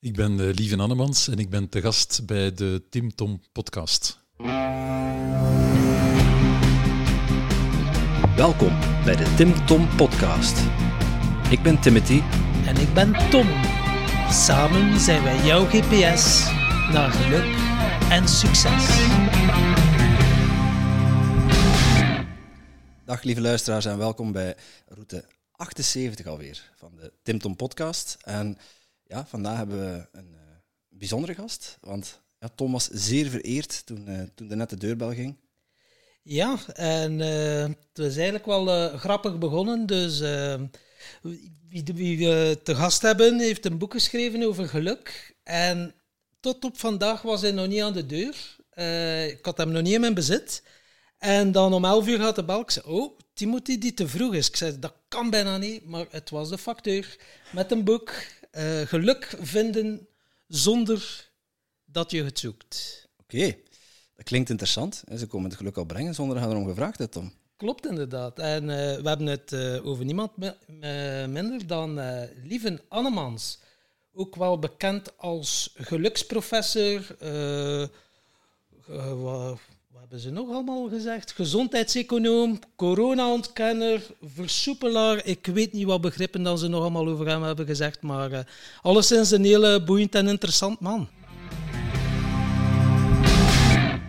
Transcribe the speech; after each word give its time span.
Ik 0.00 0.14
ben 0.14 0.32
uh, 0.32 0.54
Lieve 0.54 0.76
Annemans 0.76 1.28
en 1.28 1.38
ik 1.38 1.50
ben 1.50 1.68
te 1.68 1.80
gast 1.80 2.26
bij 2.26 2.52
de 2.52 2.82
Tim 2.90 3.14
Tom 3.14 3.42
podcast. 3.52 4.18
Welkom 8.36 8.78
bij 9.04 9.16
de 9.16 9.34
Tim 9.36 9.66
Tom 9.66 9.96
podcast. 9.96 10.58
Ik 11.50 11.62
ben 11.62 11.80
Timothy. 11.80 12.20
En 12.66 12.76
ik 12.76 12.94
ben 12.94 13.30
Tom. 13.30 13.46
Samen 14.30 15.00
zijn 15.00 15.22
wij 15.22 15.44
jouw 15.44 15.64
GPS 15.64 16.44
naar 16.92 17.10
geluk 17.10 17.56
en 18.10 18.28
succes. 18.28 18.86
Dag 23.04 23.22
lieve 23.22 23.40
luisteraars 23.40 23.84
en 23.84 23.98
welkom 23.98 24.32
bij 24.32 24.56
route 24.86 25.24
78 25.52 26.26
alweer 26.26 26.70
van 26.76 26.96
de 26.96 27.12
Tim 27.22 27.38
Tom 27.38 27.56
podcast. 27.56 28.16
En 28.20 28.58
ja, 29.08 29.26
vandaag 29.26 29.56
hebben 29.56 29.78
we 29.78 30.08
een 30.12 30.32
uh, 30.32 30.40
bijzondere 30.88 31.34
gast, 31.34 31.78
want 31.80 32.20
ja, 32.38 32.48
Tom 32.54 32.72
was 32.72 32.88
zeer 32.88 33.30
vereerd 33.30 33.86
toen, 33.86 34.04
uh, 34.08 34.22
toen 34.34 34.48
de 34.48 34.56
net 34.56 34.70
de 34.70 34.76
deurbel 34.76 35.12
ging. 35.12 35.36
Ja, 36.22 36.56
en 36.74 37.20
uh, 37.20 37.62
het 37.62 37.76
was 37.92 38.16
eigenlijk 38.16 38.46
wel 38.46 38.88
grappig 38.98 39.38
begonnen. 39.38 39.86
Dus 39.86 40.20
wie, 41.68 41.84
wie 41.94 42.18
we 42.18 42.60
te 42.62 42.74
gast 42.74 43.02
hebben, 43.02 43.38
heeft 43.38 43.66
een 43.66 43.78
boek 43.78 43.92
geschreven 43.92 44.42
over 44.42 44.68
geluk. 44.68 45.34
En 45.42 45.94
tot 46.40 46.64
op 46.64 46.78
vandaag 46.78 47.22
was 47.22 47.40
hij 47.40 47.50
nog 47.50 47.66
niet 47.66 47.82
aan 47.82 47.92
de 47.92 48.06
deur. 48.06 48.56
ik 49.28 49.44
had 49.44 49.56
hem 49.56 49.70
nog 49.70 49.82
niet 49.82 49.94
in 49.94 50.00
mijn 50.00 50.14
bezit. 50.14 50.62
En 51.18 51.52
dan 51.52 51.72
om 51.72 51.84
11 51.84 52.06
uur 52.06 52.18
gaat 52.18 52.36
de 52.36 52.44
bel. 52.44 52.60
Ik 52.60 52.70
zei, 52.70 52.86
oh, 52.86 53.18
Timothy 53.34 53.78
die 53.78 53.94
te 53.94 54.08
vroeg 54.08 54.34
is. 54.34 54.48
Ik 54.48 54.56
zei, 54.56 54.78
dat 54.78 54.94
kan 55.08 55.30
bijna 55.30 55.58
niet, 55.58 55.84
maar 55.84 56.06
het 56.10 56.30
was 56.30 56.48
de 56.48 56.58
facteur 56.58 57.16
met 57.52 57.70
een 57.70 57.84
boek. 57.84 58.12
Uh, 58.58 58.80
geluk 58.80 59.36
vinden 59.40 60.08
zonder 60.46 61.30
dat 61.84 62.10
je 62.10 62.24
het 62.24 62.38
zoekt. 62.38 63.06
Oké, 63.20 63.56
dat 64.16 64.24
klinkt 64.24 64.50
interessant. 64.50 65.04
Ze 65.16 65.26
komen 65.26 65.48
het 65.48 65.58
geluk 65.58 65.76
al 65.76 65.84
brengen 65.84 66.14
zonder 66.14 66.36
dat 66.36 66.44
je 66.44 66.50
erom 66.50 66.68
gevraagd 66.68 66.98
hebt, 66.98 67.12
Tom. 67.12 67.32
Klopt 67.56 67.86
inderdaad. 67.86 68.38
En 68.38 68.62
uh, 68.62 68.68
we 68.76 69.08
hebben 69.08 69.26
het 69.26 69.52
uh, 69.52 69.86
over 69.86 70.04
niemand 70.04 70.36
minder 71.28 71.66
dan 71.66 72.00
Lieven 72.44 72.80
Annemans. 72.88 73.58
Ook 74.12 74.36
wel 74.36 74.58
bekend 74.58 75.18
als 75.18 75.74
geluksprofessor 75.74 77.16
hebben 80.08 80.28
ze 80.28 80.34
nog 80.34 80.48
allemaal 80.48 80.88
gezegd? 80.88 81.32
Gezondheidseconoom, 81.32 82.58
corona-ontkenner, 82.76 84.02
versoepelaar. 84.22 85.24
Ik 85.26 85.46
weet 85.46 85.72
niet 85.72 85.84
wat 85.84 86.00
begrippen 86.00 86.42
dan 86.42 86.58
ze 86.58 86.68
nog 86.68 86.80
allemaal 86.80 87.08
over 87.08 87.26
hem 87.26 87.42
hebben 87.42 87.66
gezegd, 87.66 88.02
maar 88.02 88.32
uh, 88.32 88.38
alleszins 88.82 89.30
een 89.30 89.44
hele 89.44 89.84
boeiend 89.84 90.14
en 90.14 90.28
interessant 90.28 90.80
man. 90.80 91.08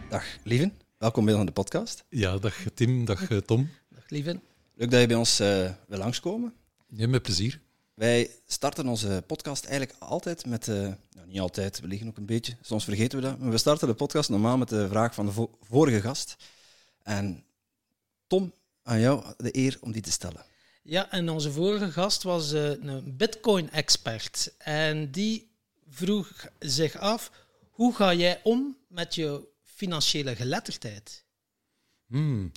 Dag, 0.10 0.26
Lieven. 0.44 0.74
Welkom 0.98 1.26
bij 1.26 1.46
de 1.46 1.52
podcast. 1.52 2.04
Ja, 2.10 2.38
dag 2.38 2.56
Tim, 2.74 3.06
dag 3.06 3.30
eh, 3.30 3.38
Tom. 3.38 3.70
Dag 3.90 4.10
Lieven. 4.10 4.42
Leuk 4.76 4.92
dat 4.92 5.02
je 5.02 5.08
bij 5.08 5.18
ons 5.18 5.42
uh, 5.42 5.70
wil 5.88 5.98
langskomen. 5.98 6.54
Ja, 6.88 7.08
met 7.08 7.22
plezier. 7.22 7.60
Wij 7.94 8.30
starten 8.48 8.88
onze 8.88 9.24
podcast 9.28 9.66
eigenlijk 9.66 10.00
altijd 10.00 10.46
met, 10.46 10.68
uh, 10.68 10.88
niet 11.30 11.40
altijd, 11.40 11.80
we 11.80 11.88
liggen 11.88 12.08
ook 12.08 12.18
een 12.18 12.26
beetje, 12.26 12.58
soms 12.62 12.84
vergeten 12.84 13.20
we 13.20 13.26
dat, 13.26 13.40
maar 13.40 13.52
we 13.52 13.58
starten 13.58 13.88
de 13.88 13.94
podcast 13.94 14.30
normaal 14.30 14.58
met 14.58 14.70
de 14.70 14.88
vraag 14.88 15.14
van 15.14 15.26
de 15.26 15.48
vorige 15.62 16.02
gast. 16.02 16.36
En 17.04 17.44
Tom, 18.28 18.54
aan 18.84 19.00
jou 19.00 19.24
de 19.38 19.58
eer 19.58 19.78
om 19.82 19.92
die 19.92 20.02
te 20.02 20.12
stellen. 20.12 20.46
Ja, 20.84 21.12
en 21.12 21.30
onze 21.30 21.52
vorige 21.52 21.92
gast 21.92 22.24
was 22.24 22.54
uh, 22.54 22.70
een 22.70 23.18
Bitcoin-expert. 23.18 24.54
En 24.58 25.12
die 25.12 25.52
vroeg 25.90 26.48
zich 26.60 26.98
af, 26.98 27.32
hoe 27.70 27.96
ga 27.96 28.14
jij 28.14 28.40
om 28.44 28.78
met 28.88 29.16
je 29.16 29.48
financiële 29.64 30.36
geletterdheid? 30.36 31.24
Hmm, 32.08 32.52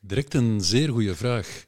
direct 0.00 0.34
een 0.34 0.60
zeer 0.60 0.88
goede 0.88 1.16
vraag. 1.16 1.64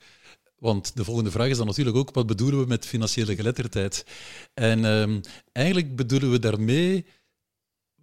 Want 0.60 0.96
de 0.96 1.04
volgende 1.04 1.30
vraag 1.30 1.48
is 1.48 1.56
dan 1.56 1.66
natuurlijk 1.66 1.96
ook, 1.96 2.14
wat 2.14 2.26
bedoelen 2.26 2.60
we 2.60 2.66
met 2.66 2.86
financiële 2.86 3.34
geletterdheid? 3.34 4.04
En 4.54 4.84
um, 4.84 5.20
eigenlijk 5.52 5.96
bedoelen 5.96 6.30
we 6.30 6.38
daarmee 6.38 7.04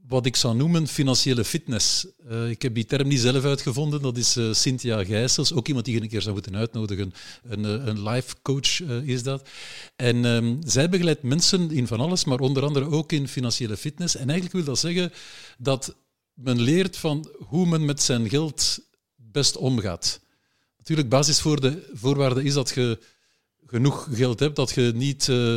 wat 0.07 0.25
ik 0.25 0.35
zou 0.35 0.55
noemen 0.55 0.87
financiële 0.87 1.45
fitness. 1.45 2.07
Uh, 2.29 2.49
ik 2.49 2.61
heb 2.61 2.75
die 2.75 2.85
term 2.85 3.07
niet 3.07 3.19
zelf 3.19 3.43
uitgevonden, 3.43 4.01
dat 4.01 4.17
is 4.17 4.37
uh, 4.37 4.53
Cynthia 4.53 5.03
Gijsels, 5.03 5.53
ook 5.53 5.67
iemand 5.67 5.85
die 5.85 5.95
je 5.95 6.01
een 6.01 6.07
keer 6.07 6.21
zou 6.21 6.33
moeten 6.33 6.55
uitnodigen. 6.55 7.13
Een, 7.43 7.63
uh, 7.63 7.85
een 7.85 8.03
life 8.03 8.35
coach 8.41 8.81
is 9.05 9.23
dat. 9.23 9.49
En 9.95 10.25
um, 10.25 10.59
zij 10.65 10.89
begeleidt 10.89 11.23
mensen 11.23 11.71
in 11.71 11.87
van 11.87 11.99
alles, 11.99 12.25
maar 12.25 12.39
onder 12.39 12.63
andere 12.63 12.89
ook 12.89 13.11
in 13.11 13.27
financiële 13.27 13.77
fitness. 13.77 14.15
En 14.15 14.29
eigenlijk 14.29 14.53
wil 14.53 14.63
dat 14.63 14.79
zeggen 14.79 15.11
dat 15.57 15.95
men 16.33 16.61
leert 16.61 16.97
van 16.97 17.29
hoe 17.37 17.65
men 17.65 17.85
met 17.85 18.01
zijn 18.01 18.29
geld 18.29 18.79
best 19.15 19.57
omgaat. 19.57 20.19
Natuurlijk, 20.87 21.15
basisvoorwaarde 21.15 22.43
is 22.43 22.53
dat 22.53 22.69
je 22.69 22.99
genoeg 23.65 24.07
geld 24.11 24.39
hebt, 24.39 24.55
dat 24.55 24.71
je 24.71 24.91
niet 24.95 25.27
uh, 25.27 25.55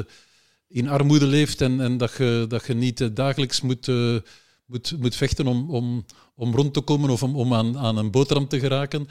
in 0.69 0.89
armoede 0.89 1.27
leeft 1.27 1.61
en, 1.61 1.81
en 1.81 1.97
dat, 1.97 2.13
je, 2.17 2.45
dat 2.49 2.67
je 2.67 2.75
niet 2.75 3.01
uh, 3.01 3.09
dagelijks 3.15 3.61
moet, 3.61 3.87
uh, 3.87 4.17
moet, 4.67 4.95
moet 4.99 5.17
vechten 5.17 5.47
om, 5.47 5.71
om, 5.71 6.05
om 6.35 6.55
rond 6.55 6.75
te 6.75 6.81
komen 6.81 7.11
of 7.11 7.23
om, 7.23 7.37
om 7.37 7.55
aan, 7.55 7.79
aan 7.79 7.97
een 7.97 8.11
boterham 8.11 8.49
te 8.49 8.61
geraken. 8.61 9.09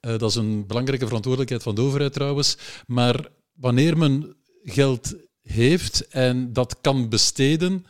dat 0.00 0.22
is 0.22 0.34
een 0.34 0.66
belangrijke 0.66 1.06
verantwoordelijkheid 1.06 1.62
van 1.62 1.74
de 1.74 1.80
overheid 1.80 2.12
trouwens. 2.12 2.56
Maar 2.86 3.28
wanneer 3.52 3.98
men 3.98 4.36
geld 4.62 5.14
heeft 5.42 6.08
en 6.08 6.52
dat 6.52 6.76
kan 6.80 7.08
besteden 7.08 7.86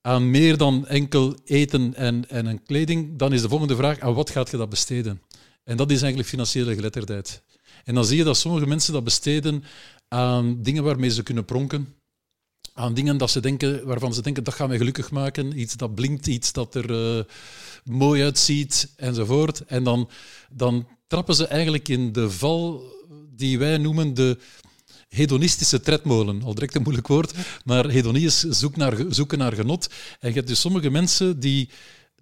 aan 0.00 0.30
meer 0.30 0.56
dan 0.56 0.86
enkel 0.86 1.36
eten 1.44 1.94
en, 1.94 2.28
en 2.28 2.62
kleding, 2.62 3.18
dan 3.18 3.32
is 3.32 3.42
de 3.42 3.48
volgende 3.48 3.76
vraag, 3.76 4.00
aan 4.00 4.14
wat 4.14 4.30
gaat 4.30 4.50
je 4.50 4.56
dat 4.56 4.68
besteden? 4.68 5.22
En 5.68 5.76
dat 5.76 5.90
is 5.90 6.00
eigenlijk 6.00 6.28
financiële 6.28 6.74
geletterdheid. 6.74 7.42
En 7.84 7.94
dan 7.94 8.04
zie 8.04 8.16
je 8.16 8.24
dat 8.24 8.36
sommige 8.36 8.66
mensen 8.66 8.92
dat 8.92 9.04
besteden 9.04 9.64
aan 10.08 10.62
dingen 10.62 10.84
waarmee 10.84 11.10
ze 11.10 11.22
kunnen 11.22 11.44
pronken. 11.44 11.94
Aan 12.72 12.94
dingen 12.94 13.16
dat 13.16 13.30
ze 13.30 13.40
denken, 13.40 13.86
waarvan 13.86 14.14
ze 14.14 14.22
denken 14.22 14.44
dat 14.44 14.54
gaat 14.54 14.68
mij 14.68 14.76
gelukkig 14.76 15.10
maken. 15.10 15.60
Iets 15.60 15.74
dat 15.74 15.94
blinkt, 15.94 16.26
iets 16.26 16.52
dat 16.52 16.74
er 16.74 17.16
uh, 17.16 17.24
mooi 17.84 18.22
uitziet 18.22 18.92
enzovoort. 18.96 19.64
En 19.64 19.84
dan, 19.84 20.10
dan 20.50 20.88
trappen 21.06 21.34
ze 21.34 21.46
eigenlijk 21.46 21.88
in 21.88 22.12
de 22.12 22.30
val 22.30 22.82
die 23.34 23.58
wij 23.58 23.78
noemen 23.78 24.14
de 24.14 24.38
hedonistische 25.08 25.80
tredmolen. 25.80 26.42
Al 26.42 26.54
direct 26.54 26.74
een 26.74 26.82
moeilijk 26.82 27.06
woord, 27.06 27.34
maar 27.64 27.88
hedonie 27.88 28.26
is 28.26 28.40
zoek 28.40 28.76
naar, 28.76 28.96
zoeken 29.08 29.38
naar 29.38 29.52
genot. 29.52 29.86
En 30.20 30.28
je 30.28 30.34
hebt 30.34 30.48
dus 30.48 30.60
sommige 30.60 30.90
mensen 30.90 31.40
die 31.40 31.68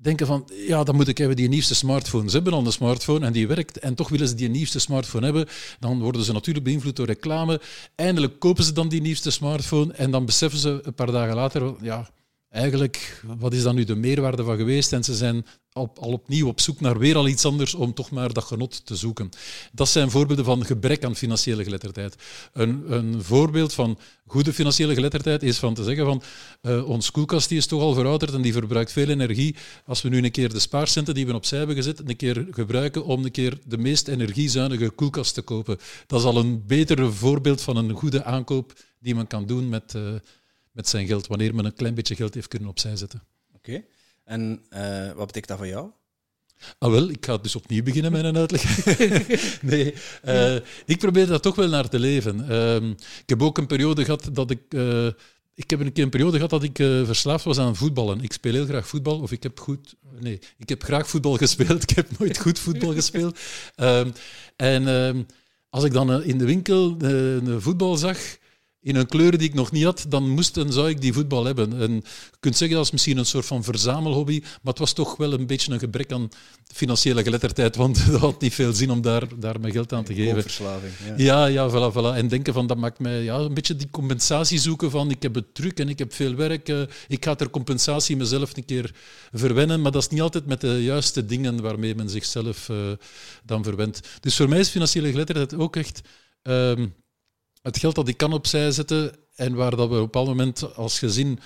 denken 0.00 0.26
van, 0.26 0.48
ja, 0.66 0.84
dan 0.84 0.94
moet 0.96 1.08
ik 1.08 1.18
hebben 1.18 1.36
die 1.36 1.48
nieuwste 1.48 1.74
smartphone. 1.74 2.28
Ze 2.28 2.34
hebben 2.34 2.52
al 2.52 2.66
een 2.66 2.72
smartphone 2.72 3.26
en 3.26 3.32
die 3.32 3.46
werkt 3.46 3.78
en 3.78 3.94
toch 3.94 4.08
willen 4.08 4.28
ze 4.28 4.34
die 4.34 4.48
nieuwste 4.48 4.78
smartphone 4.78 5.24
hebben. 5.24 5.46
Dan 5.80 6.00
worden 6.00 6.24
ze 6.24 6.32
natuurlijk 6.32 6.64
beïnvloed 6.64 6.96
door 6.96 7.06
reclame. 7.06 7.60
Eindelijk 7.94 8.38
kopen 8.38 8.64
ze 8.64 8.72
dan 8.72 8.88
die 8.88 9.00
nieuwste 9.00 9.30
smartphone 9.30 9.92
en 9.92 10.10
dan 10.10 10.26
beseffen 10.26 10.58
ze 10.58 10.80
een 10.82 10.94
paar 10.94 11.12
dagen 11.12 11.34
later, 11.34 11.74
ja, 11.80 12.10
eigenlijk, 12.56 13.22
wat 13.38 13.52
is 13.52 13.62
dan 13.62 13.74
nu 13.74 13.84
de 13.84 13.94
meerwaarde 13.94 14.44
van 14.44 14.56
geweest? 14.56 14.92
En 14.92 15.04
ze 15.04 15.14
zijn 15.14 15.46
al, 15.72 15.92
al 16.00 16.12
opnieuw 16.12 16.46
op 16.46 16.60
zoek 16.60 16.80
naar 16.80 16.98
weer 16.98 17.16
al 17.16 17.28
iets 17.28 17.44
anders 17.44 17.74
om 17.74 17.94
toch 17.94 18.10
maar 18.10 18.32
dat 18.32 18.44
genot 18.44 18.86
te 18.86 18.96
zoeken. 18.96 19.30
Dat 19.72 19.88
zijn 19.88 20.10
voorbeelden 20.10 20.44
van 20.44 20.64
gebrek 20.64 21.04
aan 21.04 21.16
financiële 21.16 21.64
geletterdheid. 21.64 22.16
Een, 22.52 22.92
een 22.92 23.22
voorbeeld 23.22 23.72
van 23.72 23.98
goede 24.26 24.52
financiële 24.52 24.94
geletterdheid 24.94 25.42
is 25.42 25.58
van 25.58 25.74
te 25.74 25.84
zeggen 25.84 26.04
van 26.04 26.22
uh, 26.62 26.88
ons 26.88 27.10
koelkast 27.10 27.48
die 27.48 27.58
is 27.58 27.66
toch 27.66 27.80
al 27.80 27.94
verouderd 27.94 28.32
en 28.32 28.42
die 28.42 28.52
verbruikt 28.52 28.92
veel 28.92 29.08
energie. 29.08 29.56
Als 29.86 30.02
we 30.02 30.08
nu 30.08 30.22
een 30.22 30.30
keer 30.30 30.48
de 30.48 30.58
spaarcenten 30.58 31.14
die 31.14 31.26
we 31.26 31.34
opzij 31.34 31.58
hebben 31.58 31.76
gezet, 31.76 32.08
een 32.08 32.16
keer 32.16 32.46
gebruiken 32.50 33.04
om 33.04 33.24
een 33.24 33.30
keer 33.30 33.58
de 33.64 33.78
meest 33.78 34.08
energiezuinige 34.08 34.90
koelkast 34.90 35.34
te 35.34 35.42
kopen. 35.42 35.78
Dat 36.06 36.20
is 36.20 36.26
al 36.26 36.36
een 36.36 36.66
beter 36.66 37.12
voorbeeld 37.12 37.60
van 37.60 37.76
een 37.76 37.90
goede 37.90 38.24
aankoop 38.24 38.72
die 38.98 39.14
men 39.14 39.26
kan 39.26 39.46
doen 39.46 39.68
met... 39.68 39.94
Uh, 39.96 40.02
met 40.76 40.88
zijn 40.88 41.06
geld, 41.06 41.26
wanneer 41.26 41.54
men 41.54 41.64
een 41.64 41.74
klein 41.74 41.94
beetje 41.94 42.14
geld 42.14 42.34
heeft 42.34 42.48
kunnen 42.48 42.68
opzij 42.68 42.96
zetten. 42.96 43.22
Oké. 43.54 43.84
En 44.24 44.62
uh, 44.70 45.12
wat 45.12 45.26
betekent 45.26 45.48
dat 45.48 45.58
voor 45.58 45.66
jou? 45.66 45.90
Ah, 46.78 46.90
wel, 46.90 47.08
ik 47.08 47.24
ga 47.24 47.36
dus 47.36 47.56
opnieuw 47.56 47.82
beginnen 47.82 48.12
met 48.12 48.24
een 48.24 48.36
uitleg. 48.36 48.84
nee, 49.72 49.94
uh, 50.24 50.54
ik 50.86 50.98
probeer 50.98 51.26
daar 51.26 51.40
toch 51.40 51.54
wel 51.54 51.68
naar 51.68 51.88
te 51.88 51.98
leven. 51.98 52.46
Uh, 52.50 52.90
ik 52.96 53.28
heb 53.28 53.42
ook 53.42 53.58
een 53.58 53.66
periode 53.66 54.04
gehad 54.04 54.28
dat 54.32 54.50
ik. 54.50 54.60
Uh, 54.68 55.06
ik 55.54 55.70
heb 55.70 55.80
een 55.80 55.92
keer 55.92 56.04
een 56.04 56.10
periode 56.10 56.34
gehad 56.34 56.50
dat 56.50 56.62
ik 56.62 56.76
verslaafd 56.76 57.44
was 57.44 57.58
aan 57.58 57.76
voetballen. 57.76 58.20
Ik 58.20 58.32
speel 58.32 58.52
heel 58.52 58.66
graag 58.66 58.88
voetbal, 58.88 59.20
of 59.20 59.32
ik 59.32 59.42
heb 59.42 59.60
goed. 59.60 59.94
Nee, 60.20 60.38
ik 60.58 60.68
heb 60.68 60.82
graag 60.82 61.08
voetbal 61.08 61.36
gespeeld. 61.44 61.82
Ik 61.82 61.96
heb 61.96 62.18
nooit 62.18 62.38
goed 62.38 62.58
voetbal 62.58 62.92
gespeeld. 62.92 63.38
Ehm, 63.74 64.10
en 64.56 64.88
ehm, 64.88 65.22
als 65.70 65.84
ik 65.84 65.92
dan 65.92 66.22
in 66.22 66.38
de 66.38 66.44
winkel 66.44 66.98
de 66.98 67.56
voetbal 67.58 67.96
zag 67.96 68.18
in 68.86 68.96
een 68.96 69.06
kleur 69.06 69.38
die 69.38 69.48
ik 69.48 69.54
nog 69.54 69.72
niet 69.72 69.84
had, 69.84 70.06
dan 70.08 70.30
moest 70.30 70.56
en 70.56 70.72
zou 70.72 70.88
ik 70.88 71.00
die 71.00 71.12
voetbal 71.12 71.44
hebben. 71.44 71.80
En 71.80 71.94
je 71.94 72.02
kunt 72.40 72.56
zeggen 72.56 72.76
dat 72.76 72.86
is 72.86 72.92
misschien 72.92 73.18
een 73.18 73.26
soort 73.26 73.46
van 73.46 73.64
verzamelhobby, 73.64 74.40
maar 74.40 74.72
het 74.72 74.78
was 74.78 74.92
toch 74.92 75.16
wel 75.16 75.32
een 75.32 75.46
beetje 75.46 75.72
een 75.72 75.78
gebrek 75.78 76.12
aan 76.12 76.28
financiële 76.74 77.22
geletterdheid, 77.22 77.76
want 77.76 77.98
het 78.04 78.14
had 78.14 78.40
niet 78.40 78.54
veel 78.54 78.72
zin 78.72 78.90
om 78.90 79.00
daar, 79.00 79.22
daar 79.38 79.60
mijn 79.60 79.72
geld 79.72 79.92
aan 79.92 80.04
te 80.04 80.14
geven. 80.14 80.42
Verslaving. 80.42 80.92
Ja. 81.16 81.46
Ja, 81.46 81.46
ja, 81.46 81.70
voilà, 81.70 81.92
voilà. 81.92 82.16
En 82.16 82.28
denken 82.28 82.52
van, 82.52 82.66
dat 82.66 82.76
maakt 82.76 82.98
mij 82.98 83.22
ja, 83.22 83.36
een 83.36 83.54
beetje 83.54 83.76
die 83.76 83.90
compensatie 83.90 84.58
zoeken 84.58 84.90
van, 84.90 85.10
ik 85.10 85.22
heb 85.22 85.34
het 85.34 85.54
druk 85.54 85.80
en 85.80 85.88
ik 85.88 85.98
heb 85.98 86.12
veel 86.12 86.34
werk, 86.34 86.68
eh, 86.68 86.80
ik 87.08 87.24
ga 87.24 87.34
ter 87.34 87.50
compensatie 87.50 88.16
mezelf 88.16 88.56
een 88.56 88.64
keer 88.64 88.90
verwennen, 89.32 89.80
maar 89.80 89.92
dat 89.92 90.02
is 90.02 90.08
niet 90.08 90.20
altijd 90.20 90.46
met 90.46 90.60
de 90.60 90.82
juiste 90.82 91.24
dingen 91.24 91.62
waarmee 91.62 91.94
men 91.94 92.10
zichzelf 92.10 92.68
eh, 92.68 92.76
dan 93.44 93.64
verwendt. 93.64 94.00
Dus 94.20 94.36
voor 94.36 94.48
mij 94.48 94.58
is 94.58 94.68
financiële 94.68 95.10
geletterdheid 95.10 95.54
ook 95.54 95.76
echt 95.76 96.00
ehm, 96.42 96.86
het 97.66 97.78
geld 97.78 97.94
dat 97.94 98.08
ik 98.08 98.16
kan 98.16 98.32
opzij 98.32 98.70
zetten 98.70 99.16
en 99.34 99.54
waar 99.54 99.76
dat 99.76 99.88
we 99.88 100.00
op 100.00 100.14
een 100.14 100.24
moment 100.24 100.74
als 100.74 100.98
gezin 100.98 101.38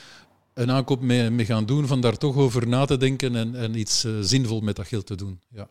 een 0.55 0.71
aankoop 0.71 1.01
mee, 1.01 1.31
mee 1.31 1.47
gaan 1.47 1.67
doen, 1.67 1.87
van 1.87 2.01
daar 2.01 2.17
toch 2.17 2.37
over 2.37 2.69
na 2.69 2.85
te 2.85 2.97
denken 2.97 3.37
en, 3.37 3.55
en 3.55 3.75
iets 3.79 4.05
eh, 4.05 4.13
zinvol 4.21 4.61
met 4.61 4.77
dat 4.77 4.87
geld 4.87 5.07
te 5.07 5.15
doen. 5.15 5.41
Ja. 5.49 5.69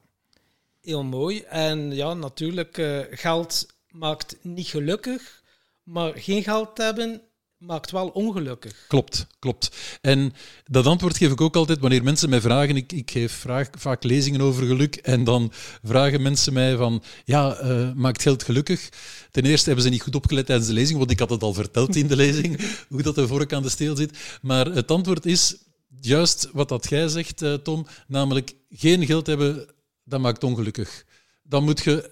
Heel 0.82 1.04
mooi. 1.04 1.40
En 1.42 1.92
ja, 1.92 2.14
natuurlijk, 2.14 2.78
eh, 2.78 3.00
geld 3.10 3.68
maakt 3.90 4.38
niet 4.42 4.68
gelukkig, 4.68 5.44
maar 5.84 6.14
geen 6.16 6.44
geld 6.44 6.78
hebben 6.78 7.22
maakt 7.60 7.92
wel 7.92 8.08
ongelukkig. 8.08 8.86
Klopt, 8.88 9.28
klopt. 9.40 9.72
En 10.02 10.34
dat 10.66 10.86
antwoord 10.86 11.18
geef 11.18 11.32
ik 11.32 11.42
ook 11.42 11.56
altijd 11.56 11.80
wanneer 11.80 12.04
mensen 12.04 12.30
mij 12.30 12.42
vragen. 12.42 12.76
Ik, 12.76 12.92
ik 12.92 13.12
geef 13.12 13.46
vaak 13.78 14.04
lezingen 14.04 14.42
over 14.42 14.66
geluk 14.66 14.96
en 14.96 15.24
dan 15.24 15.52
vragen 15.84 16.22
mensen 16.22 16.54
mij 16.54 16.76
van, 16.76 17.04
ja, 17.26 17.56
eh, 17.56 17.94
maakt 17.94 18.22
geld 18.22 18.44
gelukkig? 18.44 18.90
Ten 19.32 19.46
eerste 19.46 19.66
hebben 19.66 19.84
ze 19.84 19.92
niet 19.92 20.02
goed 20.02 20.16
opgelet 20.16 20.46
tijdens 20.46 20.68
de 20.68 20.74
lezing, 20.74 20.98
want 20.98 21.12
ik 21.12 21.20
had 21.20 21.30
het 21.30 21.44
al 21.44 21.54
verteld 21.54 21.96
in 21.96 22.08
de 22.08 22.16
lezing, 22.26 22.60
hoe 22.90 23.02
dat 23.02 23.16
de 23.16 23.28
vork 23.28 23.54
aan 23.54 23.64
de 23.64 23.70
steel 23.70 23.96
zit. 23.96 24.18
Maar 24.42 24.66
het 24.66 24.92
antwoord 24.92 25.26
is 25.26 25.56
juist 26.00 26.50
wat 26.52 26.70
dat 26.70 26.90
jij 26.90 27.08
zegt, 27.08 27.42
eh, 27.42 27.54
Tom, 27.54 27.88
namelijk 28.08 28.54
geen 28.70 29.06
geld 29.06 29.28
hebben, 29.28 29.68
dat 30.04 30.20
maakt 30.20 30.44
ongelukkig. 30.44 31.06
Dan 31.44 31.64
moet 31.64 31.84
je 31.84 32.12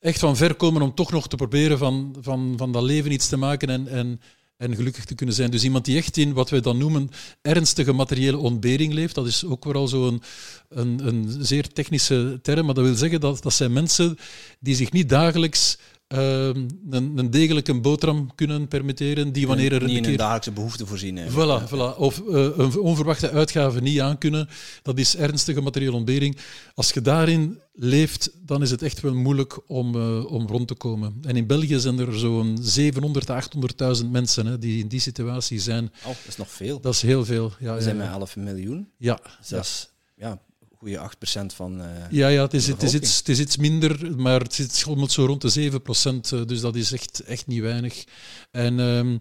echt 0.00 0.18
van 0.18 0.36
ver 0.36 0.54
komen 0.54 0.82
om 0.82 0.94
toch 0.94 1.12
nog 1.12 1.28
te 1.28 1.36
proberen 1.36 1.78
van, 1.78 2.16
van, 2.20 2.54
van 2.56 2.72
dat 2.72 2.82
leven 2.82 3.12
iets 3.12 3.28
te 3.28 3.36
maken 3.36 3.68
en, 3.68 3.88
en, 3.88 4.20
en 4.56 4.74
gelukkig 4.74 5.04
te 5.04 5.14
kunnen 5.14 5.34
zijn. 5.34 5.50
Dus 5.50 5.64
iemand 5.64 5.84
die 5.84 5.96
echt 5.96 6.16
in 6.16 6.32
wat 6.32 6.50
wij 6.50 6.60
dan 6.60 6.78
noemen 6.78 7.10
ernstige 7.42 7.92
materiële 7.92 8.38
ontbering 8.38 8.92
leeft, 8.92 9.14
dat 9.14 9.26
is 9.26 9.44
ook 9.44 9.62
vooral 9.62 9.88
zo'n 9.88 10.22
een, 10.68 11.06
een 11.06 11.44
zeer 11.44 11.72
technische 11.72 12.38
term, 12.42 12.66
maar 12.66 12.74
dat 12.74 12.84
wil 12.84 12.94
zeggen 12.94 13.20
dat 13.20 13.42
dat 13.42 13.52
zijn 13.52 13.72
mensen 13.72 14.18
die 14.60 14.74
zich 14.74 14.92
niet 14.92 15.08
dagelijks 15.08 15.78
een, 16.18 17.12
een 17.16 17.30
degelijke 17.30 17.80
boterham 17.80 18.34
kunnen 18.34 18.68
permitteren, 18.68 19.32
die 19.32 19.46
wanneer 19.46 19.72
er 19.72 19.80
niet 19.80 19.88
een 19.90 19.96
in 19.96 20.02
keer... 20.02 20.10
een 20.10 20.16
dagelijkse 20.16 20.50
behoefte 20.50 20.86
voorzien. 20.86 21.16
hè. 21.16 21.30
Voilà, 21.30 21.68
voilà. 21.68 21.96
Of 21.98 22.22
eh, 22.28 22.48
een 22.56 22.78
onverwachte 22.78 23.30
uitgave 23.30 23.80
niet 23.80 24.00
aankunnen. 24.00 24.48
Dat 24.82 24.98
is 24.98 25.16
ernstige 25.16 25.60
materiële 25.60 25.92
ontbering. 25.96 26.36
Als 26.74 26.90
je 26.90 27.00
daarin 27.00 27.58
leeft, 27.72 28.30
dan 28.46 28.62
is 28.62 28.70
het 28.70 28.82
echt 28.82 29.00
wel 29.00 29.14
moeilijk 29.14 29.60
om, 29.70 29.94
eh, 29.94 30.32
om 30.32 30.46
rond 30.46 30.68
te 30.68 30.74
komen. 30.74 31.18
En 31.22 31.36
in 31.36 31.46
België 31.46 31.80
zijn 31.80 31.98
er 31.98 32.18
zo'n 32.18 32.58
700 32.60 33.30
à 33.30 33.34
800.000 33.36 34.10
mensen 34.10 34.46
hè, 34.46 34.58
die 34.58 34.80
in 34.80 34.88
die 34.88 35.00
situatie 35.00 35.60
zijn. 35.60 35.84
Oh, 35.84 36.06
dat 36.06 36.16
is 36.28 36.36
nog 36.36 36.50
veel. 36.50 36.80
Dat 36.80 36.94
is 36.94 37.02
heel 37.02 37.24
veel. 37.24 37.52
Ja, 37.58 37.80
zijn 37.80 37.96
met 37.96 38.06
ja. 38.06 38.12
11 38.12 38.36
miljoen. 38.36 38.88
ja, 38.96 39.20
Dus 39.38 39.48
dat 39.48 39.64
is 39.64 39.88
ja, 40.16 40.38
goede 40.80 41.10
8% 41.42 41.54
van... 41.54 41.80
eh, 41.80 41.86
ja, 42.10 42.28
ja 42.28 42.42
het, 42.42 42.54
is, 42.54 42.66
het, 42.66 42.82
is 42.82 42.94
iets, 42.94 43.18
het 43.18 43.28
is 43.28 43.40
iets 43.40 43.56
minder, 43.56 44.16
maar 44.16 44.40
het 44.40 44.54
zit 44.54 44.74
schommelt 44.74 45.12
zo 45.12 45.24
rond 45.24 45.40
de 45.40 45.48
7 45.48 45.82
procent. 45.82 46.48
Dus 46.48 46.60
dat 46.60 46.76
is 46.76 46.92
echt, 46.92 47.20
echt 47.20 47.46
niet 47.46 47.60
weinig. 47.60 48.04
En 48.50 48.80
ehm, 48.80 49.18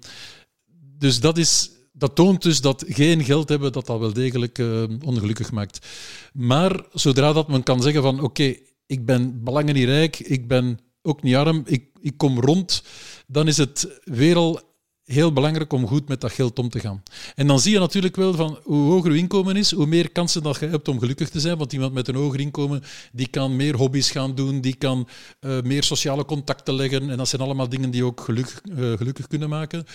dus 0.98 1.20
dat 1.20 1.38
is... 1.38 1.72
Dat 1.92 2.16
toont 2.16 2.42
dus 2.42 2.62
dat 2.62 2.84
geen 2.88 3.24
geld 3.24 3.50
hebben, 3.50 3.72
dat 3.72 3.86
dat 3.86 4.00
wel 4.00 4.14
degelijk 4.14 4.60
eh, 4.60 4.84
ongelukkig 5.06 5.52
maakt. 5.52 5.88
Maar 6.34 6.86
zodra 6.94 7.34
dat 7.34 7.48
men 7.48 7.64
kan 7.64 7.82
zeggen 7.82 8.02
van 8.02 8.20
oké, 8.20 8.56
ik 8.86 9.06
ben 9.06 9.44
belangen 9.44 9.74
niet 9.74 9.86
rijk, 9.86 10.20
ik 10.20 10.48
ben 10.48 10.80
ook 11.02 11.24
niet 11.24 11.36
arm, 11.36 11.62
ik, 11.66 11.90
ik 12.02 12.18
kom 12.18 12.40
rond, 12.40 12.84
dan 13.28 13.48
is 13.48 13.58
het 13.58 14.00
weer 14.04 14.36
al 14.36 14.69
heel 15.12 15.34
belangrijk 15.34 15.74
om 15.74 15.88
goed 15.88 16.08
met 16.08 16.22
dat 16.22 16.32
geld 16.32 16.60
om 16.60 16.70
te 16.70 16.80
gaan. 16.80 17.04
En 17.36 17.48
dan 17.48 17.60
zie 17.60 17.74
je 17.74 17.80
natuurlijk 17.80 18.16
wel 18.16 18.34
van 18.34 18.60
hoe 18.64 18.92
hoger 18.92 19.12
je 19.12 19.18
inkomen 19.18 19.56
is, 19.56 19.72
hoe 19.72 19.86
meer 19.86 20.12
kansen 20.12 20.44
dat 20.44 20.60
je 20.60 20.68
hebt 20.68 20.88
om 20.88 21.00
gelukkig 21.00 21.30
te 21.30 21.40
zijn. 21.40 21.58
Want 21.58 21.74
iemand 21.74 21.94
met 21.94 22.08
een 22.08 22.16
hoger 22.16 22.40
inkomen, 22.40 22.84
die 23.12 23.28
kan 23.28 23.56
meer 23.56 23.76
hobby's 23.76 24.12
gaan 24.12 24.36
doen, 24.36 24.62
die 24.62 24.76
kan 24.76 25.08
eh, 25.40 25.62
meer 25.62 25.84
sociale 25.84 26.26
contacten 26.26 26.74
leggen. 26.74 27.10
En 27.10 27.18
dat 27.18 27.28
zijn 27.28 27.42
allemaal 27.42 27.70
dingen 27.70 27.92
die 27.92 28.04
ook 28.06 28.22
gelukkig, 28.22 28.62
eh, 28.62 28.92
gelukkig 28.94 29.28
kunnen 29.28 29.50
maken. 29.50 29.86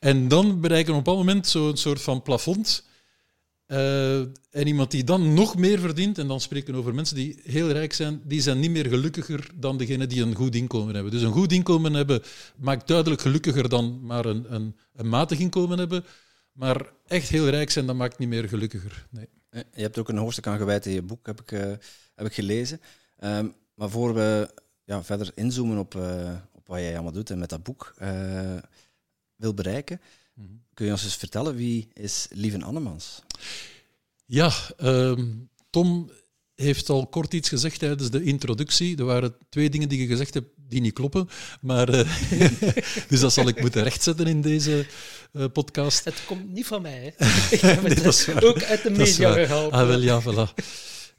En 0.00 0.28
dan 0.28 0.60
bereiken 0.60 0.92
we 0.92 0.98
op 0.98 1.06
een 1.06 1.12
bepaald 1.12 1.26
moment 1.26 1.46
zo'n 1.46 1.76
soort 1.76 2.02
van 2.02 2.22
plafond. 2.22 2.88
Eh, 3.70 4.20
en 4.50 4.66
iemand 4.66 4.90
die 4.90 5.04
dan 5.04 5.34
nog 5.34 5.56
meer 5.56 5.78
verdient, 5.78 6.18
en 6.18 6.26
dan 6.26 6.40
spreken 6.40 6.72
we 6.72 6.78
over 6.78 6.94
mensen 6.94 7.16
die 7.16 7.40
heel 7.42 7.70
rijk 7.70 7.92
zijn, 7.92 8.20
die 8.24 8.40
zijn 8.40 8.60
niet 8.60 8.70
meer 8.70 8.86
gelukkiger 8.86 9.50
dan 9.54 9.76
degene 9.78 10.06
die 10.06 10.22
een 10.22 10.34
goed 10.34 10.54
inkomen 10.54 10.94
hebben. 10.94 11.12
Dus 11.12 11.22
een 11.22 11.32
goed 11.32 11.52
inkomen 11.52 11.92
hebben 11.92 12.22
maakt 12.56 12.86
duidelijk 12.86 13.20
gelukkiger 13.20 13.68
dan 13.68 14.00
maar 14.02 14.24
een, 14.24 14.54
een, 14.54 14.76
een 14.94 15.08
matig 15.08 15.38
inkomen 15.38 15.78
hebben. 15.78 16.04
Maar 16.52 16.92
echt 17.06 17.28
heel 17.28 17.48
rijk 17.48 17.70
zijn, 17.70 17.86
dat 17.86 17.96
maakt 17.96 18.18
niet 18.18 18.28
meer 18.28 18.48
gelukkiger. 18.48 19.06
Nee. 19.10 19.28
Eh, 19.50 19.62
Je 19.74 19.82
hebt 19.82 19.98
ook 19.98 20.08
een 20.08 20.16
hoofdstuk 20.16 20.46
aan 20.46 20.58
gewijd 20.58 20.86
in 20.86 20.92
je 20.92 21.02
boek, 21.02 21.26
heb 21.26 21.40
ik, 21.40 21.52
eh, 21.52 21.72
heb 22.14 22.26
ik 22.26 22.32
gelezen. 22.32 22.80
Ehm, 23.16 23.48
maar 23.74 23.90
voor 23.90 24.14
we 24.14 24.50
ja, 24.84 25.04
verder 25.04 25.32
inzoomen 25.34 25.78
op, 25.78 25.94
op 26.52 26.66
wat 26.66 26.78
jij 26.78 26.94
allemaal 26.94 27.12
doet 27.12 27.30
en 27.30 27.38
met 27.38 27.48
dat 27.48 27.62
boek 27.62 27.94
wil 29.36 29.54
bereiken, 29.54 30.00
kun 30.74 30.86
je 30.86 30.92
ons 30.92 31.04
eens 31.04 31.16
vertellen 31.16 31.54
wie 31.54 31.88
is 31.92 32.26
Lieven 32.30 32.62
Annemans? 32.62 33.22
Ja, 34.26 34.52
ehm, 34.76 35.24
Tom 35.70 36.10
heeft 36.54 36.88
al 36.88 37.06
kort 37.06 37.34
iets 37.34 37.48
gezegd 37.48 37.78
tijdens 37.78 38.10
de 38.10 38.22
introductie. 38.22 38.96
Er 38.96 39.04
waren 39.04 39.36
twee 39.48 39.70
dingen 39.70 39.88
die 39.88 40.00
je 40.00 40.06
gezegd 40.06 40.34
hebt 40.34 40.48
die 40.56 40.80
niet 40.80 40.92
kloppen. 40.92 41.28
Maar, 41.60 41.88
eh, 41.88 42.08
dus 43.08 43.20
dat 43.20 43.32
zal 43.32 43.48
ik 43.48 43.60
moeten 43.60 43.82
rechtzetten 43.82 44.26
in 44.26 44.40
deze 44.40 44.86
eh, 45.32 45.44
podcast. 45.52 46.04
Het 46.04 46.24
komt 46.26 46.52
niet 46.52 46.66
van 46.66 46.82
mij. 46.82 47.14
Hè. 47.16 47.26
Ik 47.56 47.60
heb 47.60 47.82
het 47.82 48.26
Nee, 48.26 48.44
ook 48.44 48.62
uit 48.62 48.82
de 48.82 48.90
media 48.90 49.32
gehaald. 49.32 49.72
Ah, 49.72 49.86
wel, 49.86 50.00
ja, 50.00 50.22
voilà. 50.22 50.64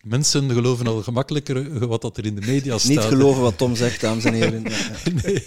Mensen 0.01 0.51
geloven 0.51 0.87
al 0.87 1.01
gemakkelijker 1.01 1.87
wat 1.87 2.01
dat 2.01 2.17
er 2.17 2.25
in 2.25 2.35
de 2.35 2.45
media 2.45 2.77
staat. 2.77 2.89
Niet 2.89 2.99
geloven 2.99 3.41
wat 3.41 3.57
Tom 3.57 3.75
zegt, 3.75 4.01
dames 4.01 4.23
en 4.23 4.33
heren. 4.33 4.63
Nee. 5.23 5.43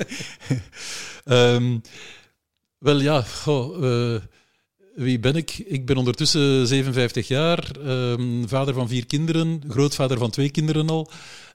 Ehm, 1.25 1.79
wel 2.85 3.01
ja, 3.01 3.25
eh, 3.47 4.17
wie 4.95 5.19
ben 5.19 5.37
ik? 5.37 5.59
Ik 5.59 5.87
ben 5.87 5.97
ondertussen 5.97 6.67
57 6.67 7.29
jaar, 7.29 7.71
ehm, 7.85 8.47
vader 8.47 8.75
van 8.75 8.89
vier 8.89 9.07
kinderen, 9.07 9.63
grootvader 9.69 10.19
van 10.19 10.31
twee 10.31 10.51
kinderen 10.51 10.89
al. 10.89 11.11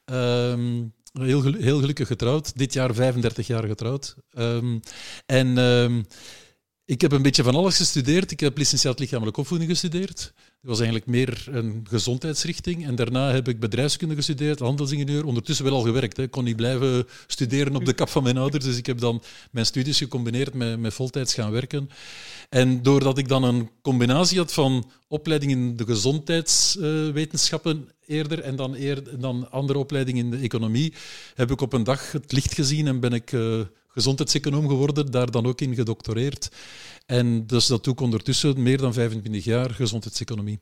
Ehm, 0.06 0.84
heel, 1.14 1.54
heel 1.54 1.80
gelukkig 1.80 2.08
getrouwd, 2.08 2.58
dit 2.58 2.74
jaar 2.74 2.94
35 2.94 3.48
jaar 3.48 3.64
getrouwd. 3.64 4.16
Ehm, 4.30 4.80
en 5.26 5.58
ik 6.86 7.02
heb 7.02 7.12
een 7.12 7.22
beetje 7.22 7.44
van 7.44 7.56
alles 7.56 7.78
gestudeerd. 7.78 8.32
Ik 8.32 8.40
heb 8.40 8.58
licentiaat 8.58 9.00
lichamelijke 9.00 9.40
opvoeding 9.40 9.70
gestudeerd. 9.70 10.34
Dat 10.62 10.70
was 10.70 10.80
eigenlijk 10.80 11.10
meer 11.10 11.48
een 11.52 11.86
gezondheidsrichting. 11.90 12.86
En 12.86 12.96
daarna 12.96 13.32
heb 13.32 13.48
ik 13.48 13.60
bedrijfskunde 13.60 14.16
gestudeerd, 14.16 14.60
handelsingenieur. 14.60 15.26
Ondertussen 15.26 15.66
wel 15.66 15.74
al 15.74 15.82
gewerkt. 15.82 16.18
Ik 16.18 16.32
kon 16.32 16.44
niet 16.44 16.56
blijven 16.56 17.08
studeren 17.28 17.76
op 17.76 17.86
de 17.86 17.94
kap 17.94 18.10
van 18.10 18.24
mijn 18.24 18.38
ouders. 18.38 18.66
Dus 18.66 18.78
ik 18.78 18.86
heb 18.86 19.00
dan 19.00 19.24
mijn 19.52 19.66
studies 19.66 19.98
gecombineerd 19.98 20.54
met, 20.54 20.80
met 20.80 20.94
voltijds 20.94 21.34
gaan 21.34 21.60
En 22.50 22.82
doordat 22.82 23.18
ik 23.18 23.28
dan 23.28 23.44
een 23.44 23.70
combinatie 23.82 24.38
had 24.38 24.54
van 24.54 24.92
opleiding 25.08 25.52
in 25.52 25.76
de 25.76 25.86
gezondheidswetenschappen 25.86 27.90
eerder 28.06 28.40
en 28.40 28.56
dan, 28.56 28.76
eer, 28.76 29.20
dan 29.20 29.52
andere 29.52 29.80
opleiding 29.80 30.18
in 30.18 30.32
de 30.32 30.38
economie, 30.38 30.94
heb 31.36 31.52
ik 31.52 31.62
op 31.62 31.74
een 31.74 31.84
dag 31.84 32.12
het 32.12 32.32
licht 32.32 32.54
gezien 32.54 32.88
en 32.88 33.00
ben 33.00 33.14
ik 33.14 33.32
eh, 33.32 33.60
gezondheidseconoom 33.90 34.68
geworden, 34.68 35.12
daar 35.12 35.32
dan 35.32 35.46
ook 35.46 35.62
in 35.62 35.76
gedoctoreerd. 35.76 36.50
En 37.06 37.48
dus 37.48 37.68
dat 37.68 37.84
doe 37.84 37.94
ik 37.94 38.02
ondertussen 38.02 38.64
meer 38.64 38.78
dan 38.78 38.94
25 38.94 39.44
jaar 39.44 39.70
gezondheidseconomie. 39.70 40.60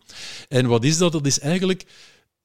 En 0.47 0.65
wat 0.65 0.83
is 0.83 0.97
dat? 0.97 1.11
Dat 1.11 1.25
is 1.25 1.39
eigenlijk 1.39 1.85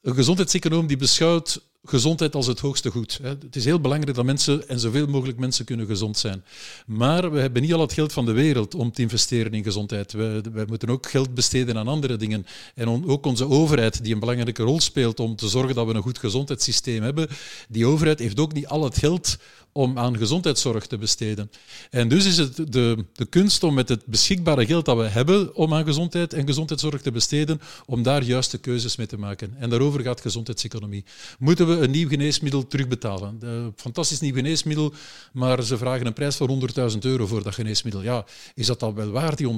een 0.00 0.14
gezondheidseconoom 0.14 0.86
die 0.86 0.96
beschouwt 0.96 1.60
gezondheid 1.84 2.34
als 2.34 2.46
het 2.46 2.60
hoogste 2.60 2.90
goed. 2.90 3.18
Het 3.22 3.56
is 3.56 3.64
heel 3.64 3.80
belangrijk 3.80 4.16
dat 4.16 4.24
mensen, 4.24 4.68
en 4.68 4.80
zoveel 4.80 5.06
mogelijk 5.06 5.38
mensen, 5.38 5.64
kunnen 5.64 5.86
gezond 5.86 6.18
zijn. 6.18 6.44
Maar 6.86 7.32
we 7.32 7.40
hebben 7.40 7.62
niet 7.62 7.72
al 7.72 7.80
het 7.80 7.92
geld 7.92 8.12
van 8.12 8.24
de 8.24 8.32
wereld 8.32 8.74
om 8.74 8.92
te 8.92 9.02
investeren 9.02 9.52
in 9.52 9.62
gezondheid. 9.62 10.12
We, 10.12 10.40
we 10.52 10.64
moeten 10.68 10.90
ook 10.90 11.10
geld 11.10 11.34
besteden 11.34 11.78
aan 11.78 11.88
andere 11.88 12.16
dingen. 12.16 12.46
En 12.74 13.08
ook 13.08 13.26
onze 13.26 13.48
overheid, 13.48 14.04
die 14.04 14.14
een 14.14 14.20
belangrijke 14.20 14.62
rol 14.62 14.80
speelt 14.80 15.20
om 15.20 15.36
te 15.36 15.48
zorgen 15.48 15.74
dat 15.74 15.86
we 15.86 15.94
een 15.94 16.02
goed 16.02 16.18
gezondheidssysteem 16.18 17.02
hebben, 17.02 17.28
die 17.68 17.86
overheid 17.86 18.18
heeft 18.18 18.40
ook 18.40 18.52
niet 18.52 18.66
al 18.66 18.84
het 18.84 18.98
geld 18.98 19.36
om 19.72 19.98
aan 19.98 20.16
gezondheidszorg 20.16 20.86
te 20.86 20.98
besteden. 20.98 21.50
En 21.90 22.08
dus 22.08 22.26
is 22.26 22.36
het 22.36 22.72
de, 22.72 23.04
de 23.12 23.24
kunst 23.24 23.62
om 23.62 23.74
met 23.74 23.88
het 23.88 24.06
beschikbare 24.06 24.66
geld 24.66 24.84
dat 24.84 24.96
we 24.96 25.02
hebben 25.02 25.54
om 25.54 25.74
aan 25.74 25.84
gezondheid 25.84 26.32
en 26.32 26.46
gezondheidszorg 26.46 27.02
te 27.02 27.10
besteden, 27.10 27.60
om 27.86 28.02
daar 28.02 28.22
juiste 28.22 28.58
keuzes 28.58 28.96
mee 28.96 29.06
te 29.06 29.18
maken. 29.18 29.54
En 29.58 29.70
daarover 29.70 30.00
gaat 30.00 30.20
gezondheidseconomie. 30.20 31.04
Moeten 31.38 31.68
we 31.68 31.84
een 31.84 31.90
nieuw 31.90 32.08
geneesmiddel 32.08 32.66
terugbetalen. 32.66 33.36
Een 33.40 33.72
fantastisch 33.76 34.20
nieuw 34.20 34.34
geneesmiddel, 34.34 34.92
maar 35.32 35.62
ze 35.62 35.76
vragen 35.76 36.06
een 36.06 36.12
prijs 36.12 36.36
van 36.36 36.70
100.000 36.92 36.98
euro 37.00 37.26
voor 37.26 37.42
dat 37.42 37.54
geneesmiddel. 37.54 38.02
Ja, 38.02 38.24
is 38.54 38.66
dat 38.66 38.80
dan 38.80 38.94
wel 38.94 39.10
waard, 39.10 39.38
die 39.38 39.48
100.000? 39.48 39.54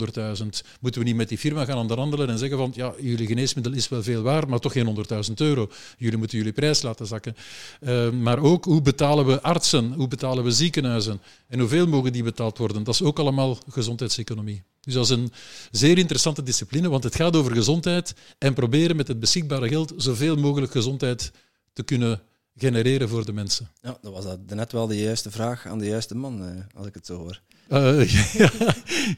Moeten 0.80 1.00
we 1.00 1.06
niet 1.06 1.16
met 1.16 1.28
die 1.28 1.38
firma 1.38 1.64
gaan 1.64 1.78
onderhandelen 1.78 2.28
en 2.28 2.38
zeggen 2.38 2.58
van, 2.58 2.72
ja, 2.74 2.94
jullie 3.00 3.26
geneesmiddel 3.26 3.72
is 3.72 3.88
wel 3.88 4.02
veel 4.02 4.22
waard, 4.22 4.48
maar 4.48 4.58
toch 4.58 4.72
geen 4.72 5.06
100.000 5.28 5.32
euro. 5.34 5.70
Jullie 5.98 6.18
moeten 6.18 6.38
jullie 6.38 6.52
prijs 6.52 6.82
laten 6.82 7.06
zakken. 7.06 7.36
Uh, 7.80 8.10
maar 8.10 8.38
ook, 8.38 8.64
hoe 8.64 8.82
betalen 8.82 9.26
we 9.26 9.42
artsen? 9.42 9.94
Hoe 10.04 10.12
betalen 10.12 10.44
we 10.44 10.50
ziekenhuizen? 10.50 11.20
En 11.48 11.58
hoeveel 11.58 11.86
mogen 11.86 12.12
die 12.12 12.22
betaald 12.22 12.58
worden? 12.58 12.84
Dat 12.84 12.94
is 12.94 13.02
ook 13.02 13.18
allemaal 13.18 13.58
gezondheidseconomie. 13.68 14.62
Dus 14.80 14.94
dat 14.94 15.04
is 15.04 15.10
een 15.10 15.32
zeer 15.70 15.98
interessante 15.98 16.42
discipline, 16.42 16.88
want 16.88 17.04
het 17.04 17.14
gaat 17.14 17.36
over 17.36 17.52
gezondheid 17.52 18.14
en 18.38 18.54
proberen 18.54 18.96
met 18.96 19.08
het 19.08 19.20
beschikbare 19.20 19.68
geld 19.68 19.92
zoveel 19.96 20.36
mogelijk 20.36 20.72
gezondheid 20.72 21.32
te 21.72 21.82
kunnen 21.82 22.20
genereren 22.56 23.08
voor 23.08 23.24
de 23.24 23.32
mensen. 23.32 23.70
Ja, 23.82 23.98
dat 24.02 24.12
was 24.12 24.24
dat 24.24 24.38
net 24.46 24.72
wel 24.72 24.86
de 24.86 24.98
juiste 24.98 25.30
vraag 25.30 25.66
aan 25.66 25.78
de 25.78 25.86
juiste 25.86 26.16
man, 26.16 26.44
eh, 26.44 26.78
als 26.78 26.86
ik 26.86 26.94
het 26.94 27.06
zo 27.06 27.16
hoor. 27.16 27.40
Uh, 27.68 28.08
ja, 28.40 28.50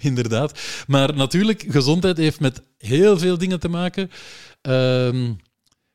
inderdaad. 0.00 0.60
Maar 0.86 1.14
natuurlijk, 1.14 1.64
gezondheid 1.68 2.16
heeft 2.16 2.40
met 2.40 2.62
heel 2.78 3.18
veel 3.18 3.38
dingen 3.38 3.60
te 3.60 3.68
maken. 3.68 4.10
Uh, 4.62 5.30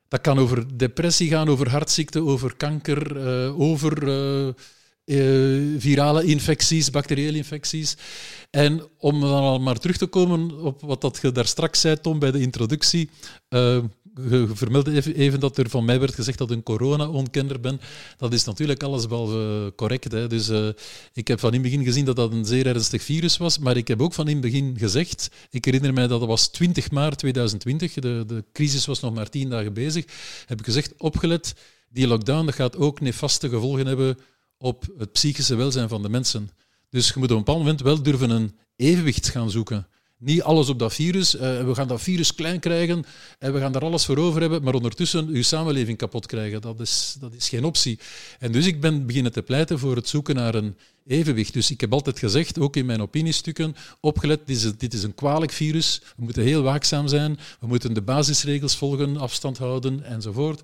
dat 0.07 0.21
kan 0.21 0.39
over 0.39 0.77
depressie 0.77 1.29
gaan, 1.29 1.49
over 1.49 1.69
hartziekte, 1.69 2.21
over 2.21 2.55
kanker, 2.55 3.17
uh, 3.17 3.59
over 3.59 4.05
uh, 5.11 5.79
virale 5.79 6.23
infecties, 6.23 6.89
bacteriële 6.89 7.37
infecties. 7.37 7.95
En 8.49 8.81
om 8.97 9.21
dan 9.21 9.31
al 9.31 9.59
maar 9.59 9.79
terug 9.79 9.97
te 9.97 10.05
komen 10.05 10.61
op 10.61 10.81
wat 10.81 11.01
dat 11.01 11.19
je 11.21 11.31
daar 11.31 11.47
straks 11.47 11.81
zei, 11.81 12.01
Tom, 12.01 12.19
bij 12.19 12.31
de 12.31 12.41
introductie. 12.41 13.09
Uh, 13.49 13.77
je 14.29 14.47
vermeldde 14.53 15.15
even, 15.15 15.39
dat 15.39 15.57
er 15.57 15.69
van 15.69 15.85
mij 15.85 15.99
werd 15.99 16.15
gezegd 16.15 16.37
dat 16.37 16.51
ik 16.51 16.57
een 16.57 16.63
corona-onkenner 16.63 17.59
ben. 17.59 17.81
Dat 18.17 18.33
is 18.33 18.43
natuurlijk 18.43 18.83
allesbehalve 18.83 19.73
correct. 19.75 20.11
Hè. 20.11 20.27
Dus 20.27 20.49
uh, 20.49 20.67
ik 21.13 21.27
heb 21.27 21.39
van 21.39 21.53
in 21.53 21.61
het 21.61 21.71
begin 21.71 21.85
gezien 21.85 22.05
dat 22.05 22.15
dat 22.15 22.31
een 22.31 22.45
zeer 22.45 22.67
ernstig 22.67 23.03
virus 23.03 23.37
was, 23.37 23.57
maar 23.57 23.77
ik 23.77 23.87
heb 23.87 24.01
ook 24.01 24.13
van 24.13 24.27
in 24.27 24.33
het 24.33 24.41
begin 24.41 24.75
gezegd, 24.77 25.29
ik 25.49 25.65
herinner 25.65 25.93
mij 25.93 26.07
dat 26.07 26.19
het 26.19 26.29
was 26.29 26.47
20 26.47 26.91
maart 26.91 27.17
2020, 27.17 27.93
de, 27.93 28.23
de 28.27 28.43
crisis 28.53 28.85
was 28.85 28.99
nog 28.99 29.13
maar 29.13 29.29
tien 29.29 29.49
dagen 29.49 29.73
bezig, 29.73 30.05
heb 30.45 30.59
ik 30.59 30.65
gezegd, 30.65 30.93
opgelet, 30.97 31.53
die 31.89 32.07
lockdown 32.07 32.45
dat 32.45 32.55
gaat 32.55 32.77
ook 32.77 32.99
nefaste 32.99 33.49
gevolgen 33.49 33.85
hebben 33.85 34.17
op 34.61 34.85
het 34.97 35.11
psychische 35.11 35.55
welzijn 35.55 35.89
van 35.89 36.01
de 36.01 36.09
mensen. 36.09 36.49
Dus 36.89 37.07
je 37.07 37.13
moet 37.15 37.31
op 37.31 37.37
een 37.37 37.43
bepaald 37.43 37.57
moment 37.57 37.81
wel 37.81 38.03
durven 38.03 38.29
een 38.29 38.55
evenwicht 38.75 39.29
gaan 39.29 39.49
zoeken. 39.49 39.87
Niet 40.17 40.41
alles 40.41 40.69
op 40.69 40.79
dat 40.79 40.93
virus. 40.93 41.35
Uh, 41.35 41.41
we 41.41 41.75
gaan 41.75 41.87
dat 41.87 42.01
virus 42.01 42.35
klein 42.35 42.59
krijgen 42.59 43.03
en 43.39 43.53
we 43.53 43.59
gaan 43.59 43.71
daar 43.71 43.81
alles 43.83 44.05
voor 44.05 44.17
over 44.17 44.41
hebben, 44.41 44.63
maar 44.63 44.73
ondertussen 44.73 45.27
uw 45.27 45.41
samenleving 45.41 45.97
kapot 45.97 46.25
krijgen. 46.25 46.61
Dat 46.61 46.79
is, 46.79 47.15
dat 47.19 47.33
is 47.33 47.49
geen 47.49 47.63
optie. 47.63 47.99
En 48.39 48.51
dus 48.51 48.65
ik 48.65 48.81
ben 48.81 49.05
beginnen 49.05 49.31
te 49.31 49.41
pleiten 49.41 49.79
voor 49.79 49.95
het 49.95 50.07
zoeken 50.07 50.35
naar 50.35 50.55
een 50.55 50.75
evenwicht. 51.07 51.53
Dus 51.53 51.71
ik 51.71 51.81
heb 51.81 51.93
altijd 51.93 52.19
gezegd, 52.19 52.59
ook 52.59 52.75
in 52.75 52.85
mijn 52.85 53.01
opiniestukken, 53.01 53.75
opgelet, 53.99 54.47
dit 54.47 54.55
is, 54.55 54.77
dit 54.77 54.93
is 54.93 55.03
een 55.03 55.15
kwalijk 55.15 55.51
virus. 55.51 56.01
We 56.17 56.23
moeten 56.23 56.43
heel 56.43 56.61
waakzaam 56.61 57.07
zijn. 57.07 57.39
We 57.59 57.67
moeten 57.67 57.93
de 57.93 58.01
basisregels 58.01 58.75
volgen, 58.75 59.17
afstand 59.17 59.57
houden 59.57 60.03
enzovoort. 60.03 60.61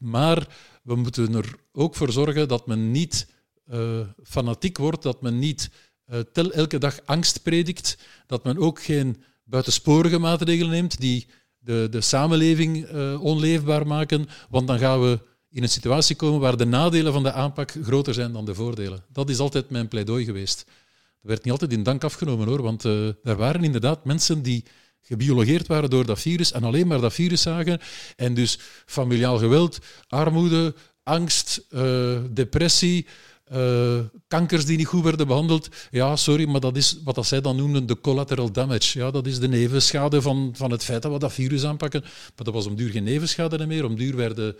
Maar 0.00 0.46
we 0.90 0.96
moeten 0.96 1.34
er 1.34 1.54
ook 1.72 1.94
voor 1.94 2.12
zorgen 2.12 2.48
dat 2.48 2.66
men 2.66 2.90
niet 2.90 3.28
uh, 3.72 4.00
fanatiek 4.22 4.78
wordt, 4.78 5.02
dat 5.02 5.22
men 5.22 5.38
niet 5.38 5.70
uh, 6.12 6.18
tel 6.32 6.50
elke 6.50 6.78
dag 6.78 7.00
angst 7.04 7.42
predikt, 7.42 7.98
dat 8.26 8.44
men 8.44 8.58
ook 8.58 8.82
geen 8.82 9.22
buitensporige 9.44 10.18
maatregelen 10.18 10.70
neemt 10.70 11.00
die 11.00 11.26
de, 11.58 11.86
de 11.90 12.00
samenleving 12.00 12.90
uh, 12.90 13.22
onleefbaar 13.22 13.86
maken, 13.86 14.26
want 14.48 14.66
dan 14.66 14.78
gaan 14.78 15.00
we 15.00 15.20
in 15.50 15.62
een 15.62 15.68
situatie 15.68 16.16
komen 16.16 16.40
waar 16.40 16.56
de 16.56 16.66
nadelen 16.66 17.12
van 17.12 17.22
de 17.22 17.32
aanpak 17.32 17.76
groter 17.82 18.14
zijn 18.14 18.32
dan 18.32 18.44
de 18.44 18.54
voordelen. 18.54 19.04
Dat 19.12 19.30
is 19.30 19.38
altijd 19.38 19.70
mijn 19.70 19.88
pleidooi 19.88 20.24
geweest. 20.24 20.64
Dat 20.66 21.30
werd 21.30 21.44
niet 21.44 21.52
altijd 21.52 21.72
in 21.72 21.82
dank 21.82 22.04
afgenomen 22.04 22.48
hoor, 22.48 22.62
want 22.62 22.84
er 22.84 23.36
waren 23.36 23.64
inderdaad 23.64 24.04
mensen 24.04 24.42
die 24.42 24.64
gebiologeerd 25.02 25.66
waren 25.66 25.90
door 25.90 26.06
dat 26.06 26.20
virus 26.20 26.52
en 26.52 26.64
alleen 26.64 26.86
maar 26.86 27.00
dat 27.00 27.12
virus 27.12 27.42
zagen. 27.42 27.80
En 28.16 28.34
dus 28.34 28.58
familiaal 28.86 29.38
geweld, 29.38 29.78
armoede, 30.08 30.74
angst, 31.02 31.66
uh, 31.70 32.18
depressie, 32.30 33.06
uh, 33.52 33.98
kankers 34.28 34.64
die 34.64 34.76
niet 34.76 34.86
goed 34.86 35.02
werden 35.02 35.26
behandeld. 35.26 35.68
Ja, 35.90 36.16
sorry, 36.16 36.48
maar 36.48 36.60
dat 36.60 36.76
is 36.76 37.00
wat 37.04 37.14
dat 37.14 37.26
zij 37.26 37.40
dan 37.40 37.56
noemden 37.56 37.86
de 37.86 38.00
collateral 38.00 38.52
damage. 38.52 38.98
Ja, 38.98 39.10
dat 39.10 39.26
is 39.26 39.38
de 39.38 39.48
nevenschade 39.48 40.22
van, 40.22 40.52
van 40.56 40.70
het 40.70 40.84
feit 40.84 41.02
dat 41.02 41.12
we 41.12 41.18
dat 41.18 41.32
virus 41.32 41.64
aanpakken. 41.64 42.00
Maar 42.00 42.44
dat 42.44 42.54
was 42.54 42.66
om 42.66 42.76
duur 42.76 42.90
geen 42.90 43.04
nevenschade 43.04 43.66
meer. 43.66 43.84
Om 43.84 43.96
duur 43.96 44.16
werden 44.16 44.56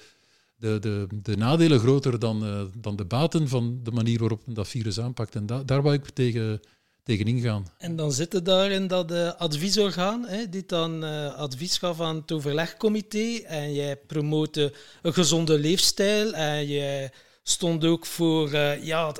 de, 0.56 0.78
de, 0.80 1.06
de 1.22 1.36
nadelen 1.36 1.78
groter 1.78 2.18
dan, 2.18 2.44
uh, 2.44 2.62
dan 2.76 2.96
de 2.96 3.04
baten 3.04 3.48
van 3.48 3.80
de 3.82 3.90
manier 3.90 4.18
waarop 4.18 4.42
dat 4.46 4.68
virus 4.68 5.00
aanpakt. 5.00 5.34
En 5.34 5.46
da, 5.46 5.62
daar 5.62 5.82
wou 5.82 5.94
ik 5.94 6.08
tegen 6.08 6.60
tegenin 7.04 7.40
gaan. 7.40 7.66
En 7.78 7.96
dan 7.96 8.12
zitten 8.12 8.44
daar 8.44 8.70
in 8.70 8.86
dat 8.86 9.12
uh, 9.12 9.32
adviesorgaan, 9.32 10.26
hè, 10.26 10.48
die 10.48 10.66
dan 10.66 11.04
uh, 11.04 11.34
advies 11.34 11.78
gaf 11.78 12.00
aan 12.00 12.16
het 12.16 12.32
overlegcomité. 12.32 13.36
En 13.46 13.74
jij 13.74 13.96
promote 13.96 14.72
een 15.02 15.14
gezonde 15.14 15.58
leefstijl. 15.58 16.32
En 16.32 16.66
jij 16.66 17.12
stond 17.42 17.84
ook 17.84 18.06
voor 18.06 18.52
uh, 18.52 18.84
ja, 18.84 19.12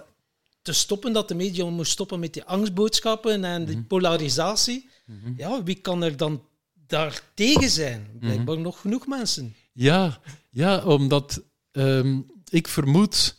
te 0.63 0.73
stoppen, 0.73 1.13
dat 1.13 1.29
de 1.29 1.35
media 1.35 1.65
moest 1.65 1.93
stoppen 1.93 2.21
met 2.21 2.33
die 2.33 2.45
angstboodschappen 2.45 3.45
en 3.45 3.65
die 3.65 3.77
mhm. 3.77 3.87
polarisatie. 3.87 4.89
Mm 5.07 5.21
-hmm. 5.23 5.35
Ja, 5.37 5.63
wie 5.63 5.81
kan 5.81 6.03
er 6.03 6.17
dan 6.17 6.45
daar 6.87 7.23
tegen 7.35 7.71
zijn? 7.71 8.09
Blijkbaar 8.21 8.45
mm 8.45 8.55
-hmm. 8.55 8.63
nog 8.63 8.81
genoeg 8.81 9.07
mensen. 9.07 9.55
Ja, 9.73 10.21
ja 10.51 10.85
omdat 10.85 11.43
um, 11.73 12.27
ik 12.49 12.69
vermoed... 12.69 13.39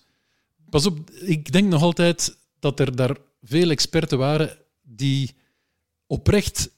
Pas 0.69 0.85
op, 0.85 1.09
ik 1.09 1.51
denk 1.51 1.69
nog 1.69 1.81
altijd 1.81 2.37
dat 2.59 2.79
er 2.79 2.95
daar 2.95 3.17
veel 3.41 3.69
experten 3.69 4.17
waren 4.17 4.57
die 4.81 5.35
oprecht 6.07 6.71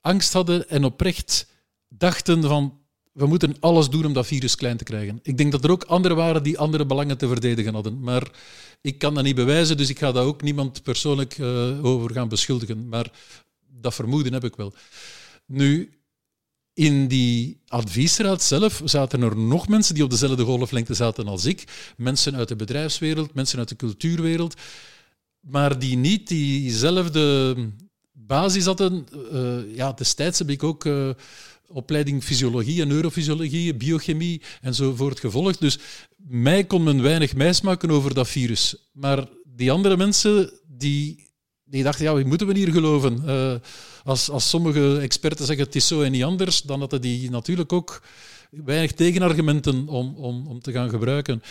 angst 0.00 0.32
hadden 0.32 0.68
en 0.68 0.84
oprecht 0.84 1.46
dachten 1.88 2.42
van 2.42 2.80
we 3.12 3.26
moeten 3.26 3.56
alles 3.60 3.88
doen 3.88 4.04
om 4.04 4.12
dat 4.12 4.26
virus 4.26 4.54
klein 4.54 4.76
te 4.76 4.84
krijgen. 4.84 5.18
Ik 5.22 5.36
denk 5.36 5.52
dat 5.52 5.64
er 5.64 5.70
ook 5.70 5.84
anderen 5.84 6.16
waren 6.16 6.42
die 6.42 6.58
andere 6.58 6.86
belangen 6.86 7.18
te 7.18 7.28
verdedigen 7.28 7.74
hadden. 7.74 8.00
Maar 8.00 8.30
ik 8.80 8.98
kan 8.98 9.14
dat 9.14 9.24
niet 9.24 9.34
bewijzen, 9.34 9.76
dus 9.76 9.88
ik 9.88 9.98
ga 9.98 10.12
daar 10.12 10.24
ook 10.24 10.42
niemand 10.42 10.82
persoonlijk 10.82 11.38
uh, 11.38 11.84
over 11.84 12.12
gaan 12.12 12.28
beschuldigen. 12.28 12.88
Maar 12.88 13.10
dat 13.68 13.94
vermoeden 13.94 14.32
heb 14.32 14.44
ik 14.44 14.56
wel. 14.56 14.74
Nu, 15.46 15.90
in 16.72 17.08
die 17.08 17.60
adviesraad 17.66 18.42
zelf 18.42 18.82
zaten 18.84 19.22
er 19.22 19.36
nog 19.36 19.68
mensen 19.68 19.94
die 19.94 20.04
op 20.04 20.10
dezelfde 20.10 20.44
golflengte 20.44 20.94
zaten 20.94 21.28
als 21.28 21.44
ik. 21.44 21.92
Mensen 21.96 22.36
uit 22.36 22.48
de 22.48 22.56
bedrijfswereld, 22.56 23.34
mensen 23.34 23.58
uit 23.58 23.68
de 23.68 23.76
cultuurwereld 23.76 24.54
maar 25.40 25.78
die 25.78 25.96
niet 25.96 26.28
diezelfde 26.28 27.56
basis 28.12 28.64
hadden. 28.64 29.06
Uh, 29.32 29.76
ja, 29.76 29.92
destijds 29.92 30.38
heb 30.38 30.50
ik 30.50 30.62
ook 30.62 30.84
uh, 30.84 31.10
opleiding 31.66 32.24
fysiologie 32.24 32.80
en 32.80 32.88
neurofysiologie, 32.88 33.74
biochemie 33.74 34.42
enzovoort 34.60 35.20
gevolgd. 35.20 35.60
Dus 35.60 35.78
mij 36.16 36.64
kon 36.64 36.82
men 36.82 37.02
weinig 37.02 37.62
maken 37.62 37.90
over 37.90 38.14
dat 38.14 38.28
virus. 38.28 38.90
Maar 38.92 39.28
die 39.44 39.72
andere 39.72 39.96
mensen, 39.96 40.52
die, 40.68 41.28
die 41.64 41.82
dachten, 41.82 42.04
ja, 42.04 42.14
wie 42.14 42.24
moeten 42.24 42.46
we 42.46 42.58
hier 42.58 42.72
geloven? 42.72 43.22
Uh, 43.26 43.54
als, 44.04 44.30
als 44.30 44.48
sommige 44.48 44.98
experten 44.98 45.46
zeggen 45.46 45.64
het 45.64 45.76
is 45.76 45.86
zo 45.86 46.02
en 46.02 46.12
niet 46.12 46.24
anders, 46.24 46.62
dan 46.62 46.80
hadden 46.80 47.00
die 47.00 47.30
natuurlijk 47.30 47.72
ook 47.72 48.02
weinig 48.50 48.92
tegenargumenten 48.92 49.88
om, 49.88 50.14
om, 50.16 50.46
om 50.46 50.60
te 50.60 50.72
gaan 50.72 50.90
gebruiken. 50.90 51.42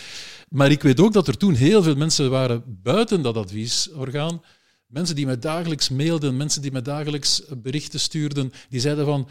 Maar 0.48 0.70
ik 0.70 0.82
weet 0.82 1.00
ook 1.00 1.12
dat 1.12 1.28
er 1.28 1.36
toen 1.36 1.54
heel 1.54 1.82
veel 1.82 1.96
mensen 1.96 2.30
waren 2.30 2.62
buiten 2.66 3.22
dat 3.22 3.36
adviesorgaan. 3.36 4.42
Mensen 4.86 5.14
die 5.14 5.26
mij 5.26 5.38
dagelijks 5.38 5.88
mailden, 5.88 6.36
mensen 6.36 6.62
die 6.62 6.72
mij 6.72 6.82
dagelijks 6.82 7.42
berichten 7.62 8.00
stuurden, 8.00 8.52
die 8.68 8.80
zeiden 8.80 9.04
van, 9.04 9.28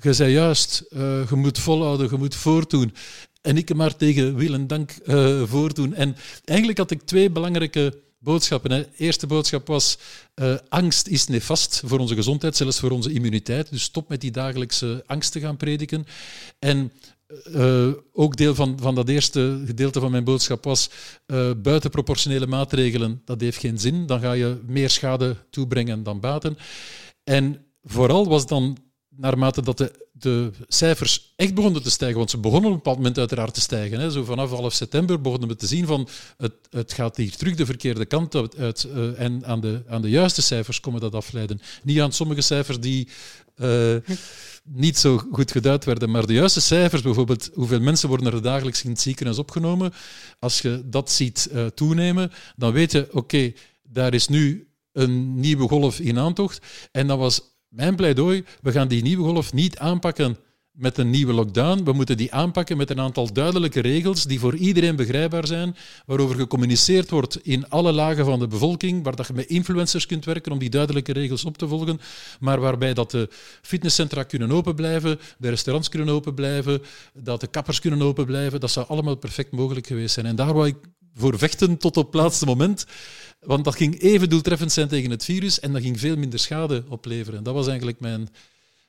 je 0.00 0.12
zei 0.12 0.32
juist, 0.32 0.84
uh, 0.90 1.28
je 1.28 1.36
moet 1.36 1.58
volhouden, 1.58 2.08
je 2.10 2.16
moet 2.16 2.34
voortdoen. 2.34 2.94
En 3.40 3.56
ik 3.56 3.74
maar 3.74 3.96
tegen 3.96 4.36
wil 4.36 4.54
en 4.54 4.66
dank 4.66 4.92
uh, 5.04 5.42
voortdoen. 5.42 5.94
En 5.94 6.16
eigenlijk 6.44 6.78
had 6.78 6.90
ik 6.90 7.02
twee 7.02 7.30
belangrijke 7.30 8.02
boodschappen. 8.20 8.86
Eerste 8.96 9.26
boodschap 9.26 9.66
was, 9.66 9.98
uh, 10.34 10.54
angst 10.68 11.06
is 11.06 11.26
nefast 11.26 11.82
voor 11.84 11.98
onze 11.98 12.14
gezondheid, 12.14 12.56
zelfs 12.56 12.78
voor 12.78 12.90
onze 12.90 13.12
immuniteit. 13.12 13.70
Dus 13.70 13.82
stop 13.82 14.08
met 14.08 14.20
die 14.20 14.30
dagelijkse 14.30 15.02
angst 15.06 15.32
te 15.32 15.40
gaan 15.40 15.56
prediken. 15.56 16.06
En 16.58 16.92
uh, 17.54 17.88
ook 18.12 18.36
deel 18.36 18.54
van, 18.54 18.78
van 18.80 18.94
dat 18.94 19.08
eerste 19.08 19.62
gedeelte 19.66 20.00
van 20.00 20.10
mijn 20.10 20.24
boodschap 20.24 20.64
was, 20.64 20.90
uh, 21.26 21.50
buitenproportionele 21.56 22.46
maatregelen, 22.46 23.22
dat 23.24 23.40
heeft 23.40 23.58
geen 23.58 23.78
zin. 23.78 24.06
Dan 24.06 24.20
ga 24.20 24.32
je 24.32 24.60
meer 24.66 24.90
schade 24.90 25.36
toebrengen 25.50 26.02
dan 26.02 26.20
baten. 26.20 26.56
En 27.24 27.64
vooral 27.82 28.28
was 28.28 28.46
dan 28.46 28.76
naarmate 29.20 29.62
dat 29.62 29.78
de, 29.78 30.06
de 30.12 30.50
cijfers 30.68 31.32
echt 31.36 31.54
begonnen 31.54 31.82
te 31.82 31.90
stijgen, 31.90 32.18
want 32.18 32.30
ze 32.30 32.38
begonnen 32.38 32.70
op 32.70 32.70
een 32.70 32.82
bepaald 32.82 32.96
moment 32.96 33.18
uiteraard 33.18 33.54
te 33.54 33.60
stijgen. 33.60 34.00
Hè. 34.00 34.10
Zo 34.10 34.24
vanaf 34.24 34.50
half 34.50 34.72
september 34.72 35.20
begonnen 35.20 35.48
we 35.48 35.56
te 35.56 35.66
zien 35.66 35.86
van 35.86 36.08
het, 36.36 36.52
het 36.70 36.92
gaat 36.92 37.16
hier 37.16 37.36
terug 37.36 37.54
de 37.54 37.66
verkeerde 37.66 38.06
kant 38.06 38.34
uit. 38.56 38.86
Uh, 38.94 39.20
en 39.20 39.46
aan 39.46 39.60
de, 39.60 39.82
aan 39.88 40.02
de 40.02 40.10
juiste 40.10 40.42
cijfers 40.42 40.80
komen 40.80 41.00
dat 41.00 41.14
afleiden. 41.14 41.60
Niet 41.82 42.00
aan 42.00 42.12
sommige 42.12 42.40
cijfers 42.40 42.80
die 42.80 43.08
uh, 43.56 43.96
niet 44.64 44.98
zo 44.98 45.22
goed 45.32 45.50
geduid 45.50 45.84
werden, 45.84 46.10
maar 46.10 46.26
de 46.26 46.32
juiste 46.32 46.60
cijfers, 46.60 47.02
bijvoorbeeld 47.02 47.50
hoeveel 47.54 47.80
mensen 47.80 48.08
worden 48.08 48.32
er 48.32 48.42
dagelijks 48.42 48.82
in 48.82 48.90
het 48.90 49.00
ziekenhuis 49.00 49.38
opgenomen, 49.38 49.92
als 50.38 50.60
je 50.60 50.82
dat 50.84 51.10
ziet 51.10 51.48
uh, 51.52 51.66
toenemen, 51.66 52.32
dan 52.56 52.72
weet 52.72 52.92
je, 52.92 53.08
oké, 53.12 53.52
daar 53.82 54.14
is 54.14 54.28
nu 54.28 54.68
een 54.92 55.40
nieuwe 55.40 55.68
golf 55.68 56.00
in 56.00 56.18
aantocht. 56.18 56.66
En 56.92 57.06
dat 57.06 57.18
was 57.18 57.40
mijn 57.70 57.96
pleidooi, 57.96 58.44
we 58.62 58.72
gaan 58.72 58.88
die 58.88 59.02
nieuwe 59.02 59.24
golf 59.24 59.52
niet 59.52 59.78
aanpakken 59.78 60.36
met 60.72 60.98
een 60.98 61.10
nieuwe 61.10 61.32
lockdown. 61.32 61.84
We 61.84 61.92
moeten 61.92 62.16
die 62.16 62.32
aanpakken 62.32 62.76
met 62.76 62.90
een 62.90 63.00
aantal 63.00 63.32
duidelijke 63.32 63.80
regels 63.80 64.24
die 64.24 64.40
voor 64.40 64.56
iedereen 64.56 64.96
begrijpbaar 64.96 65.46
zijn, 65.46 65.76
waarover 66.06 66.36
gecommuniceerd 66.36 67.10
wordt 67.10 67.40
in 67.42 67.68
alle 67.68 67.92
lagen 67.92 68.24
van 68.24 68.38
de 68.38 68.46
bevolking, 68.46 69.04
waar 69.04 69.16
dat 69.16 69.26
je 69.26 69.32
met 69.32 69.46
influencers 69.46 70.06
kunt 70.06 70.24
werken 70.24 70.52
om 70.52 70.58
die 70.58 70.70
duidelijke 70.70 71.12
regels 71.12 71.44
op 71.44 71.58
te 71.58 71.68
volgen, 71.68 72.00
maar 72.40 72.60
waarbij 72.60 72.94
dat 72.94 73.10
de 73.10 73.28
fitnesscentra 73.62 74.22
kunnen 74.22 74.50
open 74.50 74.74
blijven, 74.74 75.18
de 75.38 75.48
restaurants 75.48 75.88
kunnen 75.88 76.14
open 76.14 76.34
blijven, 76.34 76.82
dat 77.14 77.40
de 77.40 77.46
kappers 77.46 77.80
kunnen 77.80 78.02
open 78.02 78.26
blijven. 78.26 78.60
Dat 78.60 78.70
zou 78.70 78.86
allemaal 78.88 79.16
perfect 79.16 79.52
mogelijk 79.52 79.86
geweest 79.86 80.14
zijn. 80.14 80.26
En 80.26 80.36
daar 80.36 80.54
wou 80.54 80.66
ik 80.66 80.76
voor 81.14 81.38
vechten 81.38 81.76
tot 81.76 81.96
op 81.96 82.12
het 82.12 82.22
laatste 82.22 82.46
moment. 82.46 82.86
Want 83.40 83.64
dat 83.64 83.76
ging 83.76 84.00
even 84.00 84.28
doeltreffend 84.28 84.72
zijn 84.72 84.88
tegen 84.88 85.10
het 85.10 85.24
virus 85.24 85.60
en 85.60 85.72
dat 85.72 85.82
ging 85.82 86.00
veel 86.00 86.16
minder 86.16 86.38
schade 86.38 86.84
opleveren. 86.88 87.42
Dat 87.42 87.54
was 87.54 87.66
eigenlijk 87.66 88.00
mijn, 88.00 88.28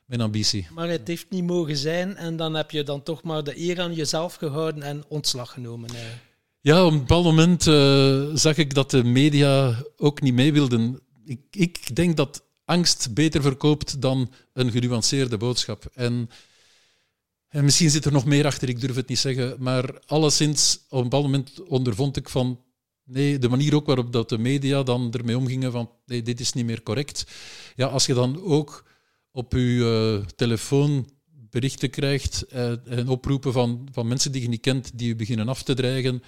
mijn 0.06 0.22
ambitie. 0.22 0.68
Maar 0.74 0.90
het 0.90 1.08
heeft 1.08 1.26
niet 1.30 1.44
mogen 1.44 1.78
zijn 1.78 2.16
en 2.16 2.36
dan 2.36 2.54
heb 2.54 2.72
je 2.72 2.84
dan 2.84 3.04
toch 3.04 3.24
maar 3.24 3.44
de 3.44 3.60
eer 3.60 3.82
aan 3.82 3.94
jezelf 3.94 4.36
gehouden 4.36 4.84
en 4.84 5.04
ontslag 5.08 5.52
genomen. 5.52 5.90
Ja, 6.62 6.86
op 6.86 6.92
een 6.92 7.00
bepaald 7.00 7.24
moment 7.24 7.66
uh, 7.66 8.30
zag 8.34 8.58
ik 8.58 8.74
dat 8.74 8.92
de 8.92 9.04
media 9.04 9.84
ook 9.98 10.22
niet 10.22 10.34
mee 10.34 10.54
wilden. 10.54 11.00
Ik, 11.26 11.42
ik 11.52 11.96
denk 11.96 12.18
dat 12.18 12.44
angst 12.66 13.14
beter 13.14 13.42
verkoopt 13.42 14.02
dan 14.02 14.32
een 14.54 14.72
genuanceerde 14.72 15.38
boodschap. 15.38 15.86
En, 15.94 16.30
en 17.52 17.64
misschien 17.64 17.90
zit 17.90 18.06
er 18.06 18.12
nog 18.12 18.26
meer 18.26 18.46
achter, 18.46 18.70
ik 18.70 18.82
durf 18.82 18.96
het 18.96 19.08
niet 19.08 19.20
zeggen. 19.20 19.56
Maar 19.60 20.00
alleszins, 20.06 20.80
op 20.90 20.98
een 20.98 21.04
bepaald 21.04 21.24
moment 21.24 21.64
ondervond 21.68 22.18
ik 22.18 22.30
van 22.30 22.60
Nee, 23.04 23.40
de 23.40 23.50
manier 23.50 23.76
ook 23.76 23.86
waarop 23.86 24.12
dat 24.14 24.30
de 24.30 24.38
media 24.38 24.84
dan 24.84 25.14
ermee 25.14 25.38
omgingen 25.38 25.72
van 25.72 25.90
nee, 26.06 26.22
dit 26.22 26.40
is 26.40 26.54
niet 26.54 26.66
meer 26.66 26.84
correct. 26.84 27.26
Ja, 27.76 27.88
als 27.88 28.06
je 28.06 28.14
dan 28.14 28.44
ook 28.44 28.86
op 29.32 29.52
je 29.52 30.20
uh, 30.20 30.28
telefoon 30.36 31.10
berichten 31.50 31.90
krijgt 31.90 32.46
uh, 32.54 32.72
en 32.88 33.08
oproepen 33.08 33.54
van, 33.54 33.88
van 33.92 34.08
mensen 34.08 34.32
die 34.32 34.42
je 34.42 34.48
niet 34.48 34.62
kent, 34.62 34.92
die 34.94 35.08
je 35.08 35.16
beginnen 35.16 35.50
af 35.50 35.64
te 35.64 35.74
dreigen, 35.74 36.24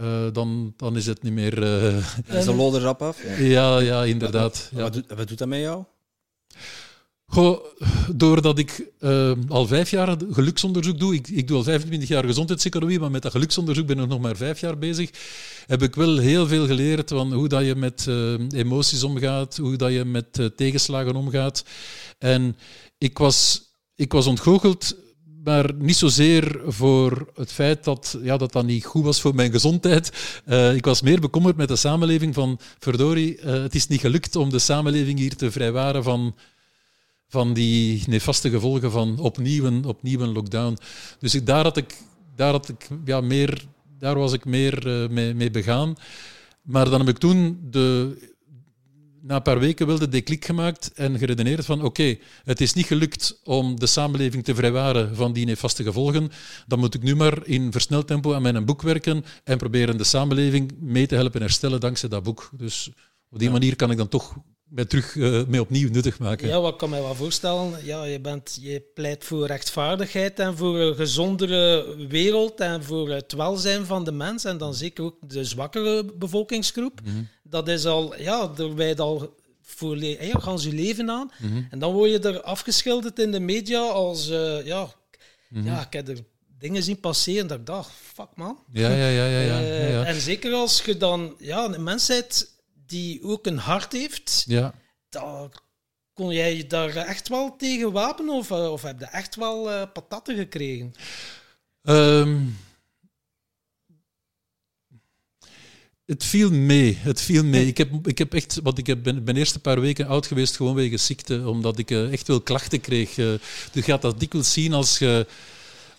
uh, 0.00 0.26
dan, 0.32 0.74
dan 0.76 0.96
is 0.96 1.06
het 1.06 1.22
niet 1.22 1.32
meer... 1.32 1.62
is 2.26 2.44
de 2.44 2.54
lol 2.60 2.78
rap 2.78 3.02
af? 3.02 3.22
Ja, 3.22 3.36
ja, 3.38 3.78
ja 3.78 4.04
inderdaad. 4.04 4.70
Ja. 4.72 4.80
Wat, 4.80 4.92
doet, 4.92 5.12
wat 5.14 5.28
doet 5.28 5.38
dat 5.38 5.48
met 5.48 5.60
jou? 5.60 5.84
Doordat 8.14 8.58
ik 8.58 8.90
uh, 9.00 9.32
al 9.48 9.66
vijf 9.66 9.90
jaar 9.90 10.16
geluksonderzoek 10.30 10.98
doe, 10.98 11.14
ik, 11.14 11.28
ik 11.28 11.48
doe 11.48 11.56
al 11.56 11.62
25 11.62 12.08
jaar 12.08 12.24
gezondheidseconomie, 12.24 13.00
maar 13.00 13.10
met 13.10 13.22
dat 13.22 13.32
geluksonderzoek 13.32 13.86
ben 13.86 13.98
ik 13.98 14.08
nog 14.08 14.20
maar 14.20 14.36
vijf 14.36 14.60
jaar 14.60 14.78
bezig, 14.78 15.10
heb 15.66 15.82
ik 15.82 15.94
wel 15.94 16.18
heel 16.18 16.46
veel 16.46 16.66
geleerd 16.66 17.10
van 17.10 17.32
hoe 17.32 17.48
dat 17.48 17.64
je 17.64 17.74
met 17.74 18.06
uh, 18.08 18.34
emoties 18.50 19.02
omgaat, 19.02 19.56
hoe 19.56 19.76
dat 19.76 19.92
je 19.92 20.04
met 20.04 20.38
uh, 20.38 20.46
tegenslagen 20.46 21.16
omgaat. 21.16 21.64
En 22.18 22.56
ik 22.98 23.18
was, 23.18 23.62
ik 23.94 24.12
was 24.12 24.26
ontgoocheld, 24.26 24.96
maar 25.44 25.74
niet 25.78 25.96
zozeer 25.96 26.60
voor 26.66 27.28
het 27.34 27.52
feit 27.52 27.84
dat, 27.84 28.18
ja, 28.22 28.36
dat 28.36 28.52
dat 28.52 28.66
niet 28.66 28.84
goed 28.84 29.04
was 29.04 29.20
voor 29.20 29.34
mijn 29.34 29.50
gezondheid. 29.50 30.12
ik 30.74 30.84
was 30.84 31.02
meer 31.02 31.20
bekommerd 31.20 31.56
met 31.56 31.68
de 31.68 31.76
samenleving 31.76 32.34
van, 32.34 32.58
verdorie, 32.78 33.40
het 33.40 33.74
is 33.74 33.86
niet 33.86 34.00
gelukt 34.00 34.36
om 34.36 34.50
de 34.50 34.58
samenleving 34.58 35.18
hier 35.18 35.36
te 35.36 35.50
vrijwaren 35.50 36.02
van 36.02 36.34
van 37.34 37.54
die 37.54 38.02
nefaste 38.06 38.50
gevolgen 38.50 38.90
van 38.90 39.18
opnieuw 39.18 39.64
een, 39.64 39.84
opnieuw 39.84 40.20
een 40.20 40.32
lockdown. 40.32 40.78
Dus 41.18 41.34
ik, 41.34 41.46
daar, 41.46 41.64
had 41.64 41.76
ik, 41.76 41.96
daar, 42.36 42.52
had 42.52 42.68
ik, 42.68 42.88
ja, 43.04 43.20
meer, 43.20 43.64
daar 43.98 44.18
was 44.18 44.32
ik 44.32 44.44
meer 44.44 44.86
uh, 44.86 45.08
mee, 45.08 45.34
mee 45.34 45.50
begaan. 45.50 45.94
Maar 46.62 46.90
dan 46.90 47.00
heb 47.00 47.08
ik 47.08 47.18
toen 47.18 47.58
de, 47.70 48.16
na 49.22 49.34
een 49.36 49.42
paar 49.42 49.58
weken 49.58 49.86
wel 49.86 50.10
de 50.10 50.20
klik 50.20 50.44
gemaakt 50.44 50.92
en 50.92 51.18
geredeneerd 51.18 51.64
van 51.64 51.82
oké, 51.82 52.16
het 52.44 52.60
is 52.60 52.72
niet 52.72 52.86
gelukt 52.86 53.40
om 53.44 53.80
de 53.80 53.86
samenleving 53.86 54.44
te 54.44 54.54
vrijwaren 54.54 55.16
van 55.16 55.32
die 55.32 55.46
nefaste 55.46 55.82
gevolgen. 55.82 56.30
Dan 56.66 56.78
moet 56.78 56.94
ik 56.94 57.02
nu 57.02 57.16
maar 57.16 57.46
in 57.46 57.72
versneld 57.72 58.06
tempo 58.06 58.34
aan 58.34 58.42
mijn 58.42 58.64
boek 58.64 58.82
werken 58.82 59.24
en 59.44 59.58
proberen 59.58 59.96
de 59.96 60.04
samenleving 60.04 60.72
mee 60.80 61.06
te 61.06 61.14
helpen 61.14 61.40
herstellen 61.40 61.80
dankzij 61.80 62.08
dat 62.08 62.22
boek. 62.22 62.50
Dus 62.56 62.90
op 63.30 63.38
die 63.38 63.50
manier 63.50 63.76
kan 63.76 63.90
ik 63.90 63.96
dan 63.96 64.08
toch 64.08 64.36
mij 64.74 64.84
terug 64.84 65.14
uh, 65.14 65.44
mee 65.46 65.60
opnieuw 65.60 65.90
nuttig 65.90 66.18
maken. 66.18 66.48
Ja, 66.48 66.60
wat 66.60 66.76
kan 66.76 66.90
mij 66.90 67.02
wel 67.02 67.14
voorstellen? 67.14 67.84
Ja, 67.84 68.04
je, 68.04 68.20
bent, 68.20 68.58
je 68.60 68.82
pleit 68.94 69.24
voor 69.24 69.46
rechtvaardigheid 69.46 70.38
en 70.38 70.56
voor 70.56 70.78
een 70.78 70.94
gezondere 70.94 71.94
wereld 72.08 72.60
en 72.60 72.84
voor 72.84 73.10
het 73.10 73.32
welzijn 73.32 73.86
van 73.86 74.04
de 74.04 74.12
mens 74.12 74.44
en 74.44 74.58
dan 74.58 74.74
zeker 74.74 75.04
ook 75.04 75.16
de 75.20 75.44
zwakkere 75.44 76.04
bevolkingsgroep. 76.04 77.00
Mhm. 77.04 77.22
Dat 77.42 77.68
is 77.68 77.86
al, 77.86 78.20
ja, 78.20 78.46
daar 78.46 78.74
wij 78.74 78.96
al 78.96 79.34
voor 79.62 79.98
ja, 79.98 80.38
gaan 80.38 80.58
ze 80.58 80.72
leven 80.72 81.10
aan. 81.10 81.30
Mhm. 81.38 81.62
En 81.70 81.78
dan 81.78 81.92
word 81.92 82.10
je 82.10 82.18
er 82.18 82.40
afgeschilderd 82.40 83.18
in 83.18 83.32
de 83.32 83.40
media 83.40 83.80
als, 83.80 84.30
uh, 84.30 84.66
ja, 84.66 84.88
mhm. 85.48 85.66
ja, 85.66 85.86
ik 85.86 85.92
heb 85.92 86.08
er 86.08 86.18
dingen 86.58 86.82
zien 86.82 87.00
passeren 87.00 87.46
dat 87.46 87.58
ik 87.58 87.66
dacht, 87.66 87.90
fuck 88.14 88.28
man. 88.34 88.58
Ja, 88.72 88.88
ja, 88.88 89.08
ja. 89.08 89.26
ja, 89.26 89.40
ja, 89.40 89.58
ja, 89.58 89.86
ja. 89.86 90.04
en 90.04 90.20
zeker 90.20 90.52
als 90.52 90.82
je 90.82 90.96
dan, 90.96 91.34
ja, 91.38 91.68
de 91.68 91.78
mensheid 91.78 92.52
die 92.94 93.22
ook 93.22 93.46
een 93.46 93.58
hart 93.58 93.92
heeft, 93.92 94.44
ja. 94.46 94.74
dan 95.08 95.52
kon 96.12 96.32
jij 96.32 96.66
daar 96.66 96.96
echt 96.96 97.28
wel 97.28 97.56
tegen 97.56 97.92
wapenen 97.92 98.34
of, 98.34 98.50
eh, 98.50 98.72
of 98.72 98.82
heb 98.82 98.98
je 98.98 99.04
echt 99.04 99.34
wel 99.34 99.70
uh, 99.70 99.82
patatten 99.92 100.36
gekregen? 100.36 100.92
Um, 101.82 102.56
het 106.04 106.24
viel 106.24 106.50
mee. 106.50 106.96
Het 107.00 107.20
viel 107.20 107.44
mee. 107.44 107.66
Ik 107.66 107.78
heb, 107.78 108.06
ik 108.06 108.18
heb 108.18 108.34
echt, 108.34 108.60
want 108.62 108.78
ik 108.78 108.86
heb, 108.86 109.02
ben, 109.02 109.24
ben 109.24 109.36
eerst 109.36 109.54
een 109.54 109.60
paar 109.60 109.80
weken 109.80 110.06
oud 110.06 110.26
geweest, 110.26 110.56
gewoon 110.56 110.74
wegens 110.74 111.06
ziekte, 111.06 111.48
omdat 111.48 111.78
ik 111.78 111.90
uh, 111.90 112.12
echt 112.12 112.28
wel 112.28 112.40
klachten 112.40 112.80
kreeg. 112.80 113.16
Uh, 113.16 113.32
je 113.72 113.82
gaat 113.82 114.02
dat 114.02 114.20
dikwijls 114.20 114.52
zien 114.52 114.72
als 114.72 114.98
je 114.98 115.26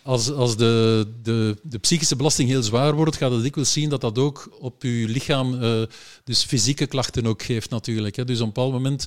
als, 0.06 0.32
als 0.32 0.58
de, 0.58 1.08
de, 1.22 1.58
de 1.64 1.78
psychische 1.78 2.16
belasting 2.16 2.50
heel 2.50 2.64
zwaar 2.64 2.94
wordt, 2.94 3.16
gaat 3.16 3.32
het 3.32 3.42
dikwijls 3.42 3.74
zien 3.74 3.90
dat 3.90 4.02
dat 4.02 4.18
ook 4.18 4.56
op 4.60 4.84
je 4.84 5.08
lichaam 5.08 5.64
uh, 5.64 5.82
dus 6.24 6.44
fysieke 6.44 6.86
klachten 6.86 7.26
ook 7.26 7.44
geeft 7.44 7.70
natuurlijk. 7.70 8.16
Hè. 8.16 8.26
Dus 8.26 8.40
op 8.40 8.48
een 8.48 8.54
bepaald 8.54 8.72
moment 8.72 9.06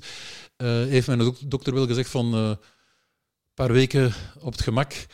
uh, 0.56 0.68
heeft 0.68 1.06
mijn 1.06 1.34
dokter 1.44 1.74
wel 1.74 1.86
gezegd 1.86 2.10
van 2.10 2.34
uh, 2.34 2.48
een 2.48 2.56
paar 3.54 3.72
weken 3.72 4.12
op 4.40 4.52
het 4.52 4.62
gemak 4.62 5.06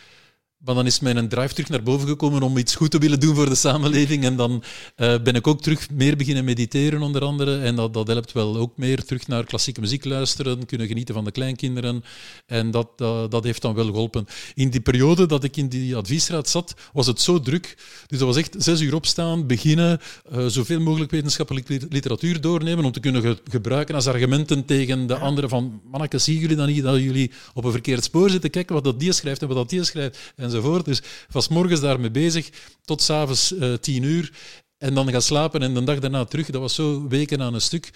maar 0.65 0.75
dan 0.75 0.87
is 0.87 1.01
mijn 1.01 1.29
drive 1.29 1.55
terug 1.55 1.69
naar 1.69 1.83
boven 1.83 2.09
gekomen 2.09 2.43
om 2.43 2.57
iets 2.57 2.75
goed 2.75 2.91
te 2.91 2.99
willen 2.99 3.21
doen 3.21 3.35
voor 3.35 3.49
de 3.49 3.55
samenleving. 3.55 4.25
En 4.25 4.37
dan 4.37 4.63
uh, 4.97 5.15
ben 5.23 5.35
ik 5.35 5.47
ook 5.47 5.63
terug 5.63 5.91
meer 5.91 6.17
beginnen 6.17 6.45
mediteren, 6.45 7.03
onder 7.03 7.23
andere. 7.23 7.59
En 7.59 7.77
dat, 7.77 7.95
dat 7.95 8.07
helpt 8.07 8.33
wel 8.33 8.57
ook 8.57 8.77
meer 8.77 9.05
terug 9.05 9.27
naar 9.27 9.45
klassieke 9.45 9.81
muziek 9.81 10.05
luisteren, 10.05 10.67
kunnen 10.67 10.87
genieten 10.87 11.15
van 11.15 11.25
de 11.25 11.31
kleinkinderen. 11.31 12.05
En 12.47 12.71
dat, 12.71 12.99
dat, 13.31 13.45
heeft 13.45 13.63
dan 13.63 13.75
wel 13.75 13.85
geholpen. 13.85 14.27
In 14.55 14.71
die 14.71 14.81
periode 14.81 15.27
dat 15.27 15.45
ik 15.45 15.57
in 15.57 15.69
die 15.69 15.97
adviesraad 15.97 16.49
zat, 16.49 16.75
was 16.93 17.07
het 17.07 17.21
zo 17.21 17.41
druk. 17.41 17.77
Dus 18.07 18.19
dat 18.19 18.29
was 18.29 18.37
echt 18.37 18.55
zes 18.59 18.81
uur 18.81 18.95
opstaan, 18.95 19.47
beginnen, 19.47 20.01
uh, 20.33 20.47
zoveel 20.47 20.81
mogelijk 20.81 21.11
wetenschappelijke 21.11 21.81
literatuur 21.89 22.41
doornemen 22.41 22.85
om 22.85 22.93
te 22.93 23.01
kunnen 23.01 23.23
ge 23.23 23.39
gebruiken 23.51 23.95
als 23.95 24.07
argumenten 24.07 24.65
tegen 24.65 25.07
de 25.07 25.17
anderen 25.17 25.51
van 25.51 25.81
manneke, 25.91 26.19
zien 26.19 26.39
jullie 26.39 26.57
dan 26.57 26.67
niet 26.67 26.83
dat 26.83 27.01
jullie 27.01 27.31
op 27.55 27.65
een 27.65 27.73
verkeerd 27.73 28.05
spoor 28.05 28.31
zitten? 28.31 28.51
Kijken 28.51 28.75
wat 28.75 28.85
dat 28.85 29.01
die 29.01 29.13
schrijft 29.13 29.43
en 29.43 29.49
wat 29.49 29.57
dat 29.57 29.71
die 29.71 29.85
schrijft. 29.85 30.33
Enzovoort. 30.55 30.85
Dus 30.85 31.03
was 31.31 31.49
morgens 31.49 31.81
daarmee 31.81 32.11
bezig 32.11 32.51
tot 32.85 33.03
s'avonds 33.03 33.53
uh, 33.53 33.75
tien 33.75 34.03
uur. 34.03 34.33
En 34.79 34.95
dan 34.95 35.11
gaan 35.11 35.23
slapen 35.23 35.63
en 35.63 35.75
de 35.75 35.85
dag 35.85 35.99
daarna 35.99 36.25
terug. 36.25 36.51
Dat 36.51 36.61
was 36.61 36.75
zo 36.75 37.09
weken 37.09 37.43
aan 37.43 37.55
een 37.55 37.61
stuk. 37.61 37.91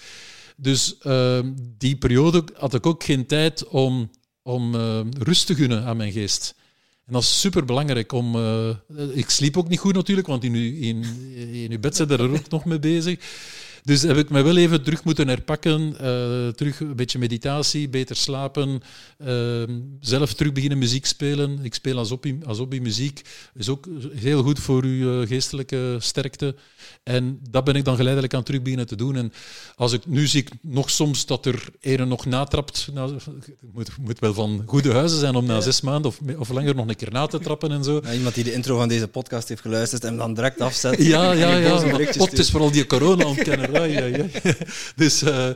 Dus 0.57 0.95
uh, 1.03 1.39
die 1.77 1.95
periode 1.95 2.43
had 2.53 2.73
ik 2.73 2.85
ook 2.85 3.03
geen 3.03 3.25
tijd 3.25 3.67
om, 3.67 4.09
om 4.41 4.75
uh, 4.75 4.99
rust 5.17 5.45
te 5.45 5.55
gunnen 5.55 5.83
aan 5.83 5.97
mijn 5.97 6.11
geest. 6.11 6.55
En 7.05 7.13
dat 7.13 7.21
is 7.21 7.39
super 7.39 7.65
belangrijk. 7.65 8.11
Om, 8.11 8.35
ik 9.13 9.29
sliep 9.29 9.57
ook 9.57 9.67
niet 9.67 9.79
goed 9.79 9.93
natuurlijk, 9.93 10.27
want 10.27 10.43
in, 10.43 10.55
in, 10.55 11.05
in 11.53 11.71
uw 11.71 11.79
bed 11.79 11.95
zit 11.95 12.11
er 12.11 12.31
ook 12.31 12.49
nog 12.49 12.65
mee 12.65 12.79
bezig. 12.79 13.19
Dus 13.83 14.01
heb 14.01 14.17
ik 14.17 14.29
me 14.29 14.41
wel 14.41 14.57
even 14.57 14.83
terug 14.83 15.03
moeten 15.03 15.27
herpakken. 15.27 15.93
eh, 15.99 16.47
terug 16.47 16.79
een 16.79 16.95
beetje 16.95 17.19
meditatie, 17.19 17.89
beter 17.89 18.15
slapen. 18.15 18.81
eh, 19.17 19.63
zelf 19.99 20.33
terug 20.33 20.51
beginnen 20.53 20.77
muziek 20.77 21.05
spelen. 21.05 21.59
Ik 21.61 21.73
speel 21.73 21.97
als 21.97 22.09
hobby, 22.09 22.35
als 22.45 22.57
hobby 22.57 22.79
muziek. 22.79 23.21
Is 23.53 23.69
ook 23.69 23.87
heel 24.15 24.43
goed 24.43 24.59
voor 24.59 24.83
uw 24.83 25.21
eh, 25.21 25.27
geestelijke 25.27 25.95
sterkte. 25.99 26.55
En 27.03 27.39
dat 27.49 27.63
ben 27.63 27.75
ik 27.75 27.85
dan 27.85 27.95
geleidelijk 27.95 28.33
aan 28.33 28.43
terug 28.43 28.61
beginnen 28.61 28.87
te 28.87 28.95
doen. 28.95 29.15
En 29.15 29.33
als 29.75 29.93
ik 29.93 30.05
nu 30.05 30.27
zie 30.27 30.41
ik 30.41 30.49
nog 30.61 30.89
soms 30.89 31.25
dat 31.25 31.45
er 31.45 31.69
ene 31.79 32.05
nog 32.05 32.25
natrapt. 32.25 32.89
Nou, 32.93 33.13
het 33.13 33.27
moet, 33.73 33.89
moet 34.01 34.19
wel 34.19 34.33
van 34.33 34.63
goede 34.65 34.91
huizen 34.93 35.19
zijn 35.19 35.35
om 35.35 35.45
na 35.45 35.61
zes 35.61 35.81
maanden 35.81 36.11
of, 36.11 36.19
of 36.37 36.49
langer 36.49 36.75
nog 36.75 36.87
een 36.87 36.95
keer 36.95 37.11
na 37.11 37.25
te 37.25 37.39
trappen 37.39 37.71
en 37.71 37.83
zo. 37.83 37.99
Ja, 38.03 38.13
iemand 38.13 38.35
die 38.35 38.43
de 38.43 38.53
intro 38.53 38.77
van 38.77 38.87
deze 38.87 39.07
podcast 39.07 39.47
heeft 39.47 39.61
geluisterd 39.61 40.03
en 40.03 40.17
dan 40.17 40.33
direct 40.33 40.61
afzet. 40.61 41.03
Ja, 41.03 41.31
ja, 41.31 41.55
ja. 41.55 41.83
Op, 42.17 42.29
het 42.29 42.39
is 42.39 42.49
vooral 42.49 42.71
die 42.71 42.85
corona 42.85 43.25
ontkennen. 43.25 43.68
Dus, 44.95 45.21
eh, 45.21 45.49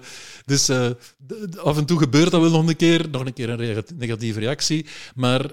dus 0.45 0.65
d- 0.65 1.58
af 1.58 1.78
en 1.78 1.86
toe 1.86 1.97
gebeurt 1.99 2.32
dat 2.32 2.41
wel 2.41 2.49
nog 2.49 2.67
een 2.67 2.76
keer. 2.76 3.06
Nog 3.12 3.26
een 3.26 3.34
keer 3.34 3.49
een 3.49 3.84
negatieve 3.97 4.39
reactie. 4.39 4.86
Maar 5.15 5.52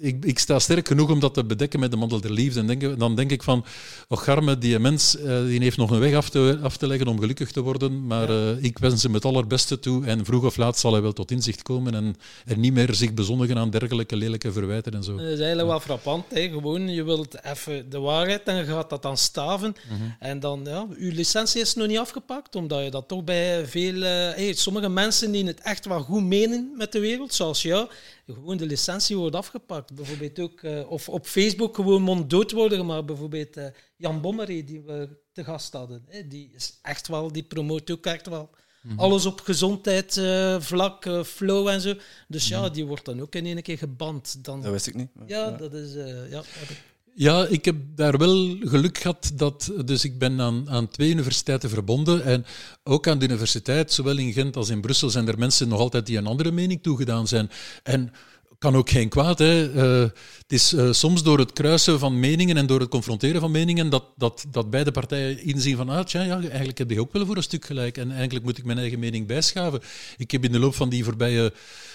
ik, 0.00 0.24
ik 0.24 0.38
sta 0.38 0.58
sterk 0.58 0.88
genoeg 0.88 1.10
om 1.10 1.20
dat 1.20 1.34
te 1.34 1.44
bedekken 1.44 1.80
met 1.80 1.90
de 1.90 1.96
mantel 1.96 2.20
der 2.20 2.30
liefde. 2.32 2.60
En 2.60 2.66
denk, 2.66 2.98
dan 2.98 3.14
denk 3.14 3.30
ik 3.30 3.42
van, 3.42 3.64
och 4.08 4.24
garme, 4.24 4.58
die 4.58 4.78
mens 4.78 5.16
eh, 5.16 5.44
die 5.44 5.60
heeft 5.60 5.76
nog 5.76 5.90
een 5.90 5.98
weg 5.98 6.14
af 6.14 6.28
te, 6.28 6.58
af 6.62 6.76
te 6.76 6.86
leggen 6.86 7.08
om 7.08 7.18
gelukkig 7.18 7.52
te 7.52 7.60
worden. 7.60 8.06
Maar 8.06 8.30
eh, 8.30 8.62
ik 8.62 8.78
wens 8.78 9.02
hem 9.02 9.14
het 9.14 9.24
allerbeste 9.24 9.78
toe. 9.78 10.06
En 10.06 10.24
vroeg 10.24 10.44
of 10.44 10.56
laat 10.56 10.78
zal 10.78 10.92
hij 10.92 11.02
wel 11.02 11.12
tot 11.12 11.30
inzicht 11.30 11.62
komen. 11.62 11.94
En 11.94 12.16
er 12.46 12.58
niet 12.58 12.72
meer 12.72 12.94
zich 12.94 13.14
bezondigen 13.14 13.58
aan 13.58 13.70
dergelijke 13.70 14.16
lelijke 14.16 14.52
verwijten 14.52 14.92
en 14.92 15.04
zo. 15.04 15.16
Dat 15.16 15.26
is 15.26 15.38
eigenlijk 15.38 15.68
wel 15.68 15.80
frappant. 15.80 16.24
Hè. 16.28 16.48
Gewoon, 16.48 16.88
je 16.88 17.04
wilt 17.04 17.44
even 17.44 17.90
de 17.90 17.98
waarheid 17.98 18.42
en 18.42 18.56
je 18.56 18.64
gaat 18.64 18.90
dat 18.90 19.02
dan 19.02 19.16
staven. 19.16 19.74
En 20.18 20.40
dan, 20.40 20.60
ja, 20.64 20.86
je 20.98 21.12
licentie 21.12 21.60
is 21.60 21.74
nog 21.74 21.86
niet 21.86 21.98
afgepakt, 21.98 22.56
omdat 22.56 22.84
je 22.84 22.90
dat 22.90 23.08
toch 23.08 23.24
bij 23.24 23.66
veel... 23.66 24.00
hey, 24.00 24.52
sommige 24.52 24.88
mensen 24.88 25.32
die 25.32 25.46
het 25.46 25.60
echt 25.60 25.86
wel 25.86 26.02
goed 26.02 26.22
menen 26.22 26.72
met 26.76 26.92
de 26.92 27.00
wereld, 27.00 27.34
zoals 27.34 27.62
jou, 27.62 27.88
gewoon 28.34 28.56
de 28.56 28.66
licentie 28.66 29.16
wordt 29.16 29.36
afgepakt. 29.36 29.94
Bijvoorbeeld 29.94 30.38
ook, 30.40 30.62
eh, 30.62 30.90
of 30.90 31.08
op 31.08 31.26
Facebook 31.26 31.74
gewoon 31.74 32.02
monddood 32.02 32.50
worden 32.52 32.78
gemaakt. 32.78 33.06
Bijvoorbeeld 33.06 33.56
eh, 33.56 33.66
Jan 33.96 34.20
Bommery, 34.20 34.64
die 34.64 34.80
we 34.80 35.08
te 35.32 35.44
gast 35.44 35.72
hadden. 35.72 36.04
Hè. 36.08 36.26
Die 36.28 36.50
is 36.54 36.78
echt 36.82 37.08
wel, 37.08 37.32
die 37.32 37.42
promoot 37.42 37.90
ook 37.90 38.06
echt 38.06 38.26
wel 38.28 38.50
alles 38.96 39.26
op 39.26 39.40
gezondheid, 39.40 40.16
eh, 40.16 40.60
vlak, 40.60 41.06
eh, 41.06 41.22
flow 41.24 41.68
en 41.68 41.80
zo. 41.80 41.94
Dus 42.28 42.48
ja, 42.48 42.68
die 42.68 42.86
wordt 42.86 43.04
dan 43.04 43.20
ook 43.20 43.34
in 43.34 43.46
één 43.46 43.62
keer 43.62 43.78
geband. 43.78 44.44
Dan, 44.44 44.62
Dat 44.62 44.72
wist 44.72 44.86
ik 44.86 44.94
niet. 44.94 45.08
ja, 45.26 45.50
dat 45.50 45.72
is. 45.74 45.94
eh, 45.94 46.30
ja, 46.30 46.42
heb 46.46 46.68
ik- 46.68 46.82
Ja, 47.14 47.46
ik 47.46 47.64
heb 47.64 47.76
daar 47.94 48.18
wel 48.18 48.56
geluk 48.60 48.98
gehad 48.98 49.32
dat. 49.34 49.72
Dus 49.84 50.04
ik 50.04 50.18
ben 50.18 50.40
aan, 50.40 50.70
aan 50.70 50.88
twee 50.88 51.10
universiteiten 51.10 51.70
verbonden. 51.70 52.24
En 52.24 52.44
ook 52.84 53.08
aan 53.08 53.18
de 53.18 53.24
universiteit, 53.24 53.92
zowel 53.92 54.16
in 54.16 54.32
Gent 54.32 54.56
als 54.56 54.68
in 54.68 54.80
Brussel, 54.80 55.10
zijn 55.10 55.28
er 55.28 55.38
mensen 55.38 55.68
nog 55.68 55.78
altijd 55.78 56.06
die 56.06 56.18
een 56.18 56.26
andere 56.26 56.50
mening 56.50 56.82
toegedaan 56.82 57.26
zijn. 57.28 57.50
En 57.82 58.12
kan 58.60 58.76
ook 58.76 58.90
geen 58.90 59.08
kwaad. 59.08 59.38
Hè. 59.38 59.72
Eh, 59.72 60.10
het 60.38 60.52
is 60.52 60.72
eh, 60.72 60.92
soms 60.92 61.22
door 61.22 61.38
het 61.38 61.52
kruisen 61.52 61.98
van 61.98 62.20
meningen 62.20 62.56
en 62.56 62.66
door 62.66 62.80
het 62.80 62.88
confronteren 62.88 63.40
van 63.40 63.50
meningen 63.50 63.90
dat, 63.90 64.04
dat, 64.16 64.44
dat 64.50 64.70
beide 64.70 64.90
partijen 64.90 65.44
inzien 65.44 65.76
van 65.76 65.88
ah, 65.88 66.04
tja, 66.04 66.22
ja, 66.22 66.40
eigenlijk 66.40 66.78
heb 66.78 66.90
je 66.90 67.00
ook 67.00 67.12
wel 67.12 67.26
voor 67.26 67.36
een 67.36 67.42
stuk 67.42 67.64
gelijk. 67.64 67.96
En 67.96 68.12
eigenlijk 68.12 68.44
moet 68.44 68.58
ik 68.58 68.64
mijn 68.64 68.78
eigen 68.78 68.98
mening 68.98 69.26
bijschaven. 69.26 69.80
Ik 70.16 70.30
heb 70.30 70.44
in 70.44 70.52
de 70.52 70.58
loop 70.58 70.74
van 70.74 70.88
die 70.88 71.04
voorbije 71.04 71.52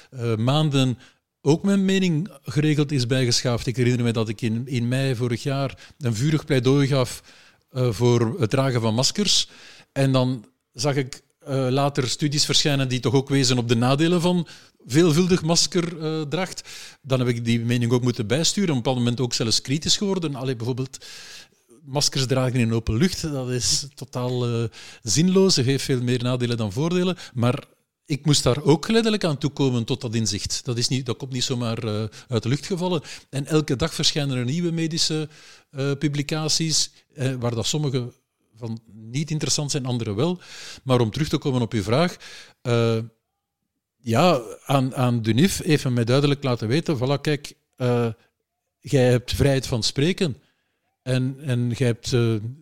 eh, 0.10 0.36
maanden 0.36 0.98
ook 1.46 1.64
mijn 1.64 1.86
mening 1.86 2.30
geregeld 2.44 2.92
is 2.92 3.08
bijgeschaafd. 3.08 3.68
Ik 3.68 3.76
herinner 3.76 4.04
me 4.04 4.12
dat 4.12 4.30
ik 4.30 4.42
in, 4.42 4.88
mei 4.88 5.16
vorig 5.16 5.44
jaar 5.44 5.94
een 6.00 6.16
vurig 6.16 6.46
pleidooi 6.46 6.88
gaf 6.88 7.24
eh, 7.72 7.92
voor 7.92 8.40
het 8.40 8.50
dragen 8.50 8.82
van 8.82 8.94
maskers. 8.94 9.50
En 9.92 10.12
dan 10.12 10.46
zag 10.74 10.96
ik 10.96 11.22
eh, 11.40 11.68
later 11.70 12.10
studies 12.10 12.46
verschijnen 12.46 12.88
die 12.88 13.00
toch 13.00 13.14
ook 13.14 13.30
wezen 13.30 13.58
op 13.58 13.68
de 13.68 13.76
nadelen 13.76 14.22
van 14.22 14.48
veelvuldig 14.86 15.42
maskerdracht. 15.42 16.70
dan 17.02 17.20
heb 17.20 17.28
ik 17.28 17.46
die 17.46 17.60
mening 17.60 17.92
ook 17.92 18.04
moeten 18.04 18.28
bijsturen. 18.28 18.70
Op 18.70 18.76
een 18.76 18.82
bepaald 18.82 18.98
moment 18.98 19.20
ook 19.20 19.34
zelfs 19.34 19.62
kritisch 19.62 19.98
geworden. 19.98 20.36
Allee, 20.36 20.56
bijvoorbeeld 20.56 21.06
maskers 21.84 22.26
dragen 22.26 22.60
in 22.60 22.74
open 22.74 22.98
lucht, 22.98 23.22
dat 23.22 23.50
is 23.50 23.88
totaal 23.96 24.48
eh, 24.48 24.64
zinloos. 25.02 25.54
Ze 25.54 25.62
heeft 25.62 25.84
veel 25.84 26.02
meer 26.02 26.24
nadelen 26.24 26.58
dan 26.58 26.72
voordelen. 26.72 27.18
Maar 27.34 27.64
ik 28.06 28.26
moest 28.26 28.44
daar 28.44 28.64
ook 28.64 28.86
geleidelijk 28.86 29.24
aan 29.24 29.38
toekomen 29.38 29.84
tot 29.84 30.02
dat 30.02 30.16
inzicht. 30.16 30.66
Dat, 30.66 30.78
is 30.78 30.88
niet, 30.88 31.06
dat 31.06 31.18
komt 31.18 31.32
niet 31.32 31.44
zomaar 31.44 31.78
eh, 31.84 32.04
uit 32.28 32.44
de 32.44 32.50
lucht 32.50 32.66
gevallen. 32.66 33.02
En 33.30 33.46
elke 33.46 33.76
dag 33.76 33.94
verschijnen 33.94 34.38
er 34.38 34.46
nieuwe 34.46 34.72
medische 34.72 35.30
eh, 35.70 35.92
publicaties, 36.00 36.92
eh, 37.14 37.34
waar 37.34 37.56
dat 37.56 37.66
sommige 37.66 38.14
van 38.56 38.80
niet 38.92 39.32
interessant 39.32 39.72
zijn, 39.72 39.86
andere 39.86 40.16
wel. 40.16 40.40
Maar 40.84 41.00
om 41.00 41.12
terug 41.12 41.30
te 41.30 41.38
komen 41.38 41.62
op 41.62 41.74
uw 41.74 41.84
vraag. 41.84 42.18
ja, 43.98 44.42
aan, 44.66 44.96
aan 44.96 45.22
Dunif 45.22 45.64
heeft 45.64 45.90
mij 45.90 46.04
duidelijk 46.04 46.44
laten 46.44 46.68
weten: 46.68 46.98
voilà, 46.98 47.22
kijk, 47.22 47.54
jij 48.80 49.10
hebt 49.10 49.34
vrijheid 49.34 49.68
van 49.68 49.84
spreken. 49.84 50.42
En, 51.02 51.38
en 51.42 51.70
jij 51.70 51.88
hebt 51.88 52.16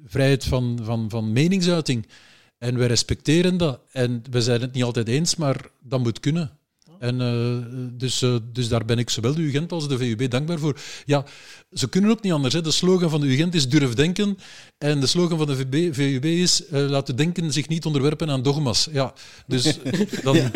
vrijheid 0.05 0.43
van, 0.43 0.79
van, 0.83 1.09
van 1.09 1.31
meningsuiting. 1.31 2.07
En 2.63 2.77
wij 2.77 2.87
respecteren 2.87 3.57
dat. 3.57 3.79
En 3.91 4.23
we 4.29 4.41
zijn 4.41 4.61
het 4.61 4.73
niet 4.73 4.83
altijd 4.83 5.07
eens, 5.07 5.35
maar 5.35 5.69
dat 5.79 5.99
moet 5.99 6.19
kunnen. 6.19 6.51
En, 7.03 7.21
eh, 7.21 7.77
dus, 7.97 8.21
eh, 8.21 8.35
dus 8.53 8.67
daar 8.67 8.85
ben 8.85 8.97
ik 8.97 9.09
zowel 9.09 9.33
de 9.33 9.41
UGent 9.41 9.71
als 9.71 9.87
de 9.87 9.97
VUB 9.97 10.29
dankbaar 10.29 10.59
voor. 10.59 10.79
Ja, 11.05 11.25
ze 11.71 11.89
kunnen 11.89 12.11
ook 12.11 12.21
niet 12.21 12.31
anders. 12.31 12.53
Hè. 12.53 12.61
De 12.61 12.71
slogan 12.71 13.09
van 13.09 13.21
de 13.21 13.27
UGent 13.27 13.55
is 13.55 13.69
durf 13.69 13.93
denken. 13.93 14.37
En 14.77 14.99
de 14.99 15.07
slogan 15.07 15.37
van 15.37 15.47
de 15.47 15.55
VUB, 15.55 15.95
VUB 15.95 16.25
is 16.25 16.63
uh, 16.71 16.89
laten 16.89 17.15
denken 17.15 17.53
zich 17.53 17.67
niet 17.67 17.85
onderwerpen 17.85 18.29
aan 18.29 18.41
dogma's. 18.41 18.87
Ja, 18.91 19.13
dus 19.47 19.79
dan, 20.23 20.51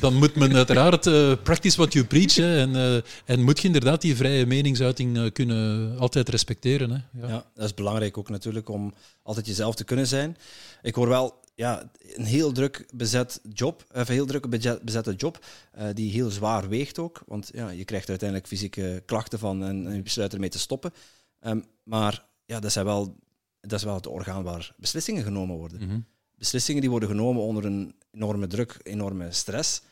dan 0.00 0.14
moet 0.14 0.34
men 0.34 0.54
uiteraard 0.54 1.02
practice 1.42 1.76
what 1.76 1.92
you 1.92 2.04
preach. 2.04 2.34
Hè, 2.34 2.58
en, 2.60 3.02
en 3.24 3.42
moet 3.42 3.60
je 3.60 3.66
inderdaad 3.66 4.00
die 4.00 4.16
vrije 4.16 4.46
meningsuiting 4.46 5.32
kunnen 5.32 5.94
altijd 5.98 6.28
respecteren. 6.28 6.90
Hè. 6.90 7.20
Ja. 7.20 7.28
ja, 7.28 7.44
dat 7.54 7.64
is 7.64 7.74
belangrijk 7.74 8.18
ook 8.18 8.28
natuurlijk 8.28 8.68
om 8.68 8.94
altijd 9.22 9.46
jezelf 9.46 9.74
te 9.74 9.84
kunnen 9.84 10.06
zijn. 10.06 10.36
Ik 10.82 10.94
hoor 10.94 11.08
wel 11.08 11.42
ja, 11.54 11.90
een 11.98 12.24
heel 12.24 12.52
druk 12.52 12.86
bezet 12.94 13.40
job, 13.52 13.84
een 13.88 14.06
heel 14.06 14.26
druk 14.26 14.50
bezette 14.84 15.14
job, 15.14 15.44
uh, 15.78 15.88
die 15.92 16.12
heel 16.12 16.30
zwaar 16.30 16.68
weegt 16.68 16.98
ook. 16.98 17.22
Want 17.26 17.50
ja, 17.52 17.68
je 17.68 17.84
krijgt 17.84 18.04
er 18.04 18.10
uiteindelijk 18.10 18.48
fysieke 18.48 19.02
klachten 19.06 19.38
van 19.38 19.64
en, 19.64 19.86
en 19.86 19.96
je 19.96 20.02
besluit 20.02 20.32
ermee 20.32 20.48
te 20.48 20.58
stoppen. 20.58 20.92
Um, 21.40 21.64
maar 21.82 22.26
ja, 22.44 22.60
dat, 22.60 22.72
zijn 22.72 22.84
wel, 22.84 23.16
dat 23.60 23.78
is 23.78 23.84
wel 23.84 23.94
het 23.94 24.06
orgaan 24.06 24.42
waar 24.42 24.74
beslissingen 24.76 25.22
genomen 25.22 25.56
worden. 25.56 25.82
Mm 25.82 25.88
-hmm. 25.88 26.04
Beslissingen 26.34 26.80
die 26.80 26.90
worden 26.90 27.08
genomen 27.08 27.42
onder 27.42 27.64
een 27.64 27.94
enorme 28.10 28.46
druk, 28.46 28.78
enorme 28.82 29.32
stress. 29.32 29.82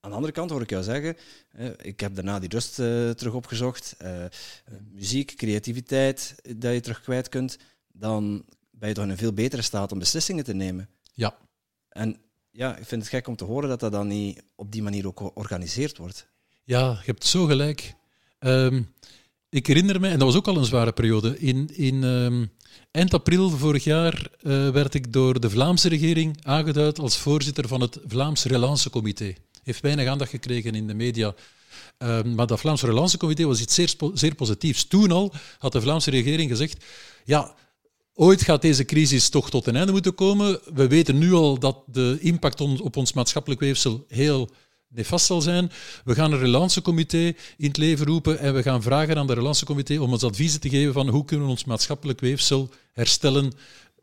Aan 0.00 0.10
de 0.10 0.16
andere 0.16 0.34
kant 0.34 0.50
hoor 0.50 0.62
ik 0.62 0.70
jou 0.70 0.82
zeggen, 0.82 1.16
eh, 1.50 1.66
ik 1.76 2.00
heb 2.00 2.14
daarna 2.14 2.38
die 2.38 2.48
rust 2.48 2.78
uh, 2.78 3.10
terug 3.10 3.34
opgezocht. 3.34 3.96
Muziek, 4.92 5.34
creativiteit, 5.36 6.34
dat 6.56 6.72
je 6.72 6.80
terug 6.80 7.00
kwijt 7.00 7.28
kunt. 7.28 7.58
Dan 7.92 8.44
ben 8.78 8.88
je 8.88 8.94
toch 8.94 9.04
in 9.04 9.10
een 9.10 9.16
veel 9.16 9.32
betere 9.32 9.62
staat 9.62 9.92
om 9.92 9.98
beslissingen 9.98 10.44
te 10.44 10.54
nemen. 10.54 10.88
Ja. 11.14 11.36
En 11.88 12.16
ja, 12.50 12.76
ik 12.76 12.86
vind 12.86 13.02
het 13.02 13.10
gek 13.10 13.26
om 13.26 13.36
te 13.36 13.44
horen 13.44 13.68
dat 13.68 13.80
dat 13.80 13.92
dan 13.92 14.06
niet 14.06 14.42
op 14.54 14.72
die 14.72 14.82
manier 14.82 15.06
ook 15.06 15.18
georganiseerd 15.18 15.98
wordt. 15.98 16.28
Ja, 16.64 16.90
je 16.90 17.10
hebt 17.10 17.26
zo 17.26 17.44
gelijk. 17.44 17.94
Um, 18.40 18.92
ik 19.48 19.66
herinner 19.66 20.00
me, 20.00 20.08
en 20.08 20.18
dat 20.18 20.28
was 20.28 20.36
ook 20.36 20.48
al 20.48 20.56
een 20.56 20.64
zware 20.64 20.92
periode, 20.92 21.38
in, 21.38 21.76
in 21.76 22.02
um, 22.02 22.50
eind 22.90 23.14
april 23.14 23.50
vorig 23.50 23.84
jaar 23.84 24.30
uh, 24.42 24.70
werd 24.70 24.94
ik 24.94 25.12
door 25.12 25.40
de 25.40 25.50
Vlaamse 25.50 25.88
regering 25.88 26.44
aangeduid 26.44 26.98
als 26.98 27.18
voorzitter 27.18 27.68
van 27.68 27.80
het 27.80 27.98
Vlaams 28.06 28.44
Relancecomité. 28.44 29.34
Heeft 29.62 29.80
weinig 29.80 30.08
aandacht 30.08 30.30
gekregen 30.30 30.74
in 30.74 30.86
de 30.86 30.94
media. 30.94 31.34
Uh, 31.98 32.22
maar 32.22 32.46
dat 32.46 32.60
Vlaams 32.60 32.82
Relancecomité 32.82 33.44
was 33.44 33.60
iets 33.60 33.74
zeer, 33.74 33.94
zeer 34.14 34.34
positiefs. 34.34 34.86
Toen 34.86 35.10
al 35.10 35.32
had 35.58 35.72
de 35.72 35.80
Vlaamse 35.80 36.10
regering 36.10 36.50
gezegd, 36.50 36.84
ja, 37.24 37.54
Ooit 38.20 38.42
gaat 38.42 38.62
deze 38.62 38.84
crisis 38.84 39.28
toch 39.28 39.50
tot 39.50 39.66
een 39.66 39.76
einde 39.76 39.92
moeten 39.92 40.14
komen. 40.14 40.60
We 40.74 40.88
weten 40.88 41.18
nu 41.18 41.32
al 41.32 41.58
dat 41.58 41.82
de 41.86 42.16
impact 42.20 42.60
op 42.60 42.96
ons 42.96 43.12
maatschappelijk 43.12 43.60
weefsel 43.60 44.04
heel 44.08 44.50
nefast 44.88 45.26
zal 45.26 45.40
zijn. 45.40 45.70
We 46.04 46.14
gaan 46.14 46.32
een 46.32 46.38
relancecomité 46.38 47.18
in 47.56 47.66
het 47.66 47.76
leven 47.76 48.06
roepen 48.06 48.38
en 48.38 48.54
we 48.54 48.62
gaan 48.62 48.82
vragen 48.82 49.16
aan 49.16 49.26
de 49.26 49.34
relancecomité 49.34 49.98
om 49.98 50.12
ons 50.12 50.22
adviezen 50.22 50.60
te 50.60 50.68
geven 50.68 50.92
van 50.92 51.08
hoe 51.08 51.24
kunnen 51.24 51.46
we 51.46 51.52
ons 51.52 51.64
maatschappelijk 51.64 52.20
weefsel 52.20 52.70
herstellen, 52.92 53.52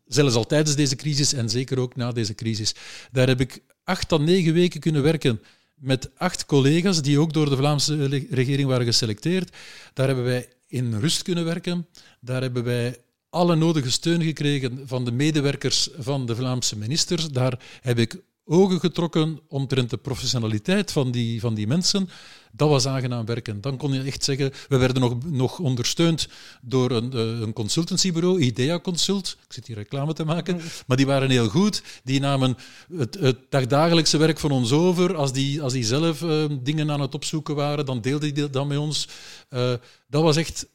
zelfs 0.06 0.36
al 0.36 0.46
tijdens 0.46 0.76
deze 0.76 0.96
crisis 0.96 1.34
en 1.34 1.50
zeker 1.50 1.80
ook 1.80 1.96
na 1.96 2.12
deze 2.12 2.36
crisis. 2.36 2.76
Daar 3.12 3.28
heb 3.28 3.40
ik 3.40 3.64
acht 3.84 4.08
tot 4.08 4.22
negen 4.22 4.54
weken 4.54 4.80
kunnen 4.80 5.04
werken 5.04 5.42
met 5.74 6.10
acht 6.18 6.46
collega's 6.46 7.02
die 7.02 7.20
ook 7.20 7.34
door 7.34 7.50
de 7.50 7.58
Vlaamse 7.58 8.06
regering 8.30 8.68
waren 8.68 8.86
geselecteerd. 8.86 9.56
Daar 9.94 10.08
hebben 10.08 10.26
wij 10.26 10.48
in 10.68 11.00
rust 11.00 11.22
kunnen 11.22 11.46
werken. 11.46 11.88
Daar 12.20 12.42
hebben 12.42 12.64
wij 12.64 12.98
alle 13.36 13.56
nodige 13.56 13.92
steun 13.92 14.24
gekregen 14.24 14.82
van 14.86 15.06
de 15.06 15.12
medewerkers 15.12 15.90
van 15.98 16.26
de 16.26 16.36
Vlaamse 16.36 16.78
ministers. 16.78 17.30
Daar 17.30 17.60
heb 17.82 18.00
ik 18.00 18.22
ogen 18.46 18.80
getrokken 18.80 19.40
omtrent 19.48 19.90
de 19.90 19.98
professionaliteit 19.98 20.92
van 20.92 21.12
die, 21.12 21.40
van 21.40 21.54
die 21.54 21.68
mensen. 21.68 22.10
Dat 22.52 22.70
was 22.70 22.86
aangenaam 22.88 23.26
werken. 23.26 23.62
Dan 23.62 23.78
kon 23.78 23.94
je 23.94 24.02
echt 24.02 24.24
zeggen, 24.24 24.52
we 24.68 24.78
werden 24.78 25.02
nog, 25.02 25.24
nog 25.24 25.60
ondersteund 25.60 26.28
door 26.62 26.92
een, 26.92 27.14
eh, 27.14 27.40
een 27.40 27.54
consultancybureau, 27.54 28.40
Idea 28.40 28.80
Consult. 28.80 29.38
Ik 29.48 29.54
zit 29.54 29.68
hier 29.68 29.76
reclame 29.76 30.14
te 30.14 30.26
maken, 30.26 30.62
maar 30.88 30.98
die 30.98 31.06
waren 31.06 31.30
heel 31.30 31.50
goed. 31.50 31.84
Die 32.04 32.20
namen 32.20 32.58
het, 32.98 33.18
het 33.20 33.38
dagdagelijkse 33.50 34.18
werk 34.18 34.40
van 34.40 34.52
ons 34.52 34.72
over. 34.72 35.16
Als 35.16 35.34
die, 35.34 35.62
als 35.62 35.74
die 35.74 35.84
zelf 35.84 36.22
uh, 36.22 36.46
dingen 36.62 36.92
aan 36.92 37.02
het 37.02 37.14
opzoeken 37.14 37.56
waren, 37.56 37.86
dan 37.86 38.02
deelden 38.02 38.34
die 38.34 38.50
dat 38.50 38.68
met 38.68 38.78
ons. 38.78 39.08
Uh, 39.50 39.74
dat 40.08 40.24
was 40.24 40.36
echt 40.36 40.68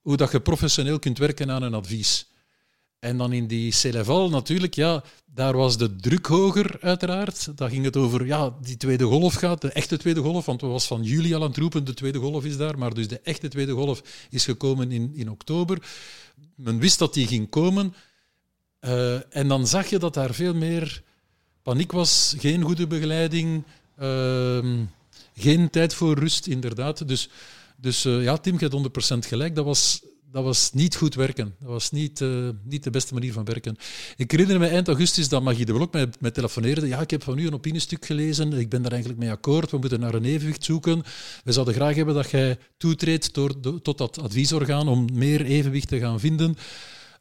hoe 0.00 0.16
dat 0.16 0.32
je 0.32 0.40
professioneel 0.40 0.98
kunt 0.98 1.18
werken 1.18 1.50
aan 1.50 1.62
een 1.62 1.74
advies. 1.74 2.26
En 2.98 3.16
dan 3.16 3.32
in 3.32 3.46
die 3.46 3.72
Celeval 3.72 4.30
natuurlijk, 4.30 4.74
ja, 4.74 5.04
daar 5.34 5.56
was 5.56 5.76
de 5.76 5.96
druk 5.96 6.26
hoger 6.26 6.76
uiteraard. 6.80 7.58
Daar 7.58 7.70
ging 7.70 7.84
het 7.84 7.96
over, 7.96 8.26
ja, 8.26 8.54
die 8.62 8.76
tweede 8.76 9.04
golf 9.04 9.34
gaat, 9.34 9.60
de 9.60 9.72
echte 9.72 9.96
tweede 9.96 10.20
golf, 10.20 10.46
want 10.46 10.60
we 10.60 10.66
was 10.66 10.86
van 10.86 11.02
juli 11.02 11.34
al 11.34 11.42
aan 11.42 11.48
het 11.48 11.56
roepen, 11.56 11.84
de 11.84 11.94
tweede 11.94 12.18
golf 12.18 12.44
is 12.44 12.56
daar, 12.56 12.78
maar 12.78 12.94
dus 12.94 13.08
de 13.08 13.20
echte 13.20 13.48
tweede 13.48 13.72
golf 13.72 14.02
is 14.30 14.44
gekomen 14.44 14.92
in, 14.92 15.12
in 15.14 15.30
oktober. 15.30 15.78
Men 16.54 16.78
wist 16.78 16.98
dat 16.98 17.14
die 17.14 17.26
ging 17.26 17.48
komen. 17.48 17.94
Uh, 18.80 19.36
en 19.36 19.48
dan 19.48 19.66
zag 19.66 19.90
je 19.90 19.98
dat 19.98 20.14
daar 20.14 20.34
veel 20.34 20.54
meer 20.54 21.02
paniek 21.62 21.92
was, 21.92 22.34
geen 22.38 22.62
goede 22.62 22.86
begeleiding, 22.86 23.64
uh, 24.00 24.84
geen 25.36 25.70
tijd 25.70 25.94
voor 25.94 26.18
rust, 26.18 26.46
inderdaad. 26.46 27.08
Dus, 27.08 27.28
dus 27.80 28.04
uh, 28.04 28.22
ja, 28.22 28.36
Tim, 28.36 28.58
je 28.58 28.68
hebt 28.68 29.24
100% 29.24 29.28
gelijk. 29.28 29.54
Dat 29.54 29.64
was 29.64 30.00
dat 30.30 30.44
was 30.44 30.72
niet 30.72 30.96
goed 30.96 31.14
werken. 31.14 31.54
Dat 31.60 31.68
was 31.68 31.90
niet, 31.90 32.20
uh, 32.20 32.48
niet 32.64 32.84
de 32.84 32.90
beste 32.90 33.14
manier 33.14 33.32
van 33.32 33.44
werken. 33.44 33.76
Ik 34.16 34.30
herinner 34.30 34.58
me 34.58 34.66
eind 34.66 34.88
augustus 34.88 35.28
dat 35.28 35.42
Magie 35.42 35.64
de 35.64 35.72
Blok 35.72 35.92
mij, 35.92 36.08
mij 36.20 36.30
telefoneerde. 36.30 36.88
Ja, 36.88 37.00
ik 37.00 37.10
heb 37.10 37.22
van 37.22 37.38
u 37.38 37.46
een 37.46 37.54
opiniestuk 37.54 38.04
gelezen. 38.04 38.52
Ik 38.52 38.68
ben 38.68 38.82
daar 38.82 38.90
eigenlijk 38.92 39.20
mee 39.20 39.30
akkoord. 39.30 39.70
We 39.70 39.78
moeten 39.78 40.00
naar 40.00 40.14
een 40.14 40.24
evenwicht 40.24 40.64
zoeken. 40.64 41.02
We 41.44 41.52
zouden 41.52 41.74
graag 41.74 41.94
hebben 41.94 42.14
dat 42.14 42.30
jij 42.30 42.58
toetreedt 42.76 43.34
door, 43.34 43.60
do, 43.60 43.78
tot 43.78 43.98
dat 43.98 44.18
adviesorgaan 44.18 44.88
om 44.88 45.08
meer 45.12 45.44
evenwicht 45.44 45.88
te 45.88 45.98
gaan 45.98 46.20
vinden. 46.20 46.56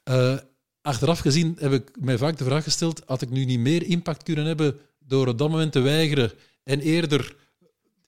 Uh, 0.09 0.37
achteraf 0.81 1.19
gezien 1.19 1.55
heb 1.59 1.71
ik 1.71 1.89
mij 1.99 2.17
vaak 2.17 2.37
de 2.37 2.43
vraag 2.43 2.63
gesteld: 2.63 3.01
had 3.05 3.21
ik 3.21 3.29
nu 3.29 3.45
niet 3.45 3.59
meer 3.59 3.83
impact 3.83 4.23
kunnen 4.23 4.45
hebben 4.45 4.79
door 4.99 5.27
op 5.27 5.37
dat 5.37 5.49
moment 5.49 5.71
te 5.71 5.79
weigeren 5.79 6.31
en 6.63 6.79
eerder 6.79 7.35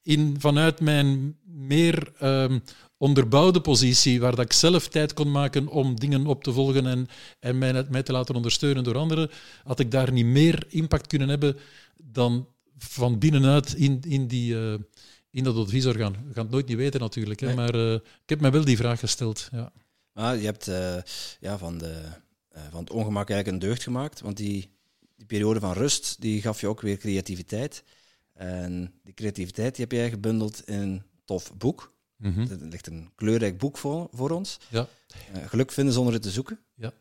in, 0.04 0.36
vanuit 0.40 0.80
mijn 0.80 1.38
meer 1.46 2.12
um, 2.24 2.64
onderbouwde 2.98 3.62
positie, 3.62 4.20
waar 4.20 4.36
dat 4.36 4.46
ik 4.46 4.54
zelf 4.54 4.88
tijd 4.88 5.14
kon 5.14 5.32
maken 5.32 5.68
om 5.68 6.00
dingen 6.00 6.26
op 6.26 6.44
te 6.44 6.54
volgen 6.54 6.86
en, 6.86 7.08
en 7.40 7.58
mij, 7.58 7.86
mij 7.90 8.04
te 8.04 8.12
laten 8.12 8.36
ondersteunen 8.36 8.84
door 8.84 8.98
anderen, 8.98 9.30
had 9.64 9.80
ik 9.80 9.92
daar 9.92 10.12
niet 10.12 10.26
meer 10.26 10.66
impact 10.70 11.08
kunnen 11.08 11.30
hebben 11.30 11.58
dan 11.98 12.48
van 12.78 13.20
binnenuit 13.20 13.74
in, 13.74 14.02
in, 14.08 14.28
die, 14.28 14.54
uh, 14.54 14.74
in 15.32 15.44
dat 15.44 15.56
adviesorgaan. 15.56 16.12
We 16.12 16.34
gaan 16.34 16.44
het 16.44 16.52
nooit 16.52 16.68
niet 16.68 16.78
weten 16.78 17.00
natuurlijk, 17.00 17.40
hè, 17.40 17.46
nee. 17.46 17.56
maar 17.56 17.76
uh, 17.76 17.94
ik 17.94 18.30
heb 18.30 18.42
mij 18.42 18.52
wel 18.52 18.66
die 18.66 18.78
vraag 18.78 19.00
gesteld. 19.00 19.48
Ja. 19.52 19.72
Ah, 20.14 20.40
je 20.40 20.46
hebt 20.46 20.68
uh, 20.68 20.96
ja, 21.40 21.58
van, 21.58 21.78
de, 21.78 22.02
van 22.70 22.80
het 22.80 22.90
ongemak 22.90 23.30
eigenlijk 23.30 23.48
een 23.48 23.70
deugd 23.70 23.84
gemaakt, 23.84 24.22
want 24.22 24.38
die, 24.38 24.70
die 25.16 25.26
periode 25.26 25.60
van 25.60 25.74
rust 25.74 26.22
die 26.22 26.42
gaf 26.42 26.62
je 26.62 26.68
ook 26.68 26.82
weer 26.82 26.98
creativiteit. 26.98 27.84
En 28.40 28.94
die 29.04 29.14
creativiteit 29.14 29.76
die 29.76 29.86
heb 29.86 29.94
jij 29.94 30.10
gebundeld 30.10 30.68
in 30.68 30.80
een 30.80 31.04
tof 31.26 31.54
boek. 31.58 31.94
Mm 32.16 32.34
-hmm. 32.34 32.52
Er 32.52 32.58
ligt 32.62 32.88
een 32.88 33.12
kleurrijk 33.16 33.58
boek 33.58 33.78
voor, 33.78 34.08
voor 34.12 34.30
ons. 34.30 34.60
Ja. 34.70 34.88
Uh, 35.36 35.48
geluk 35.48 35.72
vinden 35.72 35.94
zonder 35.94 36.14
het 36.14 36.22
te 36.22 36.30
zoeken. 36.30 36.60
Ja. 36.76 36.94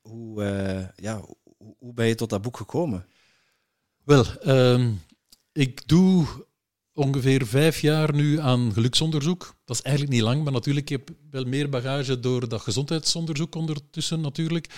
Hoe, 0.00 0.42
uh, 0.42 1.04
ja, 1.04 1.20
hoe, 1.20 1.76
hoe, 1.78 1.94
ben 1.94 2.06
je 2.06 2.14
tot 2.14 2.30
dat 2.30 2.42
boek 2.42 2.56
gekomen? 2.56 3.06
Wel, 4.04 4.24
uh, 4.46 4.88
ik 5.52 5.88
doe 5.88 6.26
ongeveer 6.92 7.46
vijf 7.46 7.80
jaar 7.80 8.14
nu 8.14 8.40
aan 8.40 8.72
geluksonderzoek. 8.72 9.56
Dat 9.64 9.76
is 9.76 9.82
eigenlijk 9.82 10.14
niet 10.14 10.24
lang, 10.24 10.44
maar 10.44 10.52
natuurlijk 10.52 10.88
heb 10.88 11.10
ik 11.10 11.16
wel 11.30 11.44
meer 11.44 11.68
bagage 11.68 12.20
door 12.20 12.48
dat 12.48 12.60
gezondheidsonderzoek 12.60 13.54
ondertussen 13.54 14.20
natuurlijk. 14.20 14.68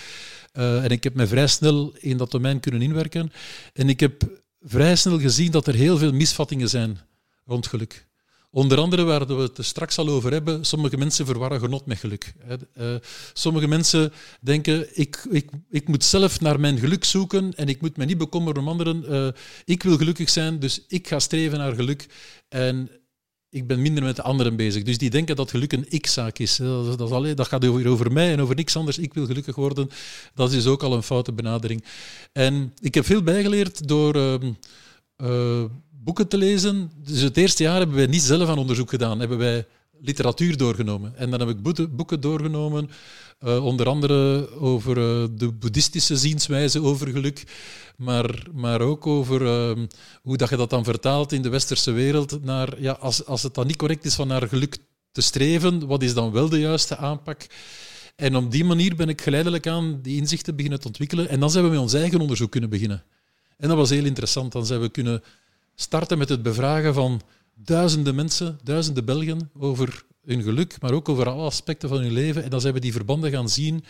Uh, 0.53 0.83
en 0.83 0.89
ik 0.89 1.03
heb 1.03 1.13
me 1.13 1.27
vrij 1.27 1.47
snel 1.47 1.95
in 1.99 2.17
dat 2.17 2.31
domein 2.31 2.59
kunnen 2.59 2.81
inwerken. 2.81 3.31
En 3.73 3.89
ik 3.89 3.99
heb 3.99 4.45
vrij 4.67 4.95
snel 4.95 5.19
gezien 5.19 5.51
dat 5.51 5.67
er 5.67 5.73
heel 5.73 5.97
veel 5.97 6.13
misvattingen 6.13 6.69
zijn 6.69 6.99
rond 7.45 7.67
geluk. 7.67 8.07
Onder 8.49 8.77
andere 8.77 9.03
waar 9.03 9.27
we 9.27 9.33
het 9.33 9.57
straks 9.59 9.97
al 9.97 10.07
over 10.07 10.31
hebben, 10.31 10.65
sommige 10.65 10.97
mensen 10.97 11.25
verwarren 11.25 11.59
genot 11.59 11.85
met 11.85 11.97
geluk. 11.97 12.33
Uh, 12.77 12.95
sommige 13.33 13.67
mensen 13.67 14.13
denken, 14.41 14.99
ik, 14.99 15.25
ik, 15.29 15.49
ik 15.69 15.87
moet 15.87 16.03
zelf 16.03 16.39
naar 16.39 16.59
mijn 16.59 16.77
geluk 16.77 17.03
zoeken 17.03 17.55
en 17.55 17.67
ik 17.67 17.81
moet 17.81 17.97
me 17.97 18.05
niet 18.05 18.17
bekommeren 18.17 18.61
om 18.61 18.67
anderen. 18.67 19.03
Uh, 19.09 19.27
ik 19.65 19.83
wil 19.83 19.97
gelukkig 19.97 20.29
zijn, 20.29 20.59
dus 20.59 20.85
ik 20.87 21.07
ga 21.07 21.19
streven 21.19 21.57
naar 21.57 21.75
geluk. 21.75 22.07
En 22.49 22.89
ik 23.49 23.67
ben 23.67 23.81
minder 23.81 24.03
met 24.03 24.15
de 24.15 24.21
anderen 24.21 24.55
bezig. 24.55 24.83
Dus 24.83 24.97
die 24.97 25.09
denken 25.09 25.35
dat 25.35 25.49
geluk 25.49 25.73
een 25.73 25.85
ik-zaak 25.89 26.39
is. 26.39 26.55
Dat, 26.55 26.97
dat, 26.97 27.47
gaat 27.47 27.65
over, 27.65 27.87
over 27.87 28.11
mij 28.11 28.31
en 28.31 28.41
over 28.41 28.55
niks 28.55 28.75
anders. 28.75 28.97
Ik 28.97 29.13
wil 29.13 29.25
gelukkig 29.25 29.55
worden. 29.55 29.89
Dat 30.33 30.51
is 30.51 30.65
ook 30.65 30.83
al 30.83 30.93
een 30.93 31.03
foute 31.03 31.31
benadering. 31.31 31.83
En 32.31 32.73
ik 32.81 32.93
heb 32.93 33.05
veel 33.05 33.23
bijgeleerd 33.23 33.87
door... 33.87 34.15
Uh, 35.23 35.63
boeken 36.07 36.27
te 36.27 36.37
lezen. 36.37 36.91
Dus 37.03 37.21
het 37.21 37.37
eerste 37.37 37.63
jaar 37.63 37.77
hebben 37.77 37.95
wij 37.95 38.05
niet 38.05 38.21
zelf 38.21 38.49
aan 38.49 38.57
onderzoek 38.57 38.89
gedaan, 38.89 39.19
hebben 39.19 39.37
wij 39.37 39.65
literatuur 40.01 40.57
doorgenomen. 40.57 41.17
En 41.17 41.29
dan 41.29 41.39
heb 41.39 41.49
ik 41.49 41.61
boeken 41.95 42.21
doorgenomen, 42.21 42.89
uh, 43.39 43.65
onder 43.65 43.87
andere 43.87 44.49
over 44.59 44.97
uh, 44.97 45.27
de 45.31 45.51
boeddhistische 45.51 46.17
zienswijze 46.17 46.81
over 46.81 47.07
geluk, 47.07 47.43
maar, 47.97 48.43
maar 48.53 48.81
ook 48.81 49.07
over 49.07 49.41
uh, 49.41 49.85
hoe 50.21 50.37
dat 50.37 50.49
je 50.49 50.55
dat 50.55 50.69
dan 50.69 50.83
vertaalt 50.83 51.31
in 51.31 51.41
de 51.41 51.49
westerse 51.49 51.91
wereld 51.91 52.43
naar, 52.43 52.81
ja, 52.81 52.91
als, 52.91 53.25
als 53.25 53.43
het 53.43 53.53
dan 53.53 53.67
niet 53.67 53.75
correct 53.75 54.05
is 54.05 54.15
van 54.15 54.27
naar 54.27 54.47
geluk 54.47 54.77
te 55.11 55.21
streven, 55.21 55.87
wat 55.87 56.03
is 56.03 56.13
dan 56.13 56.31
wel 56.31 56.49
de 56.49 56.59
juiste 56.59 56.97
aanpak? 56.97 57.47
En 58.15 58.35
op 58.35 58.51
die 58.51 58.65
manier 58.65 58.95
ben 58.95 59.09
ik 59.09 59.21
geleidelijk 59.21 59.67
aan 59.67 59.99
die 60.01 60.17
inzichten 60.17 60.55
beginnen 60.55 60.79
te 60.79 60.87
ontwikkelen. 60.87 61.29
En 61.29 61.39
dan 61.39 61.51
zijn 61.51 61.63
we 61.63 61.69
met 61.69 61.79
ons 61.79 61.93
eigen 61.93 62.19
onderzoek 62.19 62.51
kunnen 62.51 62.69
beginnen. 62.69 63.03
En 63.57 63.67
dat 63.67 63.77
was 63.77 63.89
heel 63.89 64.05
interessant. 64.05 64.51
Dan 64.51 64.65
zijn 64.65 64.81
we 64.81 64.89
kunnen 64.89 65.23
starten 65.75 66.17
met 66.17 66.29
het 66.29 66.43
bevragen 66.43 66.93
van 66.93 67.21
duizenden 67.55 68.15
mensen, 68.15 68.59
duizenden 68.63 69.05
Belgen 69.05 69.51
over 69.59 70.03
hun 70.27 70.43
geluk, 70.43 70.81
maar 70.81 70.91
ook 70.91 71.09
over 71.09 71.29
alle 71.29 71.45
aspecten 71.45 71.89
van 71.89 72.01
hun 72.01 72.11
leven. 72.11 72.43
En 72.43 72.49
dan 72.49 72.61
zijn 72.61 72.73
we 72.73 72.79
die 72.79 72.91
verbanden 72.91 73.31
gaan 73.31 73.49
zien 73.49 73.83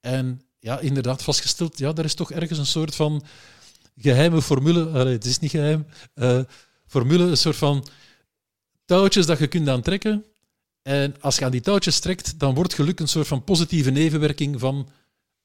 en 0.00 0.42
ja, 0.58 0.78
inderdaad 0.78 1.22
vastgesteld, 1.22 1.78
ja, 1.78 1.94
er 1.94 2.04
is 2.04 2.14
toch 2.14 2.32
ergens 2.32 2.58
een 2.58 2.66
soort 2.66 2.94
van 2.94 3.24
geheime 3.96 4.42
formule, 4.42 4.86
allee, 4.86 5.12
het 5.12 5.24
is 5.24 5.38
niet 5.38 5.50
geheim, 5.50 5.86
uh, 6.14 6.40
formule, 6.86 7.24
een 7.24 7.36
soort 7.36 7.56
van 7.56 7.86
touwtjes 8.84 9.26
dat 9.26 9.38
je 9.38 9.46
kunt 9.46 9.68
aantrekken. 9.68 10.24
En 10.82 11.20
als 11.20 11.36
je 11.36 11.44
aan 11.44 11.50
die 11.50 11.60
touwtjes 11.60 11.98
trekt, 11.98 12.38
dan 12.38 12.54
wordt 12.54 12.74
geluk 12.74 13.00
een 13.00 13.08
soort 13.08 13.26
van 13.26 13.44
positieve 13.44 13.90
nevenwerking 13.90 14.60
van 14.60 14.88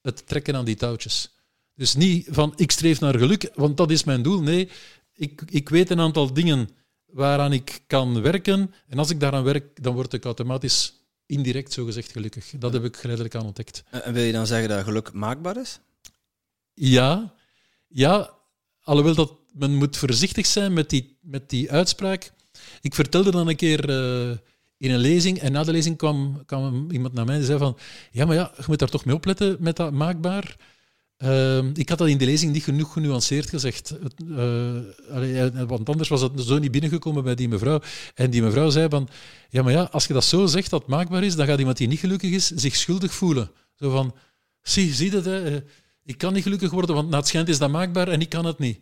het 0.02 0.28
trekken 0.28 0.56
aan 0.56 0.66
die 0.66 0.76
touwtjes. 0.76 1.36
Dus 1.76 1.96
niet 1.96 2.28
van 2.30 2.54
ik 2.56 2.72
streef 2.72 3.00
naar 3.00 3.18
geluk, 3.18 3.52
want 3.56 3.78
dat 3.78 3.92
is 3.92 4.04
mijn 4.04 4.22
doel. 4.22 4.42
Nee, 4.42 4.70
ik, 5.14 5.42
ik 5.50 5.70
weet 5.70 5.90
een 5.90 6.00
aantal 6.00 6.34
dingen 6.34 6.70
waaraan 7.16 7.54
ik 7.54 7.82
kan 7.88 8.22
werken. 8.22 8.74
En 8.88 8.98
als 8.98 9.10
ik 9.10 9.20
daaraan 9.20 9.44
werk, 9.44 9.84
dan 9.84 9.94
word 9.94 10.14
ik 10.14 10.26
automatisch 10.26 10.94
indirect 11.26 11.74
zogezegd 11.74 12.12
gelukkig. 12.12 12.54
Dat 12.60 12.74
heb 12.74 12.84
ik 12.84 12.96
geleidelijk 12.96 13.36
aan 13.36 13.46
ontdekt. 13.46 13.84
En 13.92 14.14
wil 14.14 14.24
je 14.24 14.32
dan 14.32 14.48
zeggen 14.48 14.70
dat 14.70 14.84
geluk 14.84 15.14
maakbaar 15.14 15.58
is? 15.58 15.80
Ja, 16.74 17.34
ja 17.88 18.34
alhoewel 18.82 19.16
dat 19.16 19.34
men 19.54 19.76
moet 19.76 19.98
voorzichtig 19.98 20.46
zijn 20.46 20.74
met 20.74 20.90
die, 20.90 21.18
met 21.22 21.50
die 21.50 21.72
uitspraak. 21.72 22.32
Ik 22.82 22.96
vertelde 22.96 23.32
dan 23.32 23.48
een 23.48 23.56
keer 23.56 23.90
uh, 23.90 24.38
in 24.78 24.92
een 24.92 25.00
lezing, 25.00 25.40
en 25.40 25.52
na 25.52 25.64
de 25.64 25.72
lezing 25.72 25.98
kwam, 25.98 26.46
kwam 26.46 26.92
iemand 26.92 27.14
naar 27.14 27.26
mij 27.26 27.36
en 27.36 27.44
zei 27.44 27.58
van 27.58 27.78
ja, 28.12 28.26
maar 28.26 28.36
ja, 28.36 28.52
je 28.58 28.64
moet 28.68 28.80
daar 28.80 28.90
toch 28.90 29.06
mee 29.06 29.16
opletten 29.16 29.58
met 29.60 29.76
dat 29.76 29.92
maakbaar. 29.92 30.58
Uh, 31.18 31.64
ik 31.74 31.90
had 31.90 31.98
dat 31.98 32.08
in 32.08 32.18
de 32.18 32.26
lezing 32.26 32.54
niet 32.54 32.64
genoeg 32.64 32.94
genuanceerd 32.94 33.50
gezegd. 33.50 33.94
Allee, 35.12 35.52
want 35.52 35.90
anders 35.90 36.10
was 36.10 36.22
het 36.22 36.32
zo 36.36 36.58
niet 36.58 36.72
binnengekomen 36.72 37.24
bij 37.24 37.36
die 37.36 37.48
mevrouw. 37.48 37.82
En 38.14 38.30
die 38.30 38.42
mevrouw 38.42 38.70
zei 38.70 38.90
van, 38.90 39.10
ja, 39.50 39.64
maar 39.64 39.74
ja, 39.74 39.84
als 39.84 40.06
je 40.06 40.14
dat 40.14 40.24
zo 40.24 40.46
zegt 40.46 40.70
dat 40.70 40.88
maakbaar 40.88 41.24
is, 41.24 41.36
dan 41.36 41.46
gaat 41.46 41.60
iemand 41.60 41.78
die 41.78 41.88
niet 41.88 42.00
gelukkig 42.00 42.32
is 42.32 42.48
zich 42.48 42.76
schuldig 42.76 43.14
voelen. 43.14 43.52
Zo 43.76 43.90
van, 43.90 44.16
zie, 44.62 44.94
zie 44.94 45.12
dat, 45.12 45.26
hè? 45.26 45.64
ik 46.04 46.18
kan 46.18 46.34
niet 46.34 46.44
gelukkig 46.44 46.72
worden, 46.72 46.96
want 46.96 47.10
na 47.10 47.18
het 47.18 47.28
schijnt 47.28 47.50
is 47.50 47.58
dat 47.58 47.70
maakbaar 47.70 48.08
en 48.08 48.22
ik 48.22 48.30
kan 48.30 48.46
het 48.46 48.60
niet. 48.60 48.80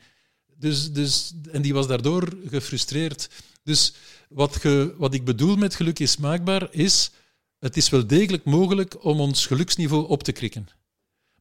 Dus, 0.58 0.92
dus, 0.92 1.34
en 1.52 1.62
die 1.62 1.74
was 1.74 1.88
daardoor 1.88 2.34
gefrustreerd. 2.50 3.30
Dus 3.64 3.94
wat, 4.30 4.56
ge, 4.56 4.94
wat 4.98 5.14
ik 5.14 5.26
bedoel 5.26 5.56
met 5.56 5.76
geluk 5.76 6.00
is 6.00 6.18
maakbaar, 6.18 6.68
is, 6.72 7.12
het 7.60 7.78
is 7.78 7.90
wel 7.90 8.08
degelijk 8.08 8.44
mogelijk 8.44 9.06
om 9.06 9.20
ons 9.20 9.46
geluksniveau 9.46 10.08
op 10.08 10.24
te 10.24 10.32
krikken. 10.32 10.68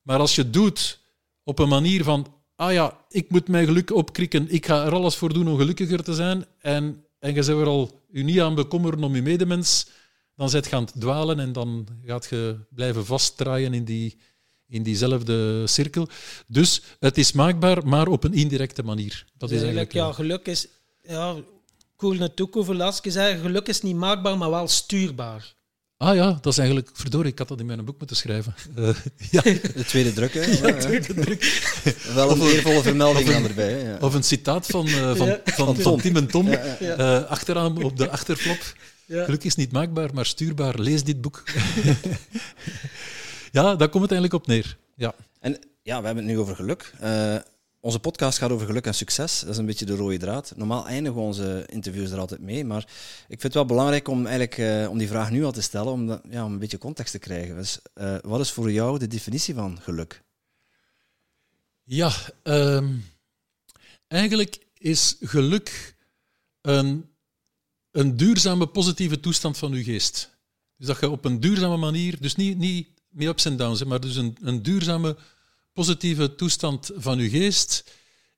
Maar 0.02 0.18
als 0.18 0.34
je 0.34 0.42
het 0.42 0.52
doet 0.52 0.98
op 1.44 1.58
een 1.58 1.68
manier 1.68 2.04
van, 2.04 2.34
ah 2.56 2.72
ja, 2.72 2.98
ik 3.08 3.30
moet 3.30 3.48
mijn 3.48 3.66
geluk 3.66 3.94
opkrikken, 3.94 4.50
ik 4.50 4.66
ga 4.66 4.84
er 4.84 4.94
alles 4.94 5.16
voor 5.16 5.32
doen 5.32 5.48
om 5.48 5.56
gelukkiger 5.56 6.02
te 6.02 6.14
zijn, 6.14 6.44
en, 6.58 7.04
en 7.18 7.28
je 7.28 7.34
bent 7.34 7.48
er 7.48 7.66
al 7.66 8.04
je 8.10 8.22
niet 8.22 8.40
aan 8.40 8.54
bekommeren 8.54 9.04
om 9.04 9.14
je 9.14 9.22
medemens, 9.22 9.86
dan 10.36 10.50
zit 10.50 10.66
je 10.66 10.76
aan 10.76 10.84
het 10.84 11.00
dwalen 11.00 11.40
en 11.40 11.52
dan 11.52 11.88
gaat 12.04 12.26
je 12.30 12.56
blijven 12.70 13.06
vastdraaien 13.06 13.74
in 13.74 13.84
die, 13.84 14.18
in 14.66 14.82
diezelfde 14.82 15.66
cirkel. 15.66 16.08
Dus 16.46 16.82
het 16.98 17.18
is 17.18 17.32
maakbaar, 17.32 17.86
maar 17.86 18.08
op 18.08 18.24
een 18.24 18.32
indirecte 18.32 18.82
manier. 18.82 19.24
Dat 19.36 19.50
is 19.50 19.60
eigenlijk, 19.60 19.92
ja, 19.92 20.12
geluk 20.12 20.46
is... 20.46 20.68
Ja, 21.02 21.36
Koel 21.96 22.14
Natuk 22.14 22.56
Velasquez 22.58 23.14
zei, 23.14 23.40
geluk 23.40 23.68
is 23.68 23.82
niet 23.82 23.96
maakbaar, 23.96 24.38
maar 24.38 24.50
wel 24.50 24.68
stuurbaar. 24.68 25.54
Ah 26.02 26.14
ja, 26.14 26.38
dat 26.40 26.52
is 26.52 26.58
eigenlijk... 26.58 26.90
Verdorie, 26.92 27.32
ik 27.32 27.38
had 27.38 27.48
dat 27.48 27.60
in 27.60 27.66
mijn 27.66 27.84
boek 27.84 27.98
moeten 27.98 28.16
schrijven. 28.16 28.54
Uh, 28.78 28.88
ja. 29.30 29.42
De 29.42 29.84
tweede 29.86 30.12
druk, 30.12 30.34
hè? 30.34 30.40
Ja, 30.68 30.78
tweede 30.78 31.14
druk. 31.14 31.62
Wel 32.14 32.30
een 32.30 32.40
eervolle 32.40 32.82
vermelding 32.82 33.34
aan 33.34 33.44
erbij. 33.44 33.82
Ja. 33.82 33.96
Of 34.00 34.14
een 34.14 34.22
citaat 34.22 34.66
van, 34.66 34.86
uh, 34.86 35.14
van, 35.14 35.26
ja. 35.26 35.40
van, 35.44 35.76
van, 35.76 36.00
Tim 36.00 36.16
en 36.16 36.26
Tom, 36.26 36.48
uh, 36.48 37.24
achteraan 37.24 37.82
op 37.82 37.96
de 37.96 38.10
achterflop. 38.10 38.74
Geluk 39.08 39.44
is 39.44 39.54
niet 39.54 39.72
maakbaar, 39.72 40.14
maar 40.14 40.26
stuurbaar. 40.26 40.78
Lees 40.78 41.04
dit 41.04 41.20
boek. 41.20 41.42
ja, 43.58 43.74
daar 43.74 43.88
komt 43.88 44.02
het 44.02 44.12
eigenlijk 44.12 44.32
op 44.32 44.46
neer. 44.46 44.76
Ja. 44.96 45.14
En 45.40 45.58
ja, 45.82 46.00
we 46.00 46.06
hebben 46.06 46.24
het 46.24 46.34
nu 46.34 46.38
over 46.38 46.56
geluk. 46.56 46.92
Onze 47.85 47.99
podcast 47.99 48.38
gaat 48.38 48.51
over 48.51 48.66
geluk 48.66 48.87
en 48.87 48.95
succes. 48.95 49.40
Dat 49.40 49.49
is 49.49 49.57
een 49.57 49.66
beetje 49.66 49.85
de 49.85 49.97
rode 49.97 50.16
draad. 50.16 50.53
Normaal 50.57 50.87
eindigen 50.87 51.18
we 51.18 51.25
onze 51.25 51.66
interviews 51.66 52.11
er 52.11 52.18
altijd 52.18 52.40
mee, 52.40 52.64
maar 52.64 52.83
ik 52.83 53.40
vind 53.40 53.42
het 53.42 53.55
wel 53.55 53.64
belangrijk 53.64 54.09
om, 54.09 54.27
eigenlijk, 54.27 54.59
uh, 54.59 54.90
om 54.90 54.99
die 54.99 55.09
vraag 55.09 55.31
nu 55.31 55.45
al 55.45 55.53
te 55.53 55.62
stellen, 55.62 55.92
om, 55.92 56.21
ja, 56.31 56.45
om 56.45 56.53
een 56.53 56.59
beetje 56.59 56.79
context 56.79 57.12
te 57.12 57.18
krijgen. 57.18 57.57
Dus, 57.57 57.79
uh, 57.95 58.16
wat 58.23 58.40
is 58.40 58.51
voor 58.51 58.73
jou 58.73 58.99
de 58.99 59.07
definitie 59.07 59.55
van 59.55 59.81
geluk? 59.81 60.23
Ja, 61.83 62.12
um, 62.42 63.05
eigenlijk 64.09 64.59
is 64.79 65.16
geluk 65.21 65.97
een, 66.61 67.11
een 67.90 68.16
duurzame 68.16 68.66
positieve 68.66 69.21
toestand 69.21 69.59
van 69.59 69.73
je 69.73 69.85
geest. 69.85 70.31
Dus 70.77 70.87
dat 70.87 71.01
je 71.01 71.11
op 71.11 71.25
een 71.25 71.40
duurzame 71.40 71.77
manier, 71.77 72.21
dus 72.21 72.37
niet, 72.37 72.59
niet 72.59 72.88
meer 73.09 73.29
ups 73.29 73.45
en 73.45 73.57
downs, 73.57 73.85
maar 73.85 74.01
dus 74.01 74.16
een, 74.16 74.37
een 74.40 74.62
duurzame 74.62 75.16
positieve 75.72 76.35
toestand 76.35 76.90
van 76.94 77.18
uw 77.18 77.28
geest, 77.28 77.85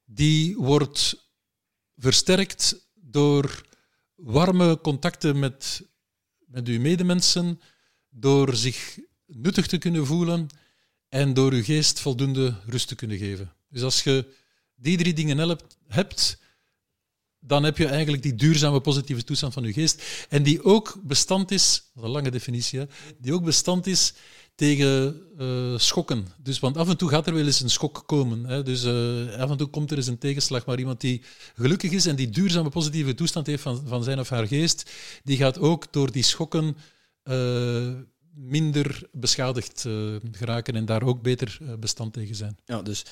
die 0.05 0.57
wordt 0.57 1.29
versterkt 1.97 2.89
door 2.95 3.67
warme 4.15 4.81
contacten 4.81 5.39
met, 5.39 5.83
met 6.47 6.69
uw 6.69 6.81
medemensen, 6.81 7.61
door 8.09 8.57
zich 8.57 8.99
nuttig 9.27 9.67
te 9.67 9.79
kunnen 9.79 10.07
voelen 10.07 10.47
en 11.09 11.35
door 11.35 11.53
uw 11.53 11.63
geest 11.63 12.01
voldoende 12.01 12.55
rust 12.67 12.89
te 12.89 12.95
kunnen 12.95 13.19
geven. 13.19 13.53
Dus 13.69 13.83
als 13.83 14.03
je 14.03 14.35
die 14.75 14.97
drie 14.97 15.13
dingen 15.13 15.59
hebt, 15.87 16.39
dan 17.47 17.63
heb 17.63 17.79
je 17.79 17.87
eigenlijk 17.87 18.23
die 18.23 18.35
duurzame 18.35 18.81
positieve 18.81 19.25
toestand 19.25 19.53
van 19.53 19.65
je 19.65 19.73
geest. 19.73 20.27
En 20.29 20.43
die 20.43 20.65
ook 20.65 21.01
bestand 21.03 21.51
is, 21.51 21.75
dat 21.75 21.97
is 21.97 22.03
een 22.03 22.15
lange 22.15 22.31
definitie, 22.31 22.87
die 23.19 23.33
ook 23.33 23.45
bestand 23.45 23.87
is 23.87 24.13
tegen 24.55 25.21
uh, 25.39 25.79
schokken. 25.79 26.27
Dus, 26.39 26.59
want 26.59 26.77
af 26.77 26.89
en 26.89 26.97
toe 26.97 27.09
gaat 27.09 27.27
er 27.27 27.35
wel 27.35 27.47
eens 27.47 27.61
een 27.61 27.71
schok 27.71 28.03
komen. 28.07 28.45
Hè. 28.45 28.63
Dus 28.63 28.85
uh, 28.85 29.37
af 29.37 29.51
en 29.51 29.57
toe 29.57 29.67
komt 29.67 29.91
er 29.91 29.97
eens 29.97 30.07
een 30.07 30.19
tegenslag. 30.19 30.67
Maar 30.67 30.79
iemand 30.79 31.01
die 31.01 31.23
gelukkig 31.55 31.91
is 31.91 32.07
en 32.07 32.17
die 32.17 32.31
duurzame 32.31 32.69
positieve 32.69 33.15
toestand 33.15 33.47
heeft 33.47 33.63
van, 33.63 33.83
van 33.87 34.05
zijn 34.05 34.19
of 34.19 34.29
haar 34.29 34.47
geest, 34.47 34.91
die 35.25 35.37
gaat 35.37 35.59
ook 35.59 35.93
door 35.93 36.13
die 36.13 36.23
schokken 36.23 36.77
uh, 37.25 37.93
minder 38.35 39.09
beschadigd 39.13 39.87
geraken 40.33 40.75
en 40.77 40.85
daar 40.85 41.03
ook 41.03 41.23
beter 41.23 41.59
bestand 41.79 42.13
tegen 42.13 42.35
zijn. 42.35 42.57
Ja, 42.65 42.83
dus 42.83 43.05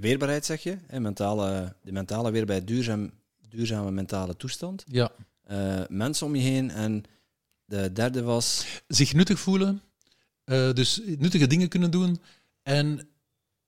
weerbaarheid 0.00 0.44
zeg 0.44 0.62
je, 0.62 0.78
hè, 0.86 1.00
mentale, 1.00 1.74
de 1.82 1.92
mentale 1.92 2.30
weerbaarheid, 2.30 2.68
duurzaam, 2.68 3.10
duurzame 3.48 3.90
mentale 3.90 4.36
toestand. 4.36 4.84
Ja. 4.86 5.12
mensen 5.88 6.26
om 6.26 6.34
je 6.34 6.42
heen 6.42 6.70
en 6.70 7.04
de 7.64 7.92
derde 7.92 8.22
was... 8.22 8.66
Zich 8.88 9.12
nuttig 9.12 9.38
voelen 9.38 9.82
uh, 10.44 10.72
dus 10.72 11.00
nuttige 11.18 11.46
dingen 11.46 11.68
kunnen 11.68 11.90
doen 11.90 12.20
en, 12.62 13.08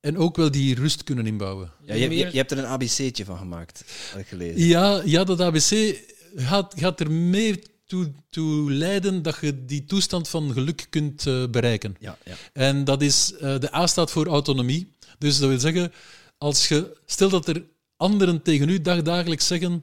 en 0.01 0.19
ook 0.19 0.37
wel 0.37 0.51
die 0.51 0.75
rust 0.75 1.05
kunnen 1.05 1.27
inbouwen. 1.27 1.73
Ja, 1.85 1.95
je, 1.95 2.09
je, 2.09 2.17
je 2.17 2.37
hebt 2.37 2.51
er 2.51 2.59
een 2.59 2.65
ABC'tje 2.65 3.25
van 3.25 3.39
gemaakt, 3.39 3.85
heb 4.11 4.21
ik 4.21 4.27
gelezen. 4.27 4.67
Ja, 4.67 5.03
ja 5.05 5.25
dat 5.25 5.41
ABC 5.41 5.97
gaat, 6.35 6.75
gaat 6.77 7.01
er 7.01 7.11
meer 7.11 7.59
toe, 7.93 8.13
toe 8.31 8.73
leiden 8.73 9.23
dat 9.23 9.39
je 9.41 9.65
die 9.65 9.85
toestand 9.85 10.29
van 10.29 10.53
geluk 10.53 10.87
kunt 10.91 11.27
uh, 11.27 11.47
bereiken. 11.49 11.97
Ja, 12.01 12.19
ja. 12.25 12.35
En 12.53 12.85
dat 12.85 13.03
is, 13.03 13.33
uh, 13.33 13.41
de 13.41 13.75
A 13.75 13.87
staat 13.87 14.11
voor 14.11 14.27
autonomie. 14.27 14.93
Dus 15.19 15.39
dat 15.39 15.49
wil 15.49 15.61
zeggen, 15.61 15.93
als 16.39 16.69
je, 16.69 16.97
stel 17.07 17.29
dat 17.29 17.49
er 17.49 17.65
anderen 17.97 18.43
tegen 18.43 18.69
u 18.69 18.81
dagdagelijks 18.81 19.47
zeggen 19.47 19.83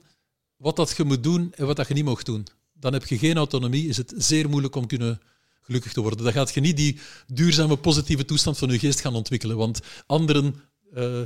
wat 0.56 0.75
dat 0.75 0.93
je 0.97 1.04
moet 1.04 1.23
doen 1.23 1.54
en 1.56 1.65
wat 1.65 1.75
dat 1.75 1.88
je 1.88 1.93
niet 1.93 2.06
mag 2.06 2.23
doen, 2.23 2.47
dan 2.73 2.93
heb 2.93 3.06
je 3.06 3.17
geen 3.17 3.38
autonomie, 3.38 3.88
is 3.88 3.97
het 3.97 4.13
zeer 4.17 4.49
moeilijk 4.49 4.75
om 4.75 4.88
kunnen 4.88 5.21
gelukkig 5.69 5.93
te 5.93 6.01
worden. 6.01 6.23
Dan 6.23 6.34
gaat 6.34 6.53
je 6.53 6.62
niet 6.62 6.77
die 6.77 6.99
duurzame 7.27 7.77
positieve 7.77 8.25
toestand 8.25 8.58
van 8.58 8.69
je 8.69 8.79
geest 8.79 9.01
gaan 9.01 9.15
ontwikkelen, 9.15 9.58
want 9.58 9.79
anderen 10.05 10.55
uh, 10.95 11.21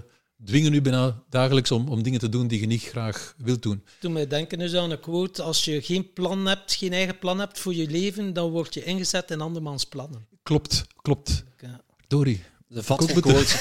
dwingen 0.46 0.74
u 0.74 0.82
bijna 0.82 1.24
dagelijks 1.30 1.72
om, 1.72 1.90
om 1.90 2.04
dingen 2.04 2.20
te 2.20 2.30
doen 2.30 2.48
die 2.48 2.60
je 2.60 2.66
niet 2.66 2.82
graag 2.82 3.36
wilt 3.38 3.62
doen. 3.62 3.84
Toen 4.00 4.14
mij 4.14 4.28
denken 4.28 4.60
dus 4.60 4.74
aan 4.74 4.92
een 4.92 5.00
quote, 5.00 5.42
als 5.42 5.66
je 5.66 5.82
geen 5.82 6.14
plan 6.14 6.46
hebt, 6.46 6.74
geen 6.74 6.94
eigen 6.94 7.20
plan 7.20 7.40
hebt 7.40 7.60
voor 7.60 7.76
je 7.76 7.88
leven, 7.88 8.34
dan 8.34 8.50
word 8.50 8.74
je 8.74 8.84
ingezet 8.84 9.32
in 9.32 9.42
andermans 9.42 9.86
plannen. 9.86 10.28
Klopt, 10.44 10.84
klopt. 11.02 11.44
Ja. 11.62 11.82
Dori. 12.08 12.44
De 12.68 12.84
vat 12.84 13.14
quote. 13.14 13.56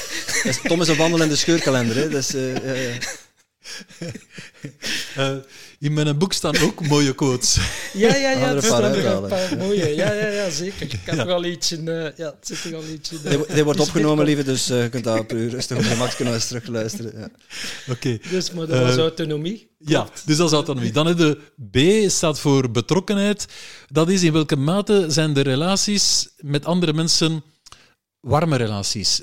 Tom 0.69 0.81
is 0.81 0.89
een 0.89 0.97
wandelende 0.97 1.37
scheurkalender. 1.37 1.97
Hè? 1.97 2.09
Dus, 2.09 2.35
uh, 2.35 2.55
uh, 2.55 2.97
in 5.79 5.93
mijn 5.93 6.19
boek 6.19 6.33
staan 6.33 6.59
ook 6.59 6.87
mooie 6.87 7.15
quotes. 7.15 7.57
Ja, 7.93 8.15
ja, 8.15 8.31
ja. 8.31 8.55
Er 8.55 8.63
staan 8.63 8.83
er 8.83 9.07
een 9.07 9.29
paar 9.29 9.57
mooie. 9.57 9.95
Ja, 9.95 10.13
ja, 10.13 10.27
ja, 10.27 10.51
zeker. 10.51 10.83
Ik 10.83 10.99
heb 11.05 11.15
ja. 11.15 11.27
wel 11.27 11.45
iets 11.45 11.73
in... 11.73 11.87
Uh, 11.87 12.17
ja, 12.17 12.35
het 12.41 12.47
zit 12.47 12.65
er 12.65 12.75
al 12.75 12.85
iets 12.85 13.13
in. 13.13 13.19
Uh, 13.25 13.55
die, 13.55 13.65
wordt 13.65 13.81
opgenomen, 13.81 14.25
lieve, 14.31 14.43
dus 14.43 14.71
uh, 14.71 14.83
je 14.83 14.89
kunt 14.89 15.05
daar 15.05 15.19
op 15.19 15.31
rustig 15.31 15.77
op 15.77 15.85
gemak 15.85 16.17
kunnen 16.17 16.35
eens 16.35 16.47
terugluisteren. 16.47 17.13
Ja. 17.19 17.25
Oké. 17.25 17.91
Okay. 17.93 18.21
Dus, 18.31 18.53
maar 18.53 18.67
dat 18.67 18.83
was 18.83 18.97
autonomie. 18.97 19.71
Ja, 19.79 20.09
dus 20.25 20.37
dat 20.37 20.47
is 20.47 20.55
autonomie. 20.55 20.93
Dan 20.93 21.07
heb 21.07 21.17
de 21.17 21.39
B 22.05 22.11
staat 22.11 22.41
voor 22.41 22.71
betrokkenheid. 22.71 23.47
Dat 23.89 24.09
is 24.09 24.23
in 24.23 24.33
welke 24.33 24.57
mate 24.57 25.05
zijn 25.09 25.33
de 25.33 25.41
relaties 25.41 26.29
met 26.37 26.65
andere 26.65 26.93
mensen 26.93 27.43
warme 28.21 28.57
relaties. 28.57 29.23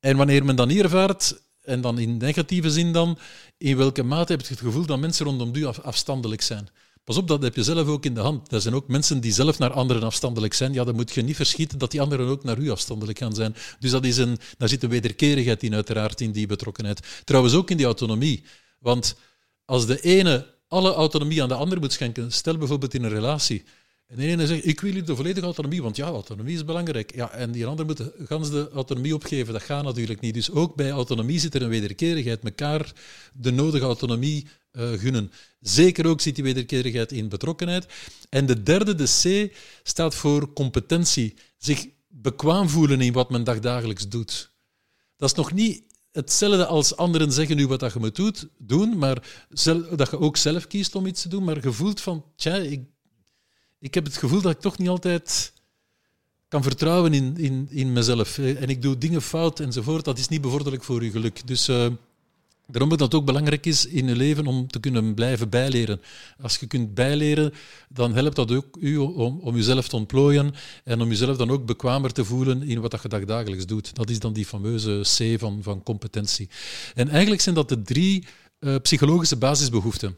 En 0.00 0.16
wanneer 0.16 0.44
men 0.44 0.56
dan 0.56 0.68
hier 0.68 0.84
ervaart, 0.84 1.43
en 1.64 1.80
dan 1.80 1.98
in 1.98 2.16
negatieve 2.16 2.70
zin 2.70 2.92
dan, 2.92 3.18
in 3.58 3.76
welke 3.76 4.02
mate 4.02 4.32
heb 4.32 4.40
je 4.40 4.48
het 4.48 4.60
gevoel 4.60 4.86
dat 4.86 4.98
mensen 4.98 5.26
rondom 5.26 5.54
u 5.54 5.64
afstandelijk 5.64 6.42
zijn? 6.42 6.68
Pas 7.04 7.16
op, 7.16 7.28
dat 7.28 7.42
heb 7.42 7.54
je 7.54 7.62
zelf 7.62 7.88
ook 7.88 8.04
in 8.04 8.14
de 8.14 8.20
hand. 8.20 8.52
Er 8.52 8.60
zijn 8.60 8.74
ook 8.74 8.88
mensen 8.88 9.20
die 9.20 9.32
zelf 9.32 9.58
naar 9.58 9.72
anderen 9.72 10.02
afstandelijk 10.02 10.54
zijn. 10.54 10.72
Ja, 10.72 10.84
dan 10.84 10.94
moet 10.94 11.12
je 11.12 11.22
niet 11.22 11.36
verschieten 11.36 11.78
dat 11.78 11.90
die 11.90 12.00
anderen 12.00 12.26
ook 12.26 12.44
naar 12.44 12.58
u 12.58 12.70
afstandelijk 12.70 13.18
gaan 13.18 13.34
zijn. 13.34 13.56
Dus 13.78 13.90
dat 13.90 14.04
is 14.04 14.16
een, 14.16 14.38
daar 14.58 14.68
zit 14.68 14.82
een 14.82 14.88
wederkerigheid 14.88 15.62
in, 15.62 15.74
uiteraard, 15.74 16.20
in 16.20 16.32
die 16.32 16.46
betrokkenheid. 16.46 17.22
Trouwens 17.24 17.54
ook 17.54 17.70
in 17.70 17.76
die 17.76 17.86
autonomie. 17.86 18.44
Want 18.78 19.16
als 19.64 19.86
de 19.86 20.00
ene 20.00 20.54
alle 20.68 20.92
autonomie 20.92 21.42
aan 21.42 21.48
de 21.48 21.54
ander 21.54 21.80
moet 21.80 21.92
schenken, 21.92 22.32
stel 22.32 22.58
bijvoorbeeld 22.58 22.94
in 22.94 23.02
een 23.02 23.10
relatie, 23.10 23.64
en 24.06 24.16
de 24.16 24.26
ene 24.26 24.46
zegt, 24.46 24.66
ik 24.66 24.80
wil 24.80 24.92
hier 24.92 25.04
de 25.04 25.16
volledige 25.16 25.46
autonomie, 25.46 25.82
want 25.82 25.96
ja, 25.96 26.06
autonomie 26.06 26.54
is 26.54 26.64
belangrijk. 26.64 27.14
Ja, 27.14 27.30
en 27.30 27.52
die 27.52 27.66
ander 27.66 27.86
moet 27.86 28.10
gans 28.24 28.50
de 28.50 28.70
autonomie 28.72 29.14
opgeven. 29.14 29.52
Dat 29.52 29.62
gaat 29.62 29.84
natuurlijk 29.84 30.20
niet. 30.20 30.34
Dus 30.34 30.50
ook 30.50 30.74
bij 30.74 30.90
autonomie 30.90 31.38
zit 31.38 31.54
er 31.54 31.62
een 31.62 31.68
wederkerigheid. 31.68 32.42
Mekaar 32.42 32.92
de 33.32 33.50
nodige 33.50 33.84
autonomie 33.84 34.46
uh, 34.72 34.92
gunnen. 34.92 35.32
Zeker 35.60 36.06
ook 36.06 36.20
zit 36.20 36.34
die 36.34 36.44
wederkerigheid 36.44 37.12
in 37.12 37.28
betrokkenheid. 37.28 37.86
En 38.28 38.46
de 38.46 38.62
derde, 38.62 38.94
de 38.94 39.48
C, 39.48 39.54
staat 39.82 40.14
voor 40.14 40.52
competentie. 40.52 41.34
Zich 41.58 41.86
bekwaam 42.08 42.68
voelen 42.68 43.00
in 43.00 43.12
wat 43.12 43.30
men 43.30 43.44
dagdagelijks 43.44 44.08
doet. 44.08 44.52
Dat 45.16 45.30
is 45.30 45.36
nog 45.36 45.52
niet 45.52 45.82
hetzelfde 46.12 46.66
als 46.66 46.96
anderen 46.96 47.32
zeggen 47.32 47.56
nu 47.56 47.66
wat 47.66 47.80
dat 47.80 47.92
je 47.92 47.98
moet 47.98 48.46
doen, 48.58 48.98
maar 48.98 49.46
dat 49.96 50.10
je 50.10 50.18
ook 50.18 50.36
zelf 50.36 50.66
kiest 50.66 50.94
om 50.94 51.06
iets 51.06 51.22
te 51.22 51.28
doen, 51.28 51.44
maar 51.44 51.62
je 51.62 51.72
voelt 51.72 52.00
van, 52.00 52.24
tja, 52.36 52.54
ik 52.54 52.80
ik 53.84 53.94
heb 53.94 54.04
het 54.04 54.16
gevoel 54.16 54.40
dat 54.40 54.52
ik 54.52 54.60
toch 54.60 54.78
niet 54.78 54.88
altijd 54.88 55.52
kan 56.48 56.62
vertrouwen 56.62 57.14
in, 57.14 57.36
in, 57.36 57.66
in 57.70 57.92
mezelf. 57.92 58.38
En 58.38 58.68
ik 58.68 58.82
doe 58.82 58.98
dingen 58.98 59.22
fout 59.22 59.60
enzovoort. 59.60 60.04
Dat 60.04 60.18
is 60.18 60.28
niet 60.28 60.40
bevorderlijk 60.40 60.84
voor 60.84 61.04
je 61.04 61.10
geluk. 61.10 61.46
Dus 61.46 61.68
uh, 61.68 61.86
daarom 62.66 62.88
dat 62.88 63.00
het 63.00 63.14
ook 63.14 63.24
belangrijk 63.24 63.66
is 63.66 63.86
in 63.86 64.06
je 64.06 64.16
leven 64.16 64.46
om 64.46 64.66
te 64.66 64.80
kunnen 64.80 65.14
blijven 65.14 65.48
bijleren. 65.48 66.00
Als 66.40 66.56
je 66.56 66.66
kunt 66.66 66.94
bijleren, 66.94 67.52
dan 67.88 68.14
helpt 68.14 68.36
dat 68.36 68.52
ook 68.52 68.76
u 68.80 68.96
om, 68.96 69.40
om 69.40 69.56
jezelf 69.56 69.88
te 69.88 69.96
ontplooien 69.96 70.54
en 70.84 71.00
om 71.00 71.08
jezelf 71.08 71.36
dan 71.36 71.50
ook 71.50 71.66
bekwamer 71.66 72.12
te 72.12 72.24
voelen 72.24 72.62
in 72.62 72.80
wat 72.80 73.02
je 73.02 73.24
dagelijks 73.24 73.66
doet. 73.66 73.94
Dat 73.94 74.10
is 74.10 74.18
dan 74.18 74.32
die 74.32 74.46
fameuze 74.46 75.00
C 75.00 75.38
van, 75.40 75.62
van 75.62 75.82
competentie. 75.82 76.48
En 76.94 77.08
eigenlijk 77.08 77.40
zijn 77.40 77.54
dat 77.54 77.68
de 77.68 77.82
drie 77.82 78.26
uh, 78.60 78.76
psychologische 78.82 79.36
basisbehoeften. 79.36 80.16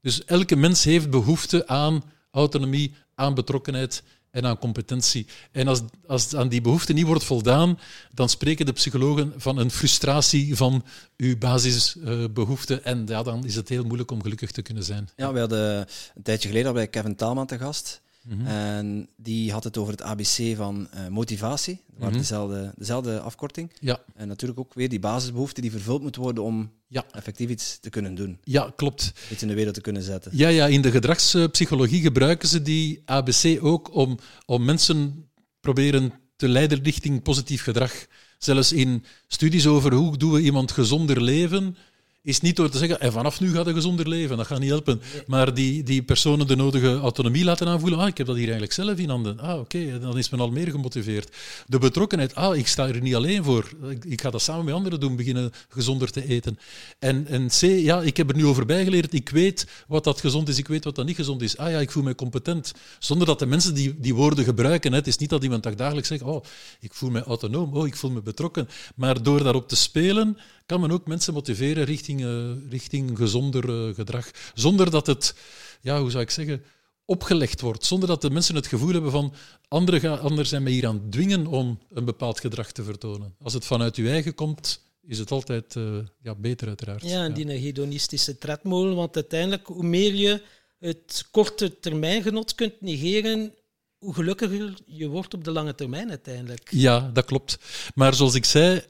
Dus 0.00 0.24
elke 0.24 0.56
mens 0.56 0.84
heeft 0.84 1.10
behoefte 1.10 1.66
aan 1.66 2.02
autonomie, 2.34 2.94
aan 3.14 3.34
betrokkenheid 3.34 4.02
en 4.30 4.46
aan 4.46 4.58
competentie. 4.58 5.26
En 5.52 5.68
als, 5.68 5.80
als 6.06 6.34
aan 6.34 6.48
die 6.48 6.60
behoefte 6.60 6.92
niet 6.92 7.06
wordt 7.06 7.24
voldaan, 7.24 7.78
dan 8.12 8.28
spreken 8.28 8.66
de 8.66 8.72
psychologen 8.72 9.32
van 9.36 9.58
een 9.58 9.70
frustratie 9.70 10.56
van 10.56 10.84
uw 11.16 11.38
basisbehoeften. 11.38 12.84
en 12.84 13.04
ja, 13.06 13.22
dan 13.22 13.44
is 13.44 13.54
het 13.54 13.68
heel 13.68 13.84
moeilijk 13.84 14.10
om 14.10 14.22
gelukkig 14.22 14.50
te 14.50 14.62
kunnen 14.62 14.84
zijn. 14.84 15.08
Ja, 15.16 15.32
we 15.32 15.38
hadden 15.38 15.86
een 16.14 16.22
tijdje 16.22 16.48
geleden 16.48 16.72
bij 16.72 16.88
Kevin 16.88 17.16
Taalman 17.16 17.46
te 17.46 17.58
gast. 17.58 18.02
Mhm. 18.28 18.46
En 18.46 19.08
die 19.16 19.52
had 19.52 19.64
het 19.64 19.76
over 19.76 19.92
het 19.92 20.02
ABC 20.02 20.56
van 20.56 20.88
eh, 20.90 21.08
motivatie. 21.08 21.74
Dat 21.74 21.94
waren 21.98 22.08
Mhm. 22.08 22.18
dezelfde, 22.22 22.72
dezelfde 22.76 23.20
afkorting. 23.20 23.70
Ja, 23.80 24.02
En 24.14 24.28
natuurlijk 24.28 24.60
ook 24.60 24.74
weer 24.74 24.88
die 24.88 25.00
basisbehoefte 25.00 25.60
die 25.60 25.70
vervuld 25.70 26.02
moet 26.02 26.16
worden 26.16 26.42
om 26.44 26.70
Ja. 26.88 27.04
effectief 27.12 27.48
iets 27.50 27.78
te 27.80 27.90
kunnen 27.90 28.14
doen. 28.14 28.38
ja, 28.44 28.72
klopt. 28.76 29.12
Iets 29.32 29.42
in 29.42 29.48
de 29.48 29.54
wereld 29.54 29.74
te 29.74 29.80
kunnen 29.80 30.02
zetten. 30.02 30.30
Ja, 30.34 30.48
ja, 30.48 30.66
in 30.66 30.82
de 30.82 30.90
gedragspsychologie 30.90 32.00
gebruiken 32.00 32.48
ze 32.48 32.62
die 32.62 33.02
ABC 33.04 33.58
ook 33.60 33.94
om, 33.94 34.18
om 34.46 34.64
mensen 34.64 35.28
proberen 35.60 36.12
te 36.36 36.48
leiden 36.48 36.82
richting 36.82 37.22
positief 37.22 37.62
gedrag. 37.62 38.06
Zelfs 38.38 38.72
in 38.72 39.04
studies 39.26 39.66
over 39.66 39.92
hoe 39.92 40.16
doen 40.16 40.32
we 40.32 40.40
iemand 40.40 40.72
gezonder 40.72 41.22
leven, 41.22 41.76
is 42.24 42.40
niet 42.40 42.56
door 42.56 42.68
te 42.68 42.78
zeggen, 42.78 43.00
en 43.00 43.12
vanaf 43.12 43.40
nu 43.40 43.52
gaat 43.52 43.66
een 43.66 43.74
gezonder 43.74 44.08
leven, 44.08 44.36
dat 44.36 44.46
gaat 44.46 44.58
niet 44.58 44.70
helpen. 44.70 45.00
Maar 45.26 45.54
die, 45.54 45.82
die 45.82 46.02
personen 46.02 46.46
de 46.46 46.56
nodige 46.56 46.98
autonomie 46.98 47.44
laten 47.44 47.68
aanvoelen, 47.68 47.98
ah, 47.98 48.08
ik 48.08 48.18
heb 48.18 48.26
dat 48.26 48.36
hier 48.36 48.44
eigenlijk 48.44 48.72
zelf 48.72 48.98
in 48.98 49.08
handen. 49.08 49.40
Ah, 49.40 49.60
oké, 49.60 49.98
dan 49.98 50.18
is 50.18 50.30
men 50.30 50.40
al 50.40 50.50
meer 50.50 50.70
gemotiveerd. 50.70 51.36
De 51.66 51.78
betrokkenheid, 51.78 52.34
ah, 52.34 52.56
ik 52.56 52.66
sta 52.66 52.88
er 52.88 53.00
niet 53.00 53.14
alleen 53.14 53.44
voor. 53.44 53.70
Ik, 53.88 54.04
ik 54.04 54.20
ga 54.20 54.30
dat 54.30 54.42
samen 54.42 54.64
met 54.64 54.74
anderen 54.74 55.00
doen, 55.00 55.16
beginnen 55.16 55.52
gezonder 55.68 56.10
te 56.10 56.28
eten. 56.28 56.58
En, 56.98 57.26
en 57.26 57.48
C, 57.48 57.60
ja, 57.60 58.02
ik 58.02 58.16
heb 58.16 58.28
er 58.30 58.36
nu 58.36 58.46
over 58.46 58.66
bijgeleerd, 58.66 59.12
ik 59.12 59.28
weet 59.28 59.66
wat 59.86 60.04
dat 60.04 60.20
gezond 60.20 60.48
is, 60.48 60.58
ik 60.58 60.68
weet 60.68 60.84
wat 60.84 60.94
dat 60.94 61.06
niet 61.06 61.16
gezond 61.16 61.42
is. 61.42 61.56
Ah 61.56 61.70
ja, 61.70 61.78
ik 61.78 61.90
voel 61.90 62.02
me 62.02 62.14
competent. 62.14 62.72
Zonder 62.98 63.26
dat 63.26 63.38
de 63.38 63.46
mensen 63.46 63.74
die, 63.74 64.00
die 64.00 64.14
woorden 64.14 64.44
gebruiken, 64.44 64.90
hè, 64.90 64.98
het 64.98 65.06
is 65.06 65.16
niet 65.16 65.30
dat 65.30 65.42
iemand 65.42 65.78
dagelijks 65.78 66.08
zegt, 66.08 66.22
oh, 66.22 66.44
ik 66.80 66.94
voel 66.94 67.10
me 67.10 67.22
autonoom, 67.22 67.74
oh, 67.74 67.86
ik 67.86 67.96
voel 67.96 68.10
me 68.10 68.22
betrokken. 68.22 68.68
Maar 68.94 69.22
door 69.22 69.42
daarop 69.42 69.68
te 69.68 69.76
spelen, 69.76 70.36
kan 70.66 70.80
men 70.80 70.90
ook 70.90 71.06
mensen 71.06 71.34
motiveren 71.34 71.84
richting, 71.84 72.13
eh, 72.22 72.70
richting 72.70 73.16
gezonder 73.18 73.88
eh, 73.88 73.94
gedrag. 73.94 74.30
Zonder 74.54 74.90
dat 74.90 75.06
het, 75.06 75.34
ja, 75.80 76.00
hoe 76.00 76.10
zou 76.10 76.22
ik 76.22 76.30
zeggen, 76.30 76.64
opgelegd 77.04 77.60
wordt. 77.60 77.84
Zonder 77.84 78.08
dat 78.08 78.22
de 78.22 78.30
mensen 78.30 78.54
het 78.54 78.66
gevoel 78.66 78.92
hebben 78.92 79.10
van 79.10 79.34
anderen, 79.68 80.00
gaan, 80.00 80.20
anderen 80.20 80.46
zijn 80.46 80.62
mij 80.62 80.72
hier 80.72 80.86
aan 80.86 80.94
het 80.94 81.12
dwingen 81.12 81.46
om 81.46 81.78
een 81.90 82.04
bepaald 82.04 82.40
gedrag 82.40 82.72
te 82.72 82.82
vertonen. 82.82 83.34
Als 83.42 83.52
het 83.52 83.64
vanuit 83.64 83.96
uw 83.96 84.06
eigen 84.06 84.34
komt, 84.34 84.80
is 85.06 85.18
het 85.18 85.30
altijd 85.30 85.76
eh, 85.76 85.98
ja, 86.22 86.34
beter 86.34 86.68
uiteraard. 86.68 87.02
Ja, 87.02 87.24
en 87.24 87.34
die 87.34 87.46
hedonistische 87.46 88.38
tredmolen, 88.38 88.96
want 88.96 89.14
uiteindelijk, 89.14 89.66
hoe 89.66 89.84
meer 89.84 90.14
je 90.14 90.42
het 90.78 91.28
korte 91.30 91.78
termijn 91.80 92.22
genot 92.22 92.54
kunt 92.54 92.80
negeren, 92.80 93.54
hoe 93.98 94.14
gelukkiger 94.14 94.74
je 94.86 95.08
wordt 95.08 95.34
op 95.34 95.44
de 95.44 95.50
lange 95.50 95.74
termijn 95.74 96.08
uiteindelijk. 96.08 96.68
Ja, 96.70 97.10
dat 97.12 97.24
klopt. 97.24 97.58
Maar 97.94 98.14
zoals 98.14 98.34
ik 98.34 98.44
zei, 98.44 98.82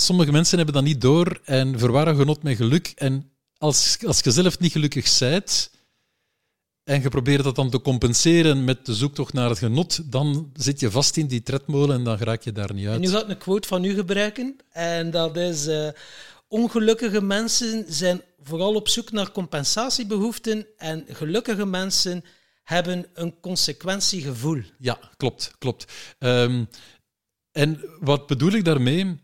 sommige 0.00 0.32
mensen 0.32 0.56
hebben 0.56 0.74
dat 0.74 0.84
niet 0.84 1.00
door 1.00 1.40
en 1.44 1.78
verwarren 1.78 2.16
genot 2.16 2.42
met 2.42 2.56
geluk. 2.56 2.92
En 2.96 3.30
als, 3.58 3.98
als 4.06 4.20
je 4.20 4.30
zelf 4.30 4.58
niet 4.58 4.72
gelukkig 4.72 5.18
bent 5.18 5.70
en 6.84 7.02
je 7.02 7.08
probeert 7.08 7.44
dat 7.44 7.56
dan 7.56 7.70
te 7.70 7.80
compenseren 7.80 8.64
met 8.64 8.86
de 8.86 8.94
zoektocht 8.94 9.32
naar 9.32 9.48
het 9.48 9.58
genot, 9.58 10.12
dan 10.12 10.50
zit 10.54 10.80
je 10.80 10.90
vast 10.90 11.16
in 11.16 11.26
die 11.26 11.42
tredmolen 11.42 11.96
en 11.96 12.04
dan 12.04 12.18
raak 12.18 12.42
je 12.42 12.52
daar 12.52 12.74
niet 12.74 12.86
En 12.86 13.00
nu 13.00 13.06
uit. 13.06 13.16
ga 13.16 13.22
ik 13.22 13.28
een 13.28 13.38
quote 13.38 13.68
van 13.68 13.84
u 13.84 13.94
gebruiken. 13.94 14.56
En 14.70 15.10
dat 15.10 15.36
is: 15.36 15.66
eh, 15.66 15.88
Ongelukkige 16.48 17.20
mensen 17.20 17.84
zijn 17.88 18.22
vooral 18.42 18.74
op 18.74 18.88
zoek 18.88 19.10
naar 19.12 19.32
compensatiebehoeften. 19.32 20.66
En 20.76 21.04
gelukkige 21.08 21.66
mensen 21.66 22.24
hebben 22.62 23.06
een 23.14 23.40
consequentiegevoel. 23.40 24.62
Ja, 24.78 24.98
klopt, 25.16 25.54
klopt. 25.58 25.92
Ehm, 26.18 26.64
en 27.52 27.84
wat 28.00 28.26
bedoel 28.26 28.52
ik 28.52 28.64
daarmee? 28.64 29.18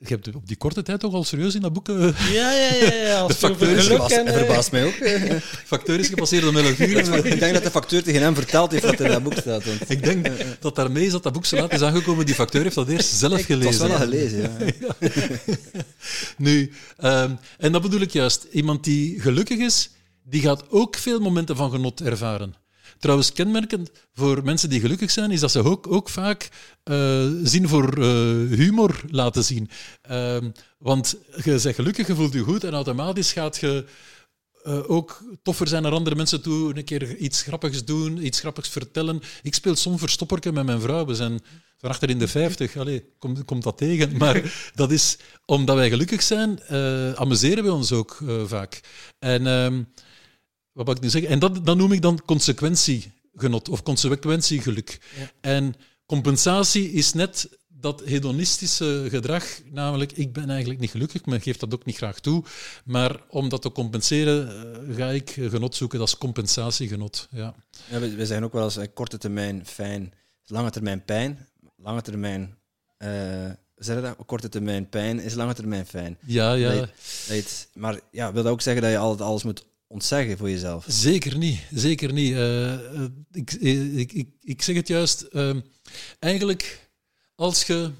Je 0.00 0.06
hebt 0.08 0.34
op 0.34 0.46
die 0.46 0.56
korte 0.56 0.82
tijd 0.82 1.00
toch 1.00 1.14
al 1.14 1.24
serieus 1.24 1.54
in 1.54 1.60
dat 1.60 1.72
boek 1.72 1.88
eh, 1.88 2.32
Ja, 2.32 2.52
ja, 2.52 2.74
ja. 2.74 2.94
ja. 2.94 3.26
De 3.26 3.34
facteur 3.34 3.76
is 3.76 3.88
en, 3.88 4.00
hij 4.00 4.24
eh, 4.24 4.32
verbaast 4.32 4.72
mij 4.72 4.84
ook. 4.84 4.94
facteur 5.74 5.98
is 5.98 6.08
gepasseerd 6.08 6.46
om 6.46 6.56
11 6.56 6.78
uur. 6.78 7.26
ik 7.26 7.40
denk 7.40 7.54
dat 7.54 7.62
de 7.62 7.70
facteur 7.70 8.02
tegen 8.02 8.20
hem 8.20 8.34
verteld 8.34 8.72
heeft 8.72 8.84
wat 8.84 8.98
er 8.98 9.04
in 9.04 9.12
dat 9.12 9.22
boek 9.22 9.32
staat. 9.36 9.64
Want 9.64 9.90
Ik 9.90 10.02
denk 10.02 10.28
dat 10.60 10.76
daarmee 10.76 11.06
is 11.06 11.12
dat 11.12 11.22
dat 11.22 11.32
boek 11.32 11.44
zo 11.44 11.56
laat 11.56 11.72
is 11.72 11.82
aangekomen. 11.82 12.26
Die 12.26 12.34
facteur 12.34 12.62
heeft 12.62 12.74
dat 12.74 12.88
eerst 12.88 13.08
zelf 13.08 13.38
ik 13.38 13.46
het 13.46 13.64
was 13.64 13.76
gelezen. 13.76 13.88
wel 13.88 13.96
al 13.96 14.02
gelezen, 14.02 14.40
ja. 14.40 14.94
Nu, 16.36 16.72
ehm, 16.96 17.34
en 17.58 17.72
dat 17.72 17.82
bedoel 17.82 18.00
ik 18.00 18.10
juist. 18.10 18.46
Iemand 18.50 18.84
die 18.84 19.20
gelukkig 19.20 19.58
is, 19.58 19.90
die 20.22 20.40
gaat 20.40 20.70
ook 20.70 20.96
veel 20.96 21.20
momenten 21.20 21.56
van 21.56 21.70
genot 21.70 22.00
ervaren. 22.00 22.54
Trouwens, 22.98 23.32
kenmerkend 23.32 23.90
voor 24.12 24.44
mensen 24.44 24.68
die 24.68 24.80
gelukkig 24.80 25.10
zijn, 25.10 25.30
is 25.30 25.40
dat 25.40 25.50
ze 25.50 25.64
ook, 25.64 25.86
ook 25.86 26.08
vaak 26.08 26.48
eh, 26.82 27.26
zin 27.42 27.68
voor 27.68 28.02
eh, 28.02 28.08
humor 28.58 29.00
laten 29.10 29.44
zien. 29.44 29.70
Ehm, 30.02 30.50
want 30.78 31.16
je 31.36 31.42
bent 31.42 31.74
gelukkig, 31.74 32.06
je 32.06 32.14
voelt 32.14 32.32
je 32.32 32.40
goed 32.40 32.64
en 32.64 32.72
automatisch 32.72 33.32
gaat 33.32 33.56
je 33.56 33.84
eh, 34.62 34.90
ook 34.90 35.22
toffer 35.42 35.68
zijn 35.68 35.82
naar 35.82 35.92
andere 35.92 36.16
mensen 36.16 36.42
toe, 36.42 36.76
een 36.76 36.84
keer 36.84 37.16
iets 37.16 37.42
grappigs 37.42 37.84
doen, 37.84 38.26
iets 38.26 38.40
grappigs 38.40 38.68
vertellen. 38.68 39.20
Ik 39.42 39.54
speel 39.54 39.76
soms 39.76 40.00
verstopperken 40.00 40.54
met 40.54 40.66
mijn 40.66 40.80
vrouw. 40.80 41.06
We 41.06 41.14
zijn 41.14 41.40
van 41.76 41.90
achter 41.90 42.10
in 42.10 42.18
de 42.18 42.28
50. 42.28 42.76
Allee, 42.76 43.04
komt, 43.44 43.62
dat 43.62 43.78
tegen? 43.78 44.16
Maar 44.16 44.54
dat 44.74 44.90
is 44.90 45.18
omdat 45.46 45.76
wij 45.76 45.88
gelukkig 45.88 46.22
zijn, 46.22 46.62
amuseren 47.16 47.64
we 47.64 47.72
ons 47.72 47.92
ook 47.92 48.18
vaak. 48.46 48.80
En 49.18 49.46
ehm, 49.46 49.82
wat 50.84 50.86
wil 50.86 50.96
ik 50.96 51.02
nu 51.02 51.08
zeggen? 51.10 51.30
En 51.30 51.38
dat, 51.38 51.76
noem 51.76 51.92
ik 51.92 52.02
dan 52.02 52.20
consequentiegenot 52.24 53.68
of 53.68 53.82
consequentiegeluk. 53.82 55.00
Ja. 55.18 55.30
En 55.40 55.74
compensatie 56.06 56.92
is 56.92 57.12
net 57.12 57.48
dat 57.68 58.02
hedonistische 58.04 59.06
gedrag, 59.08 59.44
namelijk 59.70 60.12
ik 60.12 60.32
ben 60.32 60.50
eigenlijk 60.50 60.80
niet 60.80 60.90
gelukkig, 60.90 61.24
men 61.24 61.40
geeft 61.40 61.60
dat 61.60 61.74
ook 61.74 61.84
niet 61.84 61.96
graag 61.96 62.20
toe, 62.20 62.44
maar 62.84 63.20
om 63.28 63.48
dat 63.48 63.62
te 63.62 63.72
compenseren 63.72 64.48
eh, 64.88 64.96
ga 64.96 65.08
ik 65.10 65.30
genot 65.30 65.74
zoeken, 65.74 65.98
dat 65.98 66.08
is 66.08 66.18
compensatiegenot. 66.18 67.28
Ja. 67.30 67.54
Ja, 67.90 67.98
we, 67.98 68.14
we 68.14 68.26
zeggen 68.26 68.46
ook 68.46 68.52
wel 68.52 68.64
eens 68.64 68.78
korte 68.94 69.18
termijn 69.18 69.66
fijn, 69.66 70.12
lange 70.46 70.70
termijn 70.70 71.04
pijn. 71.04 71.46
Lange 71.76 72.02
termijn, 72.02 72.56
eh, 72.96 73.10
zeg 73.76 74.02
dat? 74.02 74.16
Korte 74.26 74.48
termijn 74.48 74.88
pijn 74.88 75.20
is 75.20 75.34
lange 75.34 75.54
termijn 75.54 75.86
fijn. 75.86 76.18
Ja, 76.26 76.52
ja, 76.52 76.68
Dat 76.68 76.78
je- 76.78 76.86
dat 77.26 77.36
je 77.36 77.42
het- 77.42 77.68
maar 77.74 78.00
ja, 78.10 78.32
wil 78.32 78.42
dat 78.42 78.52
ook 78.52 78.60
zeggen 78.60 78.82
dat 78.82 78.90
je 78.92 78.98
altijd 78.98 79.28
alles 79.28 79.42
moet 79.42 79.64
ontzeggen 79.88 80.38
voor 80.38 80.50
jezelf? 80.50 80.84
zeker 80.88 81.38
niet. 81.38 81.60
Zeker 81.70 82.12
niet. 82.12 82.32
Eh, 82.32 83.02
eh, 83.02 83.10
ik, 83.32 83.52
eh, 83.52 83.98
ik, 83.98 84.12
ik, 84.12 84.28
ik 84.40 84.62
zeg 84.62 84.76
het 84.76 84.88
juist, 84.88 85.22
ehm, 85.22 85.60
eigenlijk 86.18 86.90
als 87.34 87.64
je, 87.64 87.90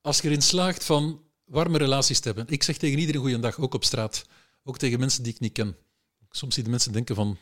als 0.00 0.20
je 0.20 0.28
erin 0.28 0.42
slaagt 0.42 0.84
van 0.84 1.20
warme 1.44 1.78
relaties 1.78 2.20
te 2.20 2.26
hebben. 2.28 2.46
Ik 2.48 2.62
zeg 2.62 2.76
tegen 2.76 2.98
iedereen 2.98 3.20
goeiedag, 3.20 3.58
ook 3.58 3.74
op 3.74 3.84
straat. 3.84 4.24
Ook 4.64 4.78
tegen 4.78 4.98
mensen 4.98 5.22
die 5.22 5.32
ik 5.32 5.40
niet 5.40 5.52
ken. 5.52 5.76
Soms 6.30 6.54
zie 6.54 6.64
je 6.64 6.70
mensen 6.70 6.92
denken 6.92 7.14
van, 7.14 7.38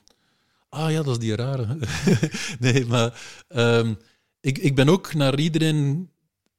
ah 0.68 0.90
ja, 0.90 1.02
dat 1.02 1.12
is 1.12 1.18
die 1.18 1.34
rare. 1.34 1.78
nee, 2.58 2.86
maar 2.86 3.20
ehm, 3.48 3.94
ik, 4.40 4.58
ik 4.58 4.74
ben 4.74 4.88
ook 4.88 5.14
naar 5.14 5.38
iedereen 5.38 6.10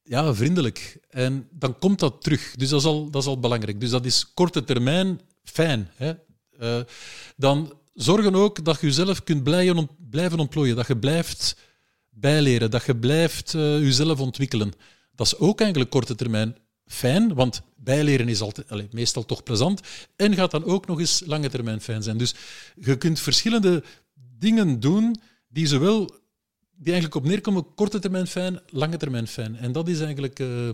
ja, 0.04 0.34
vriendelijk. 0.34 1.00
En 1.10 1.48
dan 1.52 1.80
komt 1.80 2.00
dat 2.00 2.22
terug. 2.22 2.56
Dus 2.56 2.70
dat 2.70 2.80
is 2.80 2.86
al, 2.86 3.10
dat 3.10 3.22
is 3.22 3.28
al 3.28 3.40
belangrijk. 3.40 3.80
Dus 3.80 3.90
dat 3.90 4.06
is 4.06 4.34
korte 4.34 4.64
termijn 4.64 5.22
fijn. 5.44 5.90
Hè? 5.96 6.14
Eh, 6.60 6.82
dan 7.36 7.74
zorgen 7.94 8.36
ook 8.36 8.66
dat 8.66 8.80
je 8.82 8.88
jezelf 8.88 9.24
kunt 9.24 9.44
blijven, 9.44 9.78
ont- 9.78 10.10
blijven 10.10 10.40
ontplooien. 10.40 10.76
Dat 10.76 10.88
je 10.88 10.98
blijft 10.98 11.56
bijleren. 12.10 12.72
Dat 12.72 12.84
je 12.86 12.96
blijft 12.96 13.54
eh, 13.54 13.80
jezelf 13.80 14.20
ontwikkelen. 14.20 14.74
Dat 15.16 15.26
is 15.28 15.38
ook 15.38 15.60
eigenlijk 15.62 15.92
korte 15.92 16.16
termijn 16.16 16.56
fijn, 16.86 17.34
want 17.34 17.62
bijleren 17.76 18.30
is 18.30 18.42
altijd, 18.42 18.94
meestal 18.94 19.26
toch 19.26 19.44
plezant. 19.44 19.82
En 20.16 20.34
gaat 20.36 20.52
dan 20.52 20.64
ook 20.66 20.88
nog 20.88 21.00
eens 21.00 21.22
lange 21.26 21.50
termijn 21.50 21.82
fijn 21.82 22.04
zijn. 22.04 22.18
Dus 22.18 22.36
je 22.76 22.98
kunt 22.98 23.20
verschillende 23.20 23.84
dingen 24.38 24.80
doen 24.80 25.16
die 25.48 25.68
zowel 25.68 26.20
die 26.76 26.92
eigenlijk 26.94 27.16
op 27.16 27.26
neerkomen 27.26 27.74
korte 27.76 28.00
termijn 28.00 28.28
fijn, 28.28 28.60
lange 28.70 28.98
termijn 28.98 29.28
fijn. 29.28 29.56
En 29.56 29.72
dat 29.72 29.88
is 29.88 30.00
eigenlijk... 30.00 30.40
eh, 30.40 30.70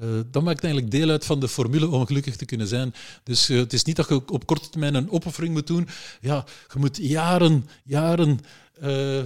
eh, 0.00 0.08
dat 0.30 0.42
maakt 0.42 0.64
eigenlijk 0.64 0.92
deel 0.92 1.10
uit 1.10 1.24
van 1.24 1.40
de 1.40 1.48
formule 1.48 1.88
om 1.88 2.06
gelukkig 2.06 2.36
te 2.36 2.44
kunnen 2.44 2.66
zijn. 2.66 2.94
Dus 3.22 3.48
eh, 3.48 3.58
het 3.58 3.72
is 3.72 3.84
niet 3.84 3.96
dat 3.96 4.08
je 4.08 4.28
op 4.28 4.46
korte 4.46 4.68
termijn 4.68 4.94
een 4.94 5.10
opoffering 5.10 5.54
moet 5.54 5.66
doen. 5.66 5.88
Ja, 6.20 6.44
je 6.72 6.78
moet 6.78 6.96
jaren, 6.96 7.68
jaren 7.84 8.38
eh, 8.80 9.22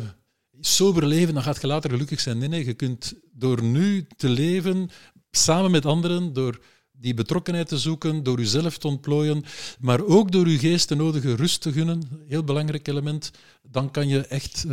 sober 0.61 1.07
leven, 1.07 1.35
dan 1.35 1.43
gaat 1.43 1.61
je 1.61 1.67
later 1.67 1.91
gelukkig 1.91 2.21
zijn. 2.21 2.39
Nee, 2.39 2.49
nee, 2.49 2.65
je 2.65 2.75
kunt 2.75 3.15
door 3.33 3.63
nu 3.63 4.07
te 4.17 4.29
leven, 4.29 4.91
samen 5.31 5.71
met 5.71 5.87
anderen, 5.87 6.33
door 6.33 6.61
die 6.93 7.15
betrokkenheid 7.15 7.69
te 7.69 7.79
zoeken, 7.79 8.23
door 8.23 8.39
jezelf 8.39 8.79
te 8.79 8.87
ontplooien, 8.87 9.45
maar 9.79 10.05
ook 10.05 10.33
door 10.33 10.49
je 10.49 10.59
geest 10.59 10.89
de 10.89 10.95
nodige 10.95 11.35
rust 11.35 11.61
te 11.61 11.73
gunnen, 11.73 12.03
heel 12.27 12.45
belangrijk 12.45 12.89
element, 12.89 13.31
dan 13.63 13.91
kan 13.91 14.09
je 14.09 14.27
echt 14.27 14.65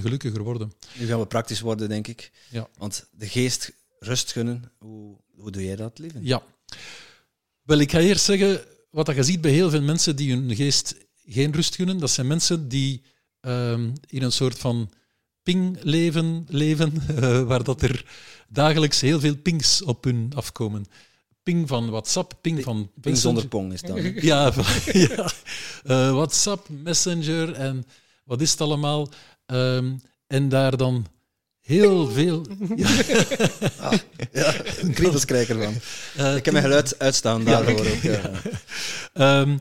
gelukkiger 0.00 0.42
worden. 0.42 0.72
Nu 0.98 1.06
gaan 1.06 1.18
we 1.18 1.26
praktisch 1.26 1.60
worden, 1.60 1.88
denk 1.88 2.06
ik. 2.06 2.30
Ja. 2.50 2.68
Want 2.78 3.08
de 3.10 3.28
geest 3.28 3.72
rust 3.98 4.32
gunnen, 4.32 4.72
hoe, 4.78 5.16
hoe 5.36 5.50
doe 5.50 5.64
jij 5.64 5.76
dat, 5.76 5.98
lieve? 5.98 6.18
Ja. 6.22 6.42
Wel, 7.62 7.78
ik 7.78 7.90
ga 7.90 7.98
eerst 7.98 8.24
zeggen, 8.24 8.60
wat 8.90 9.14
je 9.14 9.22
ziet 9.22 9.40
bij 9.40 9.50
heel 9.50 9.70
veel 9.70 9.82
mensen 9.82 10.16
die 10.16 10.32
hun 10.32 10.56
geest 10.56 10.96
geen 11.26 11.52
rust 11.52 11.74
gunnen, 11.74 11.98
dat 11.98 12.10
zijn 12.10 12.26
mensen 12.26 12.68
die 12.68 13.02
ehm, 13.40 13.90
in 14.06 14.22
een 14.22 14.32
soort 14.32 14.58
van 14.58 14.90
pingleven 15.42 16.46
leven, 16.48 16.92
eh, 17.16 17.42
waar 17.42 17.64
dat 17.64 17.82
er 17.82 18.04
dagelijks 18.48 19.00
heel 19.00 19.20
veel 19.20 19.36
pings 19.36 19.82
op 19.82 20.04
hun 20.04 20.32
afkomen. 20.34 20.86
Ping 21.42 21.68
van 21.68 21.90
WhatsApp, 21.90 22.38
ping 22.40 22.62
van 22.62 22.90
Ping 23.00 23.16
zonder 23.16 23.48
pong 23.48 23.72
is 23.72 23.80
dan. 23.80 24.02
ja, 24.30 24.52
ja. 24.92 25.32
Eh, 25.84 26.12
WhatsApp, 26.12 26.68
Messenger 26.68 27.52
en 27.52 27.84
wat 28.24 28.40
is 28.40 28.50
het 28.50 28.60
allemaal? 28.60 29.08
Ehm, 29.46 29.96
en 30.26 30.48
daar 30.48 30.76
dan 30.76 31.06
heel 31.66 32.08
veel... 32.10 32.46
Ja, 32.76 32.88
Ah, 33.80 33.92
ja, 34.32 34.54
kriebels 34.92 35.24
krijg 35.24 35.48
ik 35.48 35.56
ervan. 35.56 35.74
eh, 36.16 36.36
Ik 36.36 36.44
heb 36.44 36.52
mijn 36.52 36.64
geluid 36.64 36.98
uitstaan 36.98 37.44
daarvoor 37.44 37.80
ook. 37.80 38.02
Ja. 38.02 38.30
Ehm, 39.12 39.58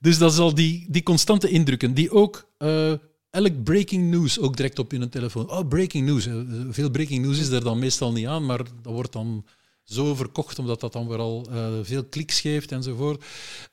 dus 0.00 0.18
dat 0.18 0.32
is 0.32 0.38
al 0.38 0.54
die, 0.54 0.86
die 0.88 1.02
constante 1.02 1.48
indrukken, 1.48 1.94
die 1.94 2.10
ook 2.10 2.48
eh, 2.58 2.92
elk 3.30 3.62
breaking 3.64 4.10
news 4.10 4.38
ook 4.40 4.56
direct 4.56 4.78
op 4.78 4.92
je 4.92 5.08
telefoon. 5.08 5.50
Oh, 5.50 5.68
breaking 5.68 6.06
news. 6.06 6.28
Veel 6.70 6.90
breaking 6.90 7.24
news 7.24 7.38
is 7.38 7.48
er 7.48 7.64
dan 7.64 7.78
meestal 7.78 8.12
niet 8.12 8.26
aan, 8.26 8.46
maar 8.46 8.58
dat 8.58 8.92
wordt 8.92 9.12
dan 9.12 9.44
zo 9.84 10.14
verkocht, 10.14 10.58
omdat 10.58 10.80
dat 10.80 10.92
dan 10.92 11.08
weer 11.08 11.18
al 11.18 11.46
eh, 11.50 11.66
veel 11.82 12.04
kliks 12.04 12.40
geeft 12.40 12.72
enzovoort. 12.72 13.24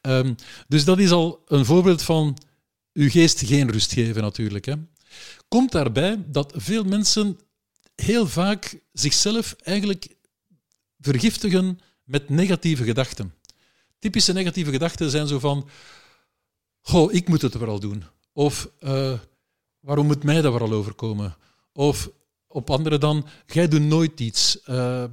Ehm, 0.01 0.34
dus 0.67 0.86
dat 0.86 0.99
is 0.99 1.11
al 1.11 1.41
een 1.47 1.65
voorbeeld 1.65 2.01
van 2.01 2.38
uw 2.93 3.09
geest 3.09 3.41
geen 3.45 3.71
rust 3.71 3.93
geven 3.93 4.21
natuurlijk. 4.21 4.65
Hè. 4.65 4.73
Komt 5.47 5.71
daarbij 5.71 6.23
dat 6.27 6.53
veel 6.55 6.84
mensen 6.84 7.38
heel 8.02 8.28
vaak 8.28 8.82
zichzelf 8.93 9.56
eigenlijk 9.64 10.08
vergiftigen 10.99 11.80
met 12.04 12.30
negatieve 12.30 12.84
gedachten. 12.84 13.34
Typische 13.99 14.34
negatieve 14.34 14.72
gedachten 14.72 15.10
zijn 15.10 15.28
zo 15.28 15.39
van: 15.39 15.70
Goh, 16.82 17.14
ik 17.14 17.28
moet 17.28 17.41
het 17.41 17.58
wel 17.58 17.80
doen. 17.80 18.04
Of 18.34 18.70
eh, 18.80 19.20
waarom 19.80 20.06
moet 20.06 20.24
mij 20.24 20.41
dat 20.41 20.60
wel 20.60 20.72
overkomen? 20.72 21.36
Of 21.74 22.10
op 22.47 22.70
andere 22.70 22.97
dan: 22.97 23.28
Jij 23.45 23.68
doet 23.68 23.82
nooit 23.82 24.20
iets. 24.20 24.62
Eh, 24.64 25.04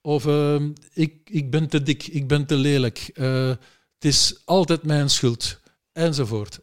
of 0.00 0.26
eh, 0.26 0.62
ik, 0.92 1.30
ik 1.30 1.50
ben 1.50 1.68
te 1.68 1.82
dik, 1.82 2.06
ik 2.06 2.28
ben 2.28 2.46
te 2.46 2.54
lelijk. 2.54 3.10
Het 3.14 4.10
is 4.10 4.42
altijd 4.44 4.82
mijn 4.82 5.10
schuld. 5.10 5.60
Enzovoort. 5.92 6.60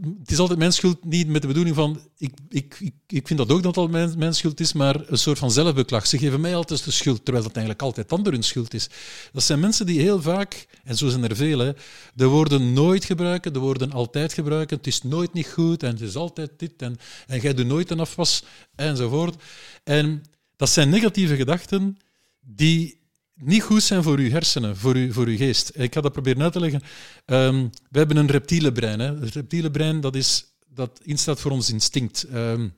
Het 0.00 0.30
is 0.30 0.38
altijd 0.38 0.58
mijn 0.58 0.72
schuld, 0.72 1.04
niet 1.04 1.28
met 1.28 1.42
de 1.42 1.48
bedoeling 1.48 1.76
van 1.76 2.00
ik, 2.16 2.32
ik, 2.48 2.76
ik, 2.80 2.94
ik 3.06 3.26
vind 3.26 3.38
dat 3.38 3.50
ook 3.50 3.62
dat 3.62 3.76
al 3.76 3.88
mijn, 3.88 4.34
schuld 4.34 4.60
is, 4.60 4.72
maar 4.72 5.08
een 5.08 5.18
soort 5.18 5.38
van 5.38 5.50
zelfbeklag. 5.50 6.06
Ze 6.06 6.18
geven 6.18 6.40
mij 6.40 6.54
altijd 6.54 6.84
de 6.84 6.90
schuld, 6.90 7.24
terwijl 7.24 7.44
dat 7.44 7.54
eigenlijk 7.54 7.84
altijd 7.84 8.12
anderen 8.12 8.32
hun 8.32 8.42
schuld 8.42 8.74
is. 8.74 8.88
Dat 9.32 9.42
zijn 9.42 9.60
mensen 9.60 9.86
die 9.86 10.00
heel 10.00 10.22
vaak, 10.22 10.66
en 10.84 10.96
zo 10.96 11.08
zijn 11.08 11.24
er 11.24 11.36
veel, 11.36 11.74
de 12.14 12.26
woorden 12.26 12.72
nooit 12.72 13.04
gebruiken, 13.04 13.52
de 13.52 13.58
woorden 13.58 13.92
altijd 13.92 14.32
gebruiken. 14.32 14.76
Het 14.76 14.86
is 14.86 15.02
nooit 15.02 15.32
niet 15.32 15.46
goed 15.46 15.82
en 15.82 15.90
het 15.90 16.00
is 16.00 16.16
altijd 16.16 16.50
dit 16.56 16.82
en, 16.82 16.96
en 17.26 17.40
jij 17.40 17.54
doet 17.54 17.66
nooit 17.66 17.90
een 17.90 18.00
afwas 18.00 18.42
enzovoort. 18.74 19.42
En 19.84 20.22
dat 20.56 20.70
zijn 20.70 20.88
negatieve 20.88 21.36
gedachten 21.36 21.96
die 22.40 22.99
niet 23.40 23.62
goed 23.62 23.82
zijn 23.82 24.02
voor 24.02 24.18
uw 24.18 24.30
hersenen, 24.30 24.76
voor 24.76 24.94
uw, 24.94 25.12
voor 25.12 25.26
uw 25.26 25.36
geest. 25.36 25.70
Ik 25.74 25.94
ga 25.94 26.00
dat 26.00 26.12
proberen 26.12 26.42
uit 26.42 26.52
te 26.52 26.60
leggen. 26.60 26.82
Ehm, 27.24 27.68
we 27.90 27.98
hebben 27.98 28.16
een 28.16 28.30
reptiele 28.30 28.72
brein. 28.72 29.00
Hè. 29.00 29.14
Het 29.18 29.34
reptiele 29.34 29.70
brein 29.70 30.00
dat 30.00 30.14
is, 30.14 30.44
dat 30.68 31.00
instaat 31.02 31.40
voor 31.40 31.50
ons 31.50 31.70
instinct. 31.70 32.22
Ehm, 32.22 32.68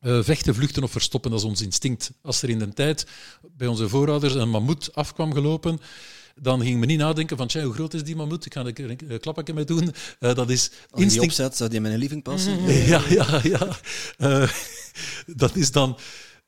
eh, 0.00 0.22
vechten, 0.22 0.54
vluchten 0.54 0.82
of 0.82 0.90
verstoppen, 0.90 1.30
dat 1.30 1.40
is 1.40 1.46
ons 1.46 1.60
instinct. 1.60 2.12
Als 2.22 2.42
er 2.42 2.48
in 2.48 2.58
de 2.58 2.72
tijd 2.72 3.06
bij 3.56 3.66
onze 3.66 3.88
voorouders 3.88 4.34
een 4.34 4.50
mammoet 4.50 4.94
afkwam 4.94 5.32
gelopen, 5.32 5.78
dan 6.34 6.62
ging 6.62 6.78
men 6.78 6.88
niet 6.88 6.98
nadenken 6.98 7.36
van, 7.36 7.46
tja, 7.46 7.62
hoe 7.62 7.74
groot 7.74 7.94
is 7.94 8.04
die 8.04 8.16
mammoet? 8.16 8.46
Ik 8.46 8.52
ga 8.52 8.64
er 8.64 8.90
een, 8.90 9.20
klapje 9.20 9.54
mee 9.54 9.64
doen. 9.64 9.92
Eh, 10.18 10.34
dat 10.34 10.50
is 10.50 10.70
Als 10.70 10.78
je 10.80 10.94
die 10.94 11.04
instinct. 11.04 11.26
opzet, 11.26 11.56
zou 11.56 11.68
die 11.68 11.78
in 11.78 11.84
mijn 11.84 11.98
living 11.98 12.22
passen? 12.22 12.62
Ja, 12.86 13.02
ja, 13.08 13.40
ja. 13.42 13.78
Eh, 14.16 14.50
dat 15.42 15.56
is 15.56 15.70
dan 15.70 15.98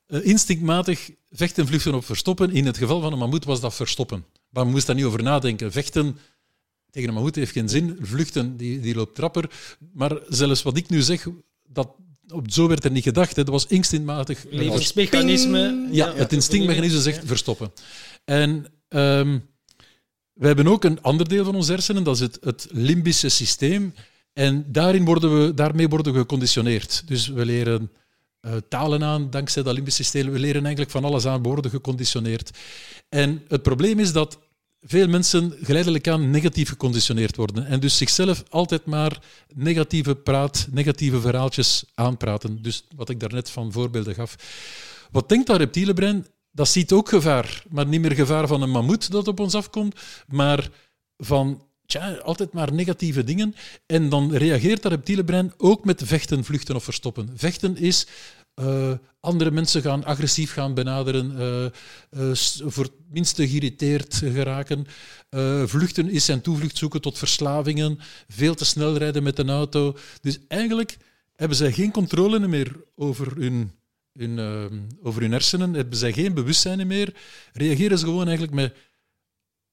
instinctmatig 0.06 1.10
vechten, 1.30 1.66
vluchten 1.66 1.94
of 1.94 2.06
verstoppen. 2.06 2.50
In 2.50 2.66
het 2.66 2.76
geval 2.76 3.00
van 3.00 3.12
een 3.12 3.18
mammoet 3.18 3.44
was 3.44 3.60
dat 3.60 3.74
verstoppen. 3.74 4.24
Maar 4.48 4.64
men 4.64 4.72
moest 4.72 4.86
daar 4.86 4.96
niet 4.96 5.04
over 5.04 5.22
nadenken. 5.22 5.72
Vechten 5.72 6.18
tegen 6.90 7.08
een 7.08 7.14
mammoet 7.14 7.34
heeft 7.34 7.52
geen 7.52 7.68
zin. 7.68 7.98
Vluchten, 8.00 8.56
die, 8.56 8.80
die 8.80 8.94
loopt 8.94 9.14
trapper. 9.14 9.50
Maar 9.92 10.18
zelfs 10.28 10.62
wat 10.62 10.76
ik 10.76 10.88
nu 10.88 11.02
zeg, 11.02 11.26
dat, 11.68 11.88
op, 12.28 12.50
zo 12.50 12.68
werd 12.68 12.84
er 12.84 12.90
niet 12.90 13.02
gedacht. 13.02 13.36
Hè. 13.36 13.44
Dat 13.44 13.52
was 13.52 13.66
instinctmatig. 13.66 14.44
Levensmechanisme. 14.50 15.88
Ja, 15.90 16.14
het 16.14 16.32
instinctmechanisme 16.32 17.00
zegt 17.00 17.20
verstoppen. 17.24 17.72
En 18.24 18.66
ehm, 18.88 19.38
we 20.32 20.46
hebben 20.46 20.66
ook 20.66 20.84
een 20.84 21.02
ander 21.02 21.28
deel 21.28 21.44
van 21.44 21.54
ons 21.54 21.68
hersenen, 21.68 22.04
dat 22.04 22.14
is 22.14 22.20
het, 22.20 22.38
het 22.40 22.66
limbische 22.70 23.28
systeem. 23.28 23.94
En 24.32 24.64
daarin 24.68 25.04
worden 25.04 25.44
we, 25.44 25.54
daarmee 25.54 25.88
worden 25.88 26.12
we 26.12 26.18
geconditioneerd. 26.18 27.02
Dus 27.06 27.28
we 27.28 27.44
leren 27.44 27.90
eh, 28.42 28.52
talen 28.68 29.04
aan 29.04 29.30
dankzij 29.30 29.62
dat 29.62 29.74
limbische 29.74 30.02
systeem. 30.02 30.30
We 30.32 30.38
leren 30.38 30.60
eigenlijk 30.62 30.90
van 30.90 31.04
alles 31.04 31.26
aan, 31.26 31.42
we 31.42 31.48
worden 31.48 31.70
geconditioneerd. 31.70 32.58
En 33.08 33.42
het 33.48 33.62
probleem 33.62 33.98
is 33.98 34.12
dat 34.12 34.38
veel 34.80 35.08
mensen 35.08 35.54
geleidelijk 35.62 36.08
aan 36.08 36.30
negatief 36.30 36.68
geconditioneerd 36.68 37.36
worden. 37.36 37.66
En 37.66 37.80
dus 37.80 37.96
zichzelf 37.96 38.42
altijd 38.48 38.84
maar 38.84 39.22
negatieve 39.54 40.14
praat, 40.14 40.66
negatieve 40.70 41.20
verhaaltjes 41.20 41.84
aanpraten. 41.94 42.62
Dus 42.62 42.84
wat 42.96 43.08
ik 43.08 43.20
daarnet 43.20 43.50
van 43.50 43.72
voorbeelden 43.72 44.14
gaf. 44.14 44.36
Wat 45.10 45.28
denkt 45.28 45.46
dat 45.46 45.58
reptiele 45.58 45.94
brein? 45.94 46.26
Dat 46.50 46.68
ziet 46.68 46.92
ook 46.92 47.08
gevaar, 47.08 47.62
maar 47.68 47.86
niet 47.86 48.00
meer 48.00 48.14
gevaar 48.14 48.46
van 48.46 48.62
een 48.62 48.70
mammoet 48.70 49.10
dat 49.10 49.28
op 49.28 49.40
ons 49.40 49.54
afkomt, 49.54 50.00
maar 50.26 50.68
van 51.16 51.62
tja, 51.92 52.12
altijd 52.14 52.52
maar 52.52 52.72
negatieve 52.72 53.24
dingen. 53.24 53.54
En 53.86 54.08
dan 54.08 54.34
reageert 54.34 54.82
dat 54.82 54.92
reptiele 54.92 55.24
brein 55.24 55.52
ook 55.56 55.84
met 55.84 56.02
vechten, 56.04 56.44
vluchten 56.44 56.74
of 56.76 56.84
verstoppen. 56.84 57.30
Vechten 57.34 57.76
is 57.76 58.06
eh, 58.54 58.92
andere 59.20 59.50
mensen 59.50 59.82
gaan 59.82 60.04
agressief 60.04 60.52
gaan 60.52 60.74
benaderen, 60.74 61.72
s- 62.32 62.62
voor 62.64 62.84
het 62.84 62.92
minste 63.10 63.48
geïrriteerd 63.48 64.14
geraken. 64.14 64.86
Vluchten 65.66 66.10
is 66.10 66.24
zijn 66.24 66.40
toevlucht 66.40 66.76
zoeken 66.76 67.00
tot 67.00 67.18
verslavingen, 67.18 67.98
veel 68.28 68.54
te 68.54 68.64
snel 68.64 68.96
rijden 68.96 69.22
met 69.22 69.38
een 69.38 69.50
auto. 69.50 69.96
Dus 70.20 70.38
eigenlijk 70.48 70.96
hebben 71.36 71.56
zij 71.56 71.72
geen 71.72 71.90
controle 71.90 72.48
meer 72.48 72.76
over 72.94 73.36
hun, 73.36 73.70
hun, 74.18 74.38
over 75.02 75.22
hun 75.22 75.32
hersenen, 75.32 75.74
hebben 75.74 75.98
zij 75.98 76.12
geen 76.12 76.34
bewustzijn 76.34 76.86
meer, 76.86 77.14
reageren 77.52 77.98
ze 77.98 78.04
gewoon 78.04 78.26
eigenlijk 78.28 78.54
met 78.54 78.74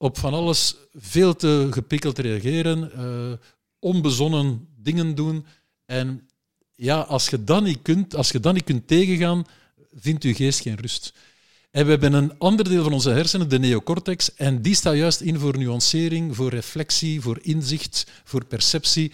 op 0.01 0.17
van 0.17 0.33
alles 0.33 0.75
veel 0.93 1.35
te 1.35 1.67
gepikkeld 1.71 2.19
reageren, 2.19 2.91
eh, 2.93 3.37
onbezonnen 3.79 4.67
dingen 4.77 5.15
doen. 5.15 5.45
En 5.85 6.29
ja, 6.75 6.99
als 6.99 7.29
je 7.29 7.43
dat 7.43 7.63
niet 7.63 7.81
kunt, 7.81 8.15
als 8.15 8.29
je 8.29 8.39
dat 8.39 8.53
niet 8.53 8.63
kunt 8.63 8.87
tegengaan, 8.87 9.45
vindt 9.93 10.23
je 10.23 10.33
geest 10.33 10.61
geen 10.61 10.75
rust. 10.75 11.13
En 11.71 11.85
we 11.85 11.91
hebben 11.91 12.13
een 12.13 12.37
ander 12.37 12.69
deel 12.69 12.83
van 12.83 12.93
onze 12.93 13.09
hersenen, 13.09 13.49
de 13.49 13.59
neocortex, 13.59 14.35
en 14.35 14.61
die 14.61 14.75
staat 14.75 14.95
juist 14.95 15.21
in 15.21 15.39
voor 15.39 15.57
nuancering, 15.57 16.35
voor 16.35 16.49
reflectie, 16.49 17.21
voor 17.21 17.39
inzicht, 17.41 18.11
voor 18.23 18.45
perceptie. 18.45 19.11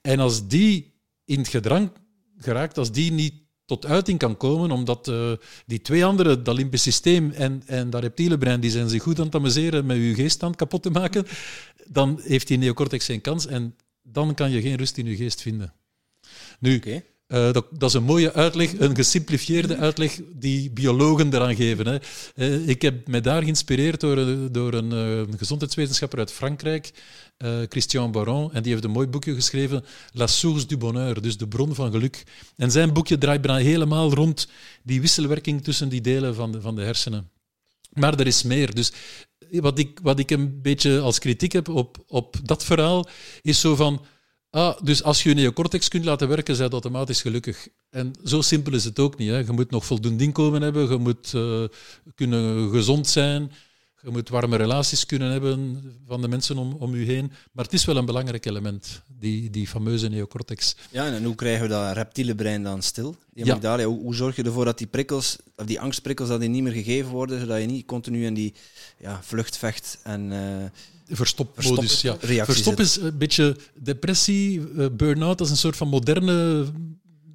En 0.00 0.20
als 0.20 0.46
die 0.46 0.94
in 1.24 1.38
het 1.38 1.48
gedrang 1.48 1.90
geraakt, 2.36 2.78
als 2.78 2.92
die 2.92 3.12
niet 3.12 3.34
tot 3.68 3.86
uiting 3.86 4.18
kan 4.18 4.36
komen, 4.36 4.70
omdat 4.70 5.08
eh, 5.08 5.32
die 5.66 5.80
twee 5.80 6.04
andere, 6.04 6.42
dat 6.42 6.56
limbisch 6.56 6.82
systeem 6.82 7.30
en, 7.30 7.62
en 7.66 7.90
dat 7.90 8.02
reptiele 8.02 8.38
brein, 8.38 8.60
die 8.60 8.70
zijn 8.70 8.88
zich 8.88 9.02
goed 9.02 9.18
aan 9.18 9.24
het 9.24 9.34
amuseren 9.34 9.86
met 9.86 9.96
je 9.96 10.14
geeststand 10.14 10.56
kapot 10.56 10.82
te 10.82 10.90
maken, 10.90 11.26
dan 11.86 12.20
heeft 12.22 12.46
die 12.46 12.58
neocortex 12.58 13.04
geen 13.04 13.20
kans 13.20 13.46
en 13.46 13.76
dan 14.02 14.34
kan 14.34 14.50
je 14.50 14.60
geen 14.60 14.76
rust 14.76 14.98
in 14.98 15.06
je 15.06 15.16
geest 15.16 15.42
vinden. 15.42 15.72
Nu. 16.58 16.80
Eh, 17.28 17.52
dat, 17.52 17.66
dat 17.70 17.88
is 17.88 17.94
een 17.94 18.02
mooie 18.02 18.32
uitleg, 18.32 18.78
een 18.78 18.94
gesimplifieerde 18.94 19.76
uitleg 19.76 20.20
die 20.34 20.70
biologen 20.70 21.34
eraan 21.34 21.56
geven. 21.56 21.86
Hè. 21.86 21.98
Eh, 22.34 22.68
ik 22.68 22.82
heb 22.82 23.08
mij 23.08 23.20
daar 23.20 23.42
geïnspireerd 23.42 24.00
door, 24.00 24.16
een- 24.16 24.52
door 24.52 24.72
een, 24.74 24.92
eh, 24.92 25.36
gezondheidswetenschapper 25.38 26.18
uit 26.18 26.32
Frankrijk, 26.32 26.90
eh, 27.36 27.58
Christian 27.68 28.10
Baron, 28.12 28.52
en 28.52 28.62
die 28.62 28.72
heeft 28.72 28.84
een 28.84 28.90
mooi 28.90 29.06
boekje 29.06 29.34
geschreven, 29.34 29.84
La 30.12 30.26
source 30.26 30.66
du 30.66 30.76
bonheur, 30.76 31.22
dus 31.22 31.36
de 31.36 31.48
bron 31.48 31.74
van 31.74 31.90
geluk. 31.90 32.24
En 32.56 32.70
zijn 32.70 32.92
boekje 32.92 33.18
draait 33.18 33.40
bijna 33.40 33.58
helemaal 33.58 34.12
rond 34.14 34.48
die 34.82 35.00
wisselwerking 35.00 35.64
tussen 35.64 35.88
die 35.88 36.00
delen 36.00 36.34
van 36.34 36.52
de, 36.52 36.60
van 36.60 36.74
de 36.76 36.82
hersenen. 36.82 37.30
Maar 37.92 38.18
er 38.20 38.26
is 38.26 38.42
meer. 38.42 38.74
Dus 38.74 38.92
wat 39.50 39.78
ik, 39.78 39.98
wat 40.02 40.18
ik 40.18 40.30
een 40.30 40.62
beetje 40.62 41.00
als 41.00 41.18
kritiek 41.18 41.52
heb 41.52 41.68
op, 41.68 42.04
op 42.06 42.36
dat 42.42 42.64
verhaal, 42.64 43.08
is 43.42 43.60
zo 43.60 43.74
van... 43.76 44.04
Ah, 44.50 44.80
dus 44.82 45.02
als 45.02 45.22
je 45.22 45.28
je 45.28 45.34
neocortex 45.34 45.88
kunt 45.88 46.04
laten 46.04 46.28
werken, 46.28 46.56
zijn 46.56 46.70
dat 46.70 46.82
automatisch 46.82 47.20
gelukkig. 47.20 47.68
En 47.90 48.12
zo 48.24 48.40
simpel 48.40 48.72
is 48.74 48.84
het 48.84 48.98
ook 48.98 49.18
niet. 49.18 49.28
Hè. 49.30 49.38
Je 49.38 49.52
moet 49.52 49.70
nog 49.70 49.86
voldoende 49.86 50.24
inkomen 50.24 50.62
hebben, 50.62 50.88
je 50.88 50.96
moet 50.96 51.34
eh, 51.34 51.64
kunnen 52.14 52.70
gezond 52.70 53.06
zijn, 53.08 53.52
je 54.02 54.10
moet 54.10 54.28
warme 54.28 54.56
relaties 54.56 55.06
kunnen 55.06 55.30
hebben 55.30 55.82
van 56.06 56.20
de 56.20 56.28
mensen 56.28 56.58
om, 56.58 56.72
om 56.72 56.96
je 56.96 57.04
heen. 57.04 57.32
Maar 57.52 57.64
het 57.64 57.74
is 57.74 57.84
wel 57.84 57.96
een 57.96 58.04
belangrijk 58.06 58.46
element, 58.46 59.02
die, 59.18 59.50
die 59.50 59.68
fameuze 59.68 60.08
neocortex. 60.08 60.76
Ja, 60.90 61.06
en 61.06 61.24
hoe 61.24 61.34
krijgen 61.34 61.62
we 61.62 61.68
dat 61.68 61.92
reptiele 61.92 62.34
brein 62.34 62.62
dan 62.62 62.82
stil? 62.82 63.16
Die 63.32 63.44
Ja. 63.44 63.84
hoe 63.84 64.14
zorg 64.14 64.36
je 64.36 64.42
ervoor 64.42 64.64
dat 64.64 64.78
die 64.78 64.86
prikkels, 64.86 65.36
of 65.56 65.64
die 65.66 65.80
angstprikkels, 65.80 66.28
dat 66.28 66.40
die 66.40 66.48
niet 66.48 66.62
meer 66.62 66.72
gegeven 66.72 67.10
worden, 67.10 67.40
zodat 67.40 67.60
je 67.60 67.66
niet 67.66 67.86
continu 67.86 68.24
in 68.24 68.34
die 68.34 68.54
ja, 68.98 69.22
vlucht, 69.22 69.56
vecht 69.56 69.98
en 70.02 70.32
eh, 70.32 70.70
Verstopmodus, 71.10 72.00
ja. 72.00 72.16
reactie 72.20 72.54
Verstop 72.54 72.80
is 72.80 72.96
een 72.96 73.18
beetje 73.18 73.56
depressie, 73.74 74.60
eh, 74.76 74.86
burn-out, 74.92 75.38
dat 75.38 75.46
is 75.46 75.52
een 75.52 75.58
soort 75.58 75.76
van 75.76 75.88
moderne 75.88 76.66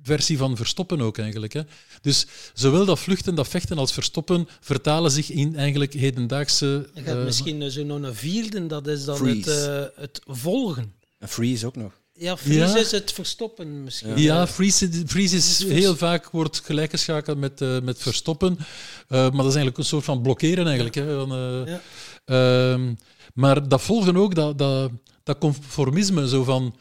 versie 0.03 0.37
van 0.37 0.57
verstoppen 0.57 1.01
ook 1.01 1.17
eigenlijk. 1.17 1.53
Hè. 1.53 1.61
Dus 2.01 2.25
zowel 2.53 2.85
dat 2.85 2.99
vluchten, 2.99 3.35
dat 3.35 3.47
vechten 3.47 3.77
als 3.77 3.93
verstoppen 3.93 4.47
vertalen 4.61 5.11
zich 5.11 5.31
in 5.31 5.55
eigenlijk 5.55 5.93
hedendaagse... 5.93 6.89
Je 6.93 7.01
hebt 7.01 7.17
eh, 7.17 7.23
misschien 7.23 7.71
zo 7.71 7.83
nog 7.83 8.01
een 8.01 8.15
vierde, 8.15 8.67
dat 8.67 8.87
is 8.87 9.05
dan 9.05 9.27
het, 9.27 9.47
eh, 9.47 9.83
het 9.95 10.21
volgen. 10.25 10.93
En 11.19 11.29
freeze 11.29 11.65
ook 11.65 11.75
nog. 11.75 11.91
Ja, 12.17 12.37
freeze 12.37 12.59
Ja. 12.59 12.77
is 12.77 12.91
het 12.91 13.11
verstoppen 13.11 13.83
misschien. 13.83 14.17
Ja, 14.17 14.47
freeze, 14.47 14.89
freeze 15.05 15.35
is 15.35 15.63
heel 15.63 15.95
vaak 15.95 16.29
wordt 16.29 16.61
gelijkgeschakeld 16.63 17.37
met, 17.37 17.61
eh, 17.61 17.79
met 17.79 17.97
verstoppen. 17.97 18.57
Eh, 19.07 19.17
maar 19.17 19.31
dat 19.31 19.45
is 19.45 19.55
eigenlijk 19.55 19.77
een 19.77 19.83
soort 19.83 20.03
van 20.03 20.21
blokkeren 20.21 20.65
eigenlijk. 20.65 20.95
Hè, 20.95 21.15
van, 21.15 21.31
eh, 21.31 21.79
Ja. 22.25 22.97
Maar 23.33 23.67
dat 23.67 23.81
volgen 23.81 24.17
ook 24.17 24.35
dat, 24.35 24.57
dat, 24.57 24.91
dat 25.23 25.37
conformisme, 25.37 26.27
zo 26.27 26.43
van... 26.43 26.75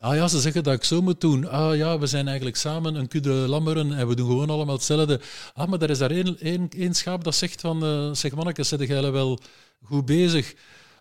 Ah 0.00 0.14
ja, 0.14 0.28
ze 0.28 0.40
zeggen 0.40 0.62
dat 0.62 0.74
ik 0.74 0.84
zo 0.84 1.02
moet 1.02 1.20
doen. 1.20 1.48
Ah 1.48 1.76
ja, 1.76 1.98
we 1.98 2.06
zijn 2.06 2.26
eigenlijk 2.26 2.56
samen 2.56 2.94
een 2.94 3.08
kudde 3.08 3.30
lammeren 3.30 3.92
en 3.92 4.08
we 4.08 4.14
doen 4.14 4.26
gewoon 4.26 4.50
allemaal 4.50 4.74
hetzelfde. 4.74 5.20
Ah, 5.54 5.68
maar 5.68 5.82
er 5.82 5.90
is 5.90 5.98
daar 5.98 6.10
één, 6.10 6.40
één, 6.40 6.68
één 6.68 6.94
schaap 6.94 7.24
dat 7.24 7.34
zegt 7.34 7.60
van... 7.60 7.84
eh 7.84 8.08
zeg 8.12 8.34
manneke, 8.34 8.62
zet 8.62 8.88
jij 8.88 9.12
wel 9.12 9.38
goed 9.84 10.04
bezig? 10.04 10.54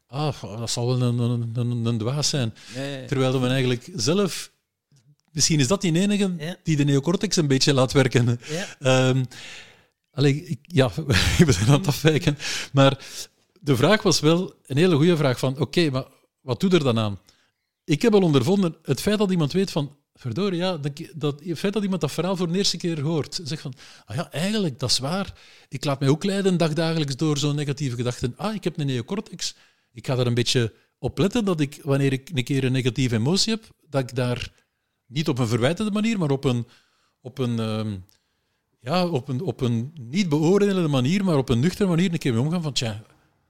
Ah, 0.08 0.42
dat 0.42 0.70
zal 0.70 0.88
wel 0.88 1.02
een, 1.02 1.20
een, 1.20 1.52
een, 1.56 1.86
een 1.86 1.98
dwaas 1.98 2.30
zijn. 2.30 2.54
Terwijl 3.08 3.42
we 3.42 3.48
eigenlijk 3.48 3.90
zelf... 3.96 4.52
Misschien 5.32 5.60
is 5.60 5.68
dat 5.68 5.82
die 5.82 6.00
enige 6.00 6.34
Ja. 6.38 6.56
die 6.64 6.76
de 6.76 6.84
neocortex 6.84 7.36
een 7.36 7.48
beetje 7.48 7.74
laat 7.74 7.92
werken. 7.92 8.40
Ja. 8.80 9.14
Allee, 10.12 10.46
ik, 10.46 10.60
ja, 10.62 10.92
we 11.46 11.52
zijn 11.52 11.68
aan 11.68 11.74
het 11.74 11.88
afwijken. 11.88 12.38
Maar 12.72 12.98
de 13.68 13.76
vraag 13.76 14.02
was 14.04 14.20
wel 14.20 14.54
een 14.66 14.78
hele 14.78 14.96
goede 14.96 15.18
vraag 15.18 15.40
van, 15.40 15.60
oké, 15.60 15.90
maar 15.90 16.06
wat 16.42 16.60
doe 16.60 16.70
er 16.70 16.84
dan 16.84 17.00
aan? 17.00 17.20
Ik 17.84 18.02
heb 18.02 18.14
al 18.14 18.22
ondervonden, 18.22 18.76
het 18.82 19.02
feit 19.02 19.18
dat 19.18 19.32
iemand 19.32 19.52
weet 19.52 19.72
van, 19.72 19.96
verdorie, 20.14 20.60
ja, 20.60 20.78
dat, 21.16 21.42
het 21.44 21.60
feit 21.60 21.74
dat 21.74 21.84
iemand 21.84 22.02
dat 22.02 22.12
verhaal 22.12 22.36
voor 22.36 22.52
de 22.52 22.58
eerste 22.58 22.78
keer 22.78 23.02
hoort, 23.02 23.40
zegt 23.44 23.62
van, 23.62 23.74
ah 24.06 24.16
ja, 24.16 24.32
eigenlijk, 24.32 24.80
dat 24.80 24.90
is 24.90 25.00
waar. 25.00 25.34
Ik 25.70 25.86
laat 25.86 26.00
mij 26.00 26.10
ook 26.10 26.24
leiden 26.24 26.58
dagdagelijks 26.58 27.16
door 27.16 27.38
zo'n 27.38 27.56
negatieve 27.56 27.96
gedachten. 27.96 28.34
Ah, 28.38 28.56
ik 28.56 28.64
heb 28.64 28.80
een 28.80 28.86
neocortex. 28.86 29.56
Ik 29.94 30.08
ga 30.08 30.16
daar 30.16 30.28
een 30.28 30.34
beetje 30.34 30.74
op 31.00 31.18
letten 31.18 31.46
dat 31.46 31.60
ik, 31.60 31.80
wanneer 31.84 32.14
ik 32.14 32.30
een 32.34 32.44
keer 32.44 32.64
een 32.64 32.72
negatieve 32.72 33.16
emotie 33.16 33.54
heb, 33.54 33.64
dat 33.90 34.02
ik 34.02 34.16
daar 34.16 34.52
niet 35.06 35.30
op 35.30 35.40
een 35.40 35.48
verwijtende 35.48 35.92
manier, 35.92 36.20
maar 36.20 36.32
op 36.32 36.44
een, 36.44 36.68
op 37.22 37.38
een, 37.38 37.60
ehm, 37.60 37.98
ja, 38.80 39.08
op 39.08 39.28
een, 39.28 39.42
op 39.42 39.62
een 39.62 39.92
niet 39.94 40.30
beoordelende 40.30 40.88
manier, 40.88 41.24
maar 41.24 41.38
op 41.38 41.50
een 41.50 41.60
nuchtere 41.60 41.90
manier 41.90 42.12
een 42.12 42.18
keer 42.18 42.34
mee 42.34 42.42
omgaan 42.42 42.62
van, 42.62 42.74
tja, 42.74 43.04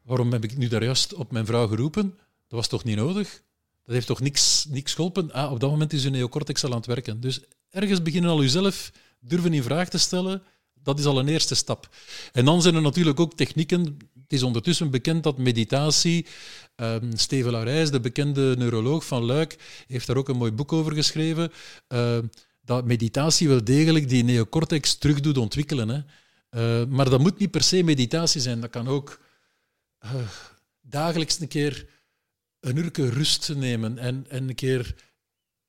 waarom 0.08 0.32
heb 0.32 0.44
ik 0.44 0.58
nu 0.58 0.68
daar 0.68 0.84
juist 0.84 1.14
op 1.14 1.32
mijn 1.32 1.46
vrouw 1.46 1.68
geroepen? 1.68 2.18
Dat 2.48 2.60
was 2.60 2.68
toch 2.68 2.84
niet 2.84 2.96
nodig? 2.96 3.42
Dat 3.84 3.96
heeft 3.96 4.08
toch 4.08 4.20
niks, 4.20 4.66
niks 4.70 4.94
geholpen? 4.94 5.32
Ah, 5.32 5.52
op 5.52 5.60
dat 5.60 5.70
moment 5.70 5.94
is 5.94 6.06
uw 6.06 6.12
neocortex 6.12 6.64
al 6.64 6.72
aan 6.72 6.78
het 6.78 6.86
werken. 6.86 7.22
Dus 7.22 7.40
ergens 7.70 8.02
beginnen 8.02 8.32
al 8.32 8.44
uzelf 8.44 8.92
durven 9.20 9.54
in 9.54 9.64
vraag 9.64 9.90
te 9.90 9.98
stellen, 9.98 10.42
dat 10.74 11.00
is 11.00 11.06
al 11.06 11.20
een 11.20 11.28
eerste 11.28 11.56
stap. 11.56 11.90
En 12.32 12.46
dan 12.46 12.62
zijn 12.62 12.76
er 12.76 12.82
natuurlijk 12.82 13.20
ook 13.20 13.36
technieken. 13.36 13.98
Het 14.14 14.34
is 14.34 14.44
ondertussen 14.44 14.92
bekend 14.92 15.24
dat 15.24 15.38
meditatie. 15.38 16.26
ehm, 16.76 17.16
Steven 17.16 17.52
Larijs, 17.52 17.92
de 17.92 18.00
bekende 18.00 18.56
neuroloog 18.58 19.06
van 19.06 19.24
Luik, 19.24 19.84
heeft 19.88 20.08
daar 20.08 20.18
ook 20.18 20.30
een 20.30 20.38
mooi 20.38 20.52
boek 20.52 20.74
over 20.74 20.94
geschreven. 20.94 21.52
ehm, 21.88 22.26
dat 22.62 22.86
meditatie 22.86 23.48
wel 23.48 23.64
degelijk 23.64 24.10
die 24.10 24.24
neocortex 24.24 24.96
terug 24.96 25.20
doet 25.20 25.38
ontwikkelen. 25.38 25.90
Hè. 25.90 26.02
Eh, 26.50 26.88
maar 26.88 27.10
dat 27.10 27.20
moet 27.20 27.40
niet 27.40 27.52
per 27.52 27.64
se 27.64 27.84
meditatie 27.84 28.42
zijn. 28.42 28.62
Dat 28.62 28.70
kan 28.70 28.88
ook 28.88 29.20
eh, 30.00 30.30
dagelijks 30.82 31.40
een 31.40 31.48
keer 31.48 31.90
een 32.60 32.78
uurtje 32.78 33.10
rust 33.10 33.56
nemen 33.56 33.98
en, 33.98 34.26
en 34.30 34.50
een 34.50 34.56
keer 34.56 34.96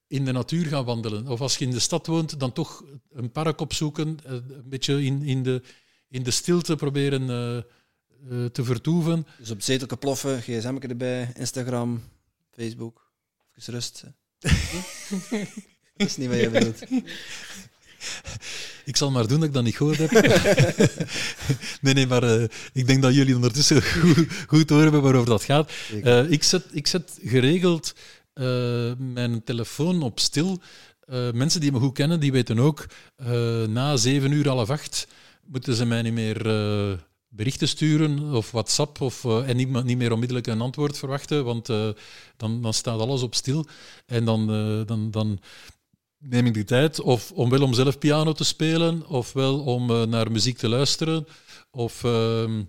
in 0.06 0.24
de 0.24 0.32
natuur 0.32 0.66
gaan 0.66 0.84
wandelen. 0.84 1.26
Of 1.26 1.40
als 1.40 1.56
je 1.56 1.64
in 1.64 1.70
de 1.70 1.78
stad 1.78 2.06
woont, 2.06 2.40
dan 2.40 2.52
toch 2.52 2.84
een 3.10 3.32
park 3.32 3.60
opzoeken, 3.60 4.18
eh, 4.24 4.32
een 4.32 4.68
beetje 4.68 5.04
in, 5.04 5.22
in, 5.22 5.42
de, 5.42 5.62
in 6.08 6.22
de 6.22 6.30
stilte 6.30 6.76
proberen 6.76 7.22
eh, 7.30 8.44
te 8.44 8.64
vertoeven. 8.64 9.26
Dus 9.38 9.50
op 9.50 9.62
zetelke 9.62 9.96
ploffen, 9.96 10.42
gsm 10.42 10.76
erbij, 10.80 11.32
Instagram, 11.36 12.02
Facebook. 12.50 13.12
Even 13.54 13.72
rust. 13.72 14.04
dat 15.96 16.06
is 16.06 16.16
niet 16.16 16.28
wat 16.28 16.40
je 16.40 16.50
bedoelt. 16.50 16.84
Ik 18.88 18.96
zal 18.96 19.10
maar 19.10 19.26
doen 19.26 19.38
dat 19.38 19.48
ik 19.48 19.54
dat 19.54 19.64
niet 19.64 19.76
gehoord 19.76 19.98
heb. 19.98 20.10
nee, 21.80 21.94
nee, 21.94 22.06
maar 22.06 22.22
eh, 22.22 22.42
ik 22.72 22.86
denk 22.86 23.02
dat 23.02 23.14
jullie 23.14 23.34
ondertussen 23.34 23.82
goed, 23.82 24.26
goed 24.46 24.70
horen 24.70 25.02
waarover 25.02 25.28
dat 25.28 25.44
gaat. 25.44 25.72
Eh, 26.02 26.30
ik, 26.30 26.42
zet, 26.42 26.64
ik 26.70 26.86
zet 26.86 27.18
geregeld 27.24 27.94
eh, 28.32 28.92
mijn 28.98 29.44
telefoon 29.44 30.02
op 30.02 30.20
stil. 30.20 30.60
Mensen 31.32 31.60
die 31.60 31.72
me 31.72 31.78
goed 31.78 31.94
kennen, 31.94 32.20
die 32.20 32.32
weten 32.32 32.58
ook, 32.58 32.86
na 33.68 33.96
zeven 33.96 34.32
uur, 34.32 34.48
half 34.48 34.70
acht, 34.70 35.08
moeten 35.46 35.74
ze 35.74 35.84
mij 35.84 36.02
niet 36.02 36.12
meer 36.12 36.42
berichten 37.28 37.68
sturen 37.68 38.32
of 38.34 38.50
WhatsApp 38.50 39.00
of, 39.00 39.24
en 39.24 39.56
niet, 39.56 39.84
niet 39.84 39.98
meer 39.98 40.12
onmiddellijk 40.12 40.46
een 40.46 40.60
antwoord 40.60 40.98
verwachten, 40.98 41.44
want 41.44 41.66
dan, 42.36 42.62
dan 42.62 42.74
staat 42.74 43.00
alles 43.00 43.22
op 43.22 43.34
stil. 43.34 43.66
En 44.06 44.24
dan, 44.24 44.46
dan, 44.86 45.10
dan 45.10 45.40
neem 46.18 46.46
ik 46.46 46.54
de 46.54 46.64
tijd 46.64 47.00
of 47.00 47.32
om 47.32 47.50
wel 47.50 47.62
om 47.62 47.74
zelf 47.74 47.98
piano 47.98 48.32
te 48.32 48.44
spelen, 48.44 49.06
ofwel 49.06 49.60
om 49.60 49.90
eh, 49.90 50.02
naar 50.02 50.32
muziek 50.32 50.58
te 50.58 50.68
luisteren, 50.68 51.26
of, 51.70 52.04
ehm, 52.04 52.62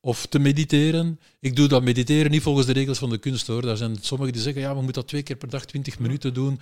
of 0.00 0.26
te 0.26 0.38
mediteren. 0.38 1.20
Ik 1.40 1.56
doe 1.56 1.68
dat 1.68 1.82
mediteren 1.82 2.30
niet 2.30 2.42
volgens 2.42 2.66
de 2.66 2.72
regels 2.72 2.98
van 2.98 3.10
de 3.10 3.18
kunst 3.18 3.46
hoor. 3.46 3.62
Daar 3.62 3.76
zijn 3.76 3.96
sommigen 4.00 4.32
die 4.32 4.42
zeggen, 4.42 4.62
ja, 4.62 4.68
we 4.68 4.82
moeten 4.82 4.94
dat 4.94 5.08
twee 5.08 5.22
keer 5.22 5.36
per 5.36 5.48
dag 5.48 5.64
20 5.64 5.98
minuten 5.98 6.34
doen. 6.34 6.60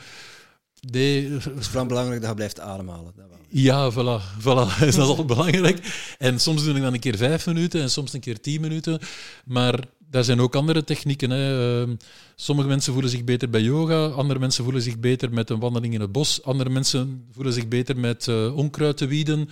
Nee, 0.91 1.31
Het 1.31 1.59
is 1.59 1.67
vooral 1.67 1.87
belangrijk 1.87 2.21
dat 2.21 2.31
je 2.31 2.37
blijft 2.37 2.61
ademhalen. 2.61 3.13
Dat 3.17 3.27
ja, 3.49 3.91
voilà, 3.93 4.23
voilà. 4.45 4.69
dat 4.79 4.89
is 4.89 4.99
al 4.99 5.25
belangrijk. 5.25 6.15
En 6.19 6.41
soms 6.41 6.65
doe 6.65 6.75
ik 6.75 6.83
dan 6.83 6.95
een 6.95 7.01
keer 7.01 7.17
vijf 7.17 7.47
minuten 7.47 7.81
en 7.81 7.91
soms 7.91 8.13
een 8.13 8.21
keer 8.21 8.41
tien 8.41 8.61
minuten. 8.61 9.01
Maar 9.45 9.85
daar 10.13 10.25
zijn 10.25 10.41
ook 10.41 10.55
andere 10.55 10.85
technieken. 10.85 11.31
Hè. 11.31 11.81
Ehm, 11.83 11.95
Sommige 12.37 12.69
mensen 12.69 12.93
voelen 12.93 13.11
zich 13.11 13.25
beter 13.25 13.51
bij 13.51 13.61
yoga, 13.61 14.07
andere 14.07 14.39
mensen 14.39 14.65
voelen 14.65 14.83
zich 14.83 14.99
beter 14.99 15.33
met 15.33 15.51
een 15.51 15.61
wandeling 15.61 15.95
in 15.95 16.01
het 16.01 16.13
bos, 16.13 16.43
andere 16.43 16.71
mensen 16.71 17.29
voelen 17.31 17.53
zich 17.53 17.69
beter 17.69 17.99
met 17.99 18.29
eh, 18.29 18.57
onkruid 18.57 18.97
te 18.97 19.07
wieden 19.07 19.49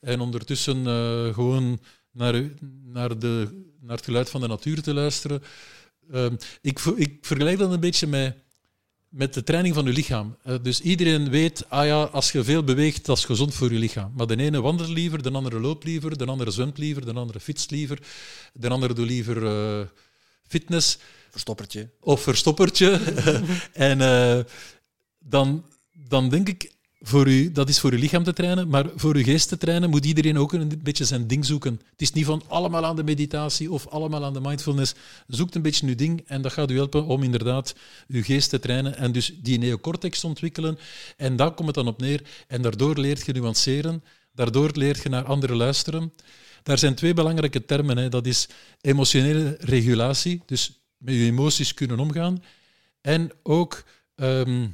en 0.00 0.20
ondertussen 0.20 0.86
eh, 0.86 1.34
gewoon 1.34 1.78
naar, 2.12 2.50
naar, 2.84 3.18
de, 3.18 3.64
naar 3.80 3.96
het 3.96 4.04
geluid 4.04 4.30
van 4.30 4.40
de 4.40 4.46
natuur 4.46 4.82
te 4.82 4.94
luisteren. 4.94 5.42
Ehm, 6.12 6.36
ik, 6.60 6.80
ik 6.96 7.18
vergelijk 7.20 7.58
dat 7.58 7.72
een 7.72 7.80
beetje 7.80 8.06
met, 8.06 8.36
met 9.14 9.34
de 9.34 9.42
training 9.42 9.74
van 9.74 9.84
je 9.84 9.92
lichaam. 9.92 10.36
Eh, 10.42 10.54
dus 10.62 10.80
iedereen 10.80 11.30
weet, 11.30 11.64
ah 11.68 11.86
ja, 11.86 12.02
als 12.02 12.32
je 12.32 12.44
veel 12.44 12.64
beweegt, 12.64 13.04
dat 13.04 13.18
is 13.18 13.24
gezond 13.24 13.54
voor 13.54 13.72
je 13.72 13.78
lichaam. 13.78 14.12
Maar 14.16 14.26
de 14.26 14.36
ene 14.36 14.60
wandelt 14.60 14.88
liever, 14.88 15.22
de 15.22 15.30
andere 15.30 15.60
loopt 15.60 15.84
liever, 15.84 16.18
de 16.18 16.26
andere 16.26 16.50
zwemt 16.50 16.78
liever, 16.78 17.04
de 17.04 17.12
andere 17.12 17.40
fietst 17.40 17.70
liever, 17.70 17.98
de 18.52 18.68
andere 18.68 18.94
doet 18.94 19.06
liever 19.06 19.46
eh, 19.46 19.86
fitness 20.46 20.98
Verstoppertje. 21.30 21.90
of 22.00 22.22
verstoppertje. 22.22 23.00
en 23.72 24.00
eh, 24.00 24.44
dan, 25.18 25.64
dan 25.92 26.28
denk 26.28 26.48
ik, 26.48 26.73
voor 27.06 27.28
u, 27.28 27.52
dat 27.52 27.68
is 27.68 27.80
voor 27.80 27.92
uw 27.92 27.98
lichaam 27.98 28.24
te 28.24 28.32
trainen, 28.32 28.68
maar 28.68 28.86
voor 28.96 29.14
uw 29.14 29.22
geest 29.22 29.48
te 29.48 29.56
trainen 29.56 29.90
moet 29.90 30.04
iedereen 30.04 30.38
ook 30.38 30.52
een 30.52 30.80
beetje 30.82 31.04
zijn 31.04 31.26
ding 31.26 31.44
zoeken. 31.44 31.80
Het 31.90 32.00
is 32.00 32.12
niet 32.12 32.24
van 32.24 32.42
allemaal 32.48 32.84
aan 32.84 32.96
de 32.96 33.04
meditatie 33.04 33.70
of 33.70 33.86
allemaal 33.86 34.24
aan 34.24 34.32
de 34.32 34.40
mindfulness. 34.40 34.94
Zoek 35.26 35.54
een 35.54 35.62
beetje 35.62 35.86
uw 35.86 35.94
ding 35.94 36.22
en 36.26 36.42
dat 36.42 36.52
gaat 36.52 36.70
u 36.70 36.74
helpen 36.74 37.04
om 37.04 37.22
inderdaad 37.22 37.74
uw 38.08 38.22
geest 38.22 38.50
te 38.50 38.58
trainen 38.58 38.96
en 38.96 39.12
dus 39.12 39.34
die 39.42 39.58
neocortex 39.58 40.20
te 40.20 40.26
ontwikkelen. 40.26 40.78
En 41.16 41.36
daar 41.36 41.50
komt 41.50 41.66
het 41.66 41.76
dan 41.76 41.86
op 41.86 42.00
neer. 42.00 42.22
En 42.48 42.62
daardoor 42.62 42.98
leert 42.98 43.26
je 43.26 43.32
nuanceren, 43.32 44.04
daardoor 44.32 44.70
leert 44.72 45.02
je 45.02 45.08
naar 45.08 45.24
anderen 45.24 45.56
luisteren. 45.56 46.12
Daar 46.62 46.78
zijn 46.78 46.94
twee 46.94 47.14
belangrijke 47.14 47.64
termen. 47.64 47.96
Hè. 47.96 48.08
Dat 48.08 48.26
is 48.26 48.48
emotionele 48.80 49.56
regulatie, 49.60 50.42
dus 50.46 50.80
met 50.96 51.14
je 51.14 51.24
emoties 51.24 51.74
kunnen 51.74 51.98
omgaan. 51.98 52.42
En 53.00 53.30
ook 53.42 53.84
ehm, 54.14 54.66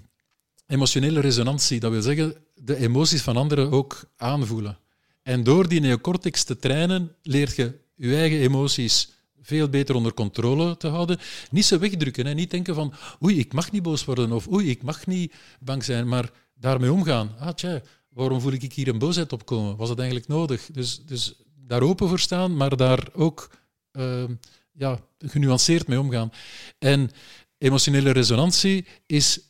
emotionele 0.71 1.21
resonantie. 1.21 1.81
Dat 1.81 1.91
wil 1.91 2.03
zeggen, 2.03 2.35
de 2.55 2.77
emoties 2.77 3.23
van 3.23 3.37
anderen 3.37 3.71
ook 3.71 4.05
aanvoelen. 4.16 4.79
En 5.23 5.45
door 5.45 5.68
die 5.68 5.81
neocortex 5.81 6.45
te 6.45 6.57
trainen, 6.57 7.14
leert 7.23 7.57
je 7.57 7.79
je 7.95 8.16
eigen 8.16 8.39
emoties 8.39 9.12
veel 9.43 9.68
beter 9.68 9.95
onder 9.95 10.14
controle 10.14 10.77
te 10.77 10.89
houden. 10.89 11.18
Niet 11.51 11.64
ze 11.64 11.79
wegdrukken. 11.79 12.27
Hè. 12.27 12.33
Niet 12.33 12.51
denken 12.51 12.75
van, 12.75 12.95
oei, 13.23 13.39
ik 13.39 13.53
mag 13.53 13.71
niet 13.71 13.83
boos 13.83 14.05
worden. 14.05 14.33
Of 14.33 14.49
oei, 14.53 14.71
ik 14.71 14.83
mag 14.83 15.07
niet 15.07 15.35
bang 15.61 15.85
zijn. 15.85 16.09
Maar 16.09 16.31
daarmee 16.55 16.93
omgaan. 16.93 17.35
Ah, 17.39 17.49
tja, 17.49 17.81
waarom 18.09 18.41
voel 18.41 18.53
ik 18.53 18.73
hier 18.73 18.89
een 18.89 18.99
boosheid 18.99 19.33
opkomen? 19.33 19.77
Was 19.77 19.89
het 19.89 19.99
eigenlijk 19.99 20.29
nodig? 20.29 20.68
Dus, 20.73 21.05
dus 21.07 21.35
daar 21.66 21.83
open 21.83 22.09
voor 22.09 22.18
staan, 22.18 22.57
maar 22.57 22.77
daar 22.77 23.09
ook 23.12 23.51
ehm, 23.93 24.35
ja, 24.73 25.01
genuanceerd 25.18 25.87
mee 25.87 26.01
omgaan. 26.01 26.33
En 26.79 27.11
emotionele 27.59 28.11
resonantie 28.11 28.87
is 29.07 29.41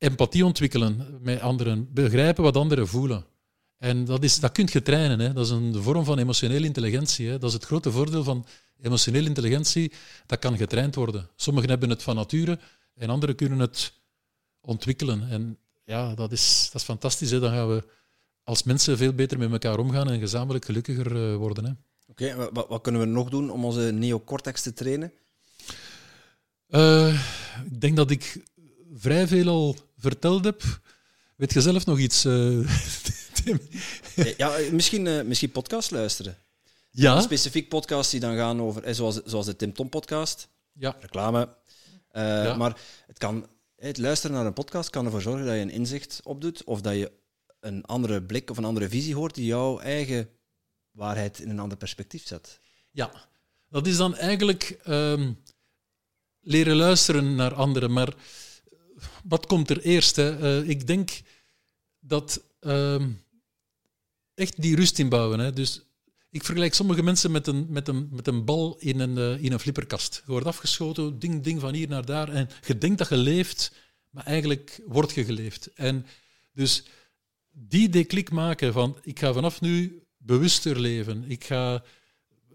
empathie 0.00 0.44
ontwikkelen 0.44 1.18
met 1.22 1.40
anderen, 1.40 1.88
begrijpen 1.92 2.42
wat 2.42 2.56
anderen 2.56 2.88
voelen. 2.88 3.24
En 3.78 4.04
dat, 4.04 4.22
is, 4.24 4.40
dat 4.40 4.52
kun 4.52 4.68
je 4.72 4.82
trainen. 4.82 5.18
Hè. 5.18 5.32
Dat 5.32 5.44
is 5.44 5.50
een 5.52 5.82
vorm 5.82 6.04
van 6.04 6.18
emotionele 6.18 6.66
intelligentie. 6.66 7.28
Hè. 7.28 7.38
Dat 7.38 7.48
is 7.48 7.54
het 7.54 7.64
grote 7.64 7.90
voordeel 7.90 8.24
van 8.24 8.46
emotionele 8.80 9.28
intelligentie. 9.28 9.92
Dat 10.26 10.38
kan 10.38 10.56
getraind 10.56 10.94
worden. 10.94 11.28
Sommigen 11.36 11.70
hebben 11.70 11.88
het 11.90 12.02
van 12.02 12.14
nature 12.16 12.58
en 12.94 13.10
anderen 13.10 13.34
kunnen 13.36 13.58
het 13.58 13.92
ontwikkelen. 14.60 15.28
En 15.30 15.58
ja, 15.84 16.14
dat 16.14 16.32
is, 16.32 16.68
dat 16.72 16.80
is 16.80 16.86
fantastisch. 16.86 17.30
Hè. 17.30 17.40
Dan 17.40 17.50
gaan 17.52 17.68
we 17.68 17.84
als 18.44 18.62
mensen 18.62 18.96
veel 18.96 19.12
beter 19.12 19.38
met 19.38 19.52
elkaar 19.52 19.78
omgaan 19.78 20.10
en 20.10 20.20
gezamenlijk 20.20 20.64
gelukkiger 20.64 21.30
eh, 21.30 21.36
worden. 21.36 21.64
Hè. 21.64 21.72
Oké, 22.06 22.34
wa- 22.34 22.50
wat, 22.52 22.68
wat 22.68 22.80
kunnen 22.82 23.00
we 23.00 23.06
nog 23.06 23.28
doen 23.30 23.50
om 23.50 23.64
onze 23.64 23.80
neocortex 23.80 24.62
te 24.62 24.72
trainen? 24.72 25.12
Eh, 26.66 27.14
ik 27.70 27.80
denk 27.80 27.96
dat 27.96 28.10
ik 28.10 28.42
vrij 28.94 29.26
veel 29.28 29.48
al 29.48 29.76
verteld 30.00 30.44
heb. 30.44 30.62
Weet 31.36 31.52
je 31.52 31.60
zelf 31.60 31.86
nog 31.86 31.98
iets, 31.98 32.24
uh, 32.24 32.70
Tim? 33.44 33.60
Eh, 34.16 34.36
ja, 34.36 34.56
misschien, 34.72 35.06
uh, 35.06 35.22
misschien 35.22 35.50
podcast 35.50 35.90
luisteren. 35.90 36.36
Ja. 36.90 37.16
Een 37.16 37.22
specifiek 37.22 37.68
podcast 37.68 38.10
die 38.10 38.20
dan 38.20 38.36
gaan 38.36 38.60
over, 38.60 38.94
zoals, 38.94 39.20
zoals 39.24 39.46
de 39.46 39.56
Tim 39.56 39.72
Tom 39.72 39.88
podcast. 39.88 40.48
Ja. 40.72 40.96
Reclame. 41.00 41.48
Uh, 42.12 42.22
ja. 42.22 42.54
Maar 42.54 42.80
het, 43.06 43.18
kan, 43.18 43.46
het 43.76 43.98
luisteren 43.98 44.36
naar 44.36 44.46
een 44.46 44.52
podcast 44.52 44.90
kan 44.90 45.04
ervoor 45.04 45.22
zorgen 45.22 45.46
dat 45.46 45.54
je 45.54 45.60
een 45.60 45.70
inzicht 45.70 46.20
opdoet 46.24 46.64
of 46.64 46.80
dat 46.80 46.94
je 46.94 47.12
een 47.60 47.84
andere 47.84 48.22
blik 48.22 48.50
of 48.50 48.56
een 48.56 48.64
andere 48.64 48.88
visie 48.88 49.14
hoort 49.14 49.34
die 49.34 49.46
jouw 49.46 49.78
eigen 49.78 50.28
waarheid 50.90 51.38
in 51.38 51.50
een 51.50 51.58
ander 51.58 51.78
perspectief 51.78 52.26
zet. 52.26 52.60
Ja, 52.90 53.10
dat 53.68 53.86
is 53.86 53.96
dan 53.96 54.16
eigenlijk 54.16 54.80
um, 54.88 55.42
leren 56.40 56.76
luisteren 56.76 57.34
naar 57.34 57.54
anderen. 57.54 57.92
Maar 57.92 58.14
wat 59.24 59.46
komt 59.46 59.70
er 59.70 59.80
eerst? 59.80 60.16
Hè? 60.16 60.60
Uh, 60.62 60.68
ik 60.68 60.86
denk 60.86 61.10
dat 62.00 62.42
um, 62.60 63.22
echt 64.34 64.62
die 64.62 64.76
rust 64.76 64.98
inbouwen. 64.98 65.38
Hè? 65.38 65.52
Dus 65.52 65.82
ik 66.30 66.44
vergelijk 66.44 66.74
sommige 66.74 67.02
mensen 67.02 67.30
met 67.30 67.46
een, 67.46 67.66
met 67.68 67.88
een, 67.88 68.08
met 68.12 68.26
een 68.26 68.44
bal 68.44 68.76
in 68.78 69.00
een, 69.00 69.16
uh, 69.16 69.44
in 69.44 69.52
een 69.52 69.60
flipperkast. 69.60 70.22
Je 70.26 70.32
wordt 70.32 70.46
afgeschoten, 70.46 71.18
ding, 71.18 71.42
ding, 71.42 71.60
van 71.60 71.74
hier 71.74 71.88
naar 71.88 72.04
daar. 72.04 72.28
En 72.28 72.48
je 72.66 72.78
denkt 72.78 72.98
dat 72.98 73.08
je 73.08 73.16
leeft, 73.16 73.72
maar 74.10 74.24
eigenlijk 74.24 74.82
word 74.86 75.12
je 75.12 75.24
geleefd. 75.24 75.72
En 75.74 76.06
dus 76.52 76.84
die 77.50 77.88
deklik 77.88 78.30
maken 78.30 78.72
van 78.72 78.98
ik 79.02 79.18
ga 79.18 79.32
vanaf 79.32 79.60
nu 79.60 80.02
bewuster 80.16 80.80
leven. 80.80 81.24
Ik 81.28 81.44
ga 81.44 81.82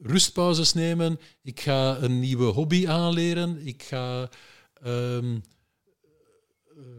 rustpauzes 0.01 0.73
nemen. 0.73 1.19
Ik 1.41 1.59
ga 1.59 1.97
een 1.97 2.19
nieuwe 2.19 2.45
hobby 2.45 2.87
aanleren. 2.87 3.67
Ik 3.67 3.83
ga 3.83 4.29
um, 4.85 5.43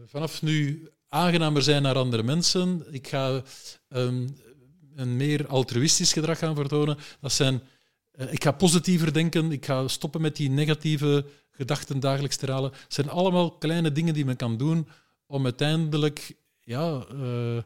vanaf 0.05 0.41
nu 0.41 0.89
aangenamer 1.07 1.61
zijn 1.61 1.81
naar 1.81 1.95
andere 1.95 2.23
mensen. 2.23 2.85
Ik 2.91 3.07
ga 3.07 3.43
um, 3.89 4.35
een 4.95 5.15
meer 5.15 5.47
altruïstisch 5.47 6.13
gedrag 6.13 6.39
gaan 6.39 6.55
vertonen. 6.55 6.97
Dat 7.21 7.31
zijn, 7.31 7.61
uh, 8.15 8.33
ik 8.33 8.43
ga 8.43 8.51
positiever 8.51 9.13
denken. 9.13 9.51
Ik 9.51 9.65
ga 9.65 9.87
stoppen 9.87 10.21
met 10.21 10.35
die 10.35 10.49
negatieve 10.49 11.25
gedachten 11.51 11.99
dagelijks 11.99 12.35
te 12.35 12.51
halen. 12.51 12.71
Het 12.71 12.93
zijn 12.93 13.09
allemaal 13.09 13.51
kleine 13.51 13.91
dingen 13.91 14.13
die 14.13 14.25
men 14.25 14.35
kan 14.35 14.57
doen 14.57 14.87
om 15.25 15.43
uiteindelijk 15.43 16.35
ja, 16.63 17.05
uh, 17.13 17.61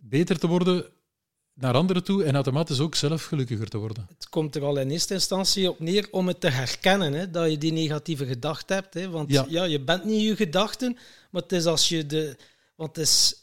beter 0.00 0.38
te 0.38 0.46
worden 0.46 0.84
naar 1.60 1.74
anderen 1.74 2.04
toe 2.04 2.24
en 2.24 2.34
automatisch 2.34 2.80
ook 2.80 2.94
zelf 2.94 3.24
gelukkiger 3.24 3.68
te 3.68 3.78
worden. 3.78 4.06
Het 4.14 4.28
komt 4.28 4.56
er 4.56 4.64
al 4.64 4.78
in 4.78 4.90
eerste 4.90 5.14
instantie 5.14 5.70
op 5.70 5.80
neer 5.80 6.08
om 6.10 6.28
het 6.28 6.40
te 6.40 6.48
herkennen, 6.48 7.12
hè, 7.12 7.30
dat 7.30 7.50
je 7.50 7.58
die 7.58 7.72
negatieve 7.72 8.26
gedachte 8.26 8.72
hebt. 8.72 8.94
Hè, 8.94 9.10
want 9.10 9.30
ja. 9.30 9.46
ja. 9.48 9.64
je 9.64 9.80
bent 9.80 10.04
niet 10.04 10.22
je 10.22 10.36
gedachten, 10.36 10.96
maar 11.30 11.42
het 11.42 11.52
is 11.52 11.66
als 11.66 11.88
je 11.88 12.06
de... 12.06 12.36
Want 12.74 12.96
het 12.96 13.06
is, 13.06 13.34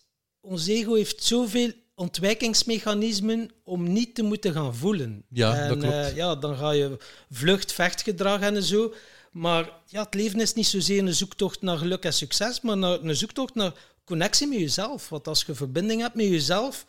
ons 0.41 0.68
ego 0.68 0.93
heeft 0.93 1.24
zoveel 1.24 1.72
ontwijkingsmechanismen 1.95 3.51
om 3.63 3.93
niet 3.93 4.15
te 4.15 4.24
moeten 4.24 4.53
gaan 4.53 4.76
voelen. 4.76 5.24
Ja, 5.30 5.55
en, 5.55 5.68
dat 5.68 5.78
klopt. 5.78 5.93
Uh, 5.93 6.15
ja, 6.15 6.36
dan 6.36 6.55
ga 6.55 6.72
je 6.72 6.97
vlucht, 7.32 7.74
vechtgedrag 7.74 8.41
en 8.41 8.63
zo. 8.63 8.93
Maar 9.32 9.70
ja, 9.86 10.03
het 10.03 10.13
leven 10.13 10.39
is 10.39 10.53
niet 10.53 10.68
zozeer 10.68 10.99
een 10.99 11.13
zoektocht 11.13 11.61
naar 11.61 11.78
geluk 11.78 12.03
en 12.03 12.13
succes, 12.13 12.61
maar 12.61 12.78
naar, 12.78 13.01
een 13.01 13.15
zoektocht 13.15 13.55
naar 13.55 13.74
connectie 14.05 14.47
met 14.47 14.59
jezelf. 14.59 15.09
Want 15.09 15.28
als 15.28 15.43
je 15.43 15.55
verbinding 15.55 16.01
hebt 16.01 16.15
met 16.15 16.26
jezelf, 16.26 16.86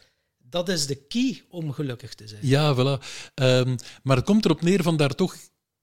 dat 0.50 0.68
is 0.68 0.86
de 0.86 0.94
key 0.94 1.42
om 1.48 1.72
gelukkig 1.72 2.14
te 2.14 2.28
zijn. 2.28 2.40
Ja, 2.42 2.74
voilà. 2.74 3.02
Um, 3.34 3.76
maar 4.02 4.16
het 4.16 4.24
komt 4.24 4.44
erop 4.44 4.62
neer 4.62 4.82
van 4.82 4.96
daar 4.96 5.14
toch... 5.14 5.36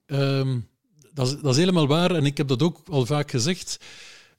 Um, 0.05 0.67
dat, 1.13 1.27
is, 1.27 1.41
dat 1.41 1.51
is 1.51 1.57
helemaal 1.57 1.87
waar 1.87 2.15
en 2.15 2.25
ik 2.25 2.37
heb 2.37 2.47
dat 2.47 2.61
ook 2.61 2.81
al 2.89 3.05
vaak 3.05 3.31
gezegd. 3.31 3.77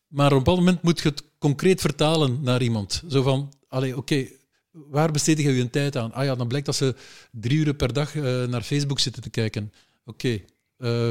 Maar 0.07 0.27
op 0.27 0.33
een 0.33 0.39
bepaald 0.39 0.59
moment 0.59 0.83
moet 0.83 1.01
je 1.01 1.09
het 1.09 1.23
concreet 1.39 1.81
vertalen 1.81 2.43
naar 2.43 2.63
iemand. 2.63 3.03
Zo 3.09 3.23
van, 3.23 3.53
oké, 3.95 4.27
waar 4.71 5.13
besteed 5.13 5.39
je 5.39 5.53
je 5.53 5.71
tijd 5.71 5.97
aan? 5.97 6.13
Ah 6.13 6.25
ja, 6.25 6.35
dan 6.35 6.49
blijkt 6.49 6.67
dat 6.67 6.77
ze 6.77 6.95
drie 7.31 7.59
uur 7.59 7.75
per 7.75 7.93
dag 7.93 8.15
uh, 8.15 8.45
naar 8.45 8.63
Facebook 8.63 9.01
zitten 9.01 9.23
te 9.23 9.31
kijken. 9.31 9.73
Oké, 10.05 10.41
uh, 10.79 11.11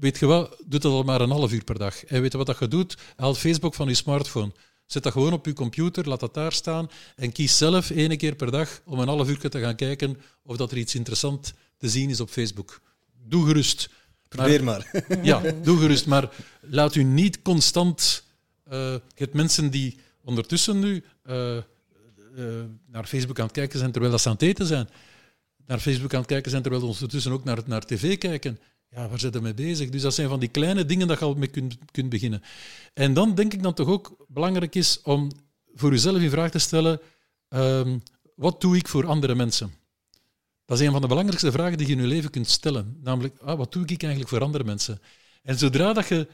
weet 0.00 0.18
je 0.18 0.26
wat? 0.26 0.62
Doe 0.66 0.80
dat 0.80 0.92
al 0.92 1.02
maar 1.02 1.20
een 1.20 1.30
half 1.30 1.52
uur 1.52 1.64
per 1.64 1.78
dag. 1.78 2.04
En 2.04 2.20
weet 2.20 2.32
je 2.32 2.38
wat 2.38 2.46
dat 2.46 2.58
je 2.58 2.68
doet? 2.68 2.96
Haal 3.16 3.34
Facebook 3.34 3.74
van 3.74 3.88
je 3.88 3.94
smartphone. 3.94 4.52
Zet 4.86 5.02
dat 5.02 5.12
gewoon 5.12 5.32
op 5.32 5.46
je 5.46 5.52
computer, 5.52 6.08
laat 6.08 6.20
dat 6.20 6.34
daar 6.34 6.52
staan 6.52 6.90
en 7.16 7.32
kies 7.32 7.56
zelf 7.56 7.90
één 7.90 8.16
keer 8.16 8.34
per 8.34 8.50
dag 8.50 8.80
om 8.84 8.98
een 8.98 9.08
half 9.08 9.28
uur 9.28 9.48
te 9.48 9.60
gaan 9.60 9.76
kijken 9.76 10.20
of 10.42 10.56
dat 10.56 10.70
er 10.70 10.76
iets 10.76 10.94
interessant 10.94 11.54
te 11.76 11.88
zien 11.88 12.10
is 12.10 12.20
op 12.20 12.30
Facebook. 12.30 12.80
Doe 13.28 13.46
gerust. 13.46 13.90
Probeer 14.28 14.64
maar. 14.64 14.90
maar. 15.08 15.24
ja, 15.24 15.42
doe 15.62 15.78
gerust. 15.78 16.06
Maar 16.06 16.30
laat 16.60 16.94
u 16.94 17.02
niet 17.02 17.42
constant... 17.42 18.24
Uh, 18.68 18.72
je 18.92 19.00
hebt 19.14 19.34
mensen 19.34 19.70
die 19.70 19.98
ondertussen 20.22 20.78
nu 20.78 21.04
uh, 21.26 21.56
uh, 21.56 21.62
naar 22.86 23.06
Facebook 23.06 23.38
aan 23.38 23.44
het 23.44 23.54
kijken 23.54 23.78
zijn 23.78 23.90
terwijl 23.90 24.12
dat 24.12 24.20
ze 24.20 24.28
aan 24.28 24.34
het 24.34 24.42
eten 24.42 24.66
zijn. 24.66 24.88
Naar 25.66 25.78
Facebook 25.78 26.12
aan 26.12 26.18
het 26.18 26.28
kijken 26.28 26.50
zijn 26.50 26.62
terwijl 26.62 26.82
ze 26.82 26.88
ondertussen 26.88 27.32
ook 27.32 27.44
naar, 27.44 27.58
naar 27.66 27.84
tv 27.84 28.18
kijken. 28.18 28.58
Ja, 28.90 29.08
waar 29.08 29.18
zit 29.18 29.34
je 29.34 29.40
mee 29.40 29.54
bezig? 29.54 29.88
Dus 29.88 30.02
dat 30.02 30.14
zijn 30.14 30.28
van 30.28 30.40
die 30.40 30.48
kleine 30.48 30.84
dingen 30.84 31.08
dat 31.08 31.18
je 31.18 31.24
al 31.24 31.34
mee 31.34 31.48
kunt, 31.48 31.76
kunt 31.90 32.08
beginnen. 32.08 32.42
En 32.94 33.14
dan 33.14 33.34
denk 33.34 33.52
ik 33.52 33.62
dat 33.62 33.76
toch 33.76 33.88
ook 33.88 34.24
belangrijk 34.28 34.74
is 34.74 35.02
om 35.02 35.30
voor 35.74 35.90
jezelf 35.90 36.20
in 36.20 36.30
vraag 36.30 36.50
te 36.50 36.58
stellen: 36.58 37.00
um, 37.48 38.02
wat 38.34 38.60
doe 38.60 38.76
ik 38.76 38.88
voor 38.88 39.06
andere 39.06 39.34
mensen? 39.34 39.74
Dat 40.64 40.80
is 40.80 40.86
een 40.86 40.92
van 40.92 41.00
de 41.00 41.06
belangrijkste 41.06 41.52
vragen 41.52 41.78
die 41.78 41.86
je 41.86 41.92
in 41.92 42.00
je 42.00 42.06
leven 42.06 42.30
kunt 42.30 42.48
stellen. 42.48 42.98
Namelijk, 43.02 43.38
ah, 43.38 43.56
wat 43.58 43.72
doe 43.72 43.82
ik 43.86 44.02
eigenlijk 44.02 44.30
voor 44.30 44.42
andere 44.42 44.64
mensen? 44.64 45.00
En 45.42 45.58
zodra 45.58 45.92
dat 45.92 46.08
je 46.08 46.28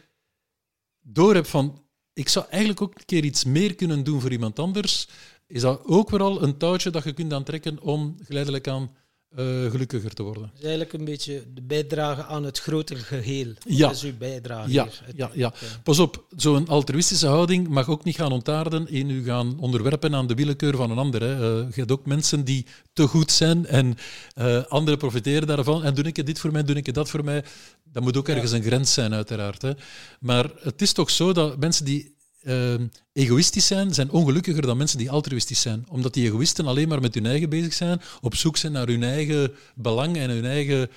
door 1.00 1.34
hebt 1.34 1.48
van, 1.48 1.84
ik 2.12 2.28
zou 2.28 2.46
eigenlijk 2.48 2.80
ook 2.82 2.94
een 2.94 3.04
keer 3.04 3.24
iets 3.24 3.44
meer 3.44 3.74
kunnen 3.74 4.04
doen 4.04 4.20
voor 4.20 4.32
iemand 4.32 4.58
anders, 4.58 5.08
is 5.46 5.60
dat 5.60 5.84
ook 5.84 6.08
vooral 6.08 6.42
een 6.42 6.56
touwtje 6.56 6.90
dat 6.90 7.04
je 7.04 7.12
kunt 7.12 7.32
aantrekken 7.32 7.80
om 7.80 8.16
geleidelijk 8.22 8.68
aan 8.68 8.96
uh, 9.38 9.70
gelukkiger 9.70 10.14
te 10.14 10.22
worden. 10.22 10.50
Is 10.54 10.60
eigenlijk 10.60 10.92
een 10.92 11.04
beetje 11.04 11.42
de 11.54 11.62
bijdrage 11.62 12.24
aan 12.24 12.44
het 12.44 12.58
grotere 12.58 13.00
geheel. 13.00 13.52
Ja. 13.66 13.86
Dat 13.86 13.96
is 13.96 14.02
uw 14.02 14.16
bijdrage. 14.18 14.72
Ja, 14.72 14.84
hier. 14.84 15.16
ja, 15.16 15.30
ja. 15.34 15.52
Pas 15.82 15.98
op, 15.98 16.24
zo'n 16.36 16.68
altruïstische 16.68 17.26
houding 17.26 17.68
mag 17.68 17.88
ook 17.88 18.04
niet 18.04 18.16
gaan 18.16 18.32
ontaarden 18.32 18.88
in 18.88 19.10
u 19.10 19.24
gaan 19.24 19.58
onderwerpen 19.58 20.14
aan 20.14 20.26
de 20.26 20.34
willekeur 20.34 20.76
van 20.76 20.90
een 20.90 20.98
ander. 20.98 21.22
Hè. 21.22 21.34
Uh, 21.34 21.66
je 21.70 21.80
hebt 21.80 21.92
ook 21.92 22.06
mensen 22.06 22.44
die 22.44 22.66
te 22.92 23.06
goed 23.06 23.30
zijn 23.30 23.66
en 23.66 23.96
uh, 24.38 24.62
anderen 24.68 24.98
profiteren 24.98 25.46
daarvan. 25.46 25.84
En 25.84 25.94
doe 25.94 26.04
ik 26.04 26.26
dit 26.26 26.38
voor 26.38 26.52
mij, 26.52 26.62
doe 26.62 26.76
ik 26.76 26.94
dat 26.94 27.10
voor 27.10 27.24
mij. 27.24 27.44
Dat 27.92 28.02
moet 28.02 28.16
ook 28.16 28.28
ergens 28.28 28.50
ja. 28.50 28.56
een 28.56 28.62
grens 28.62 28.92
zijn, 28.92 29.14
uiteraard. 29.14 29.62
Hè. 29.62 29.72
Maar 30.20 30.50
het 30.60 30.82
is 30.82 30.92
toch 30.92 31.10
zo 31.10 31.32
dat 31.32 31.58
mensen 31.58 31.84
die 31.84 32.11
uh, 32.42 32.74
egoïstisch 33.12 33.66
zijn, 33.66 33.94
zijn 33.94 34.10
ongelukkiger 34.10 34.62
dan 34.62 34.76
mensen 34.76 34.98
die 34.98 35.10
altruïstisch 35.10 35.60
zijn. 35.60 35.84
Omdat 35.88 36.14
die 36.14 36.26
egoïsten 36.26 36.66
alleen 36.66 36.88
maar 36.88 37.00
met 37.00 37.14
hun 37.14 37.26
eigen 37.26 37.48
bezig 37.48 37.72
zijn, 37.72 38.00
op 38.20 38.34
zoek 38.34 38.56
zijn 38.56 38.72
naar 38.72 38.86
hun 38.86 39.02
eigen 39.02 39.52
belang 39.74 40.16
en 40.16 40.30
hun 40.30 40.44
eigen, 40.44 40.90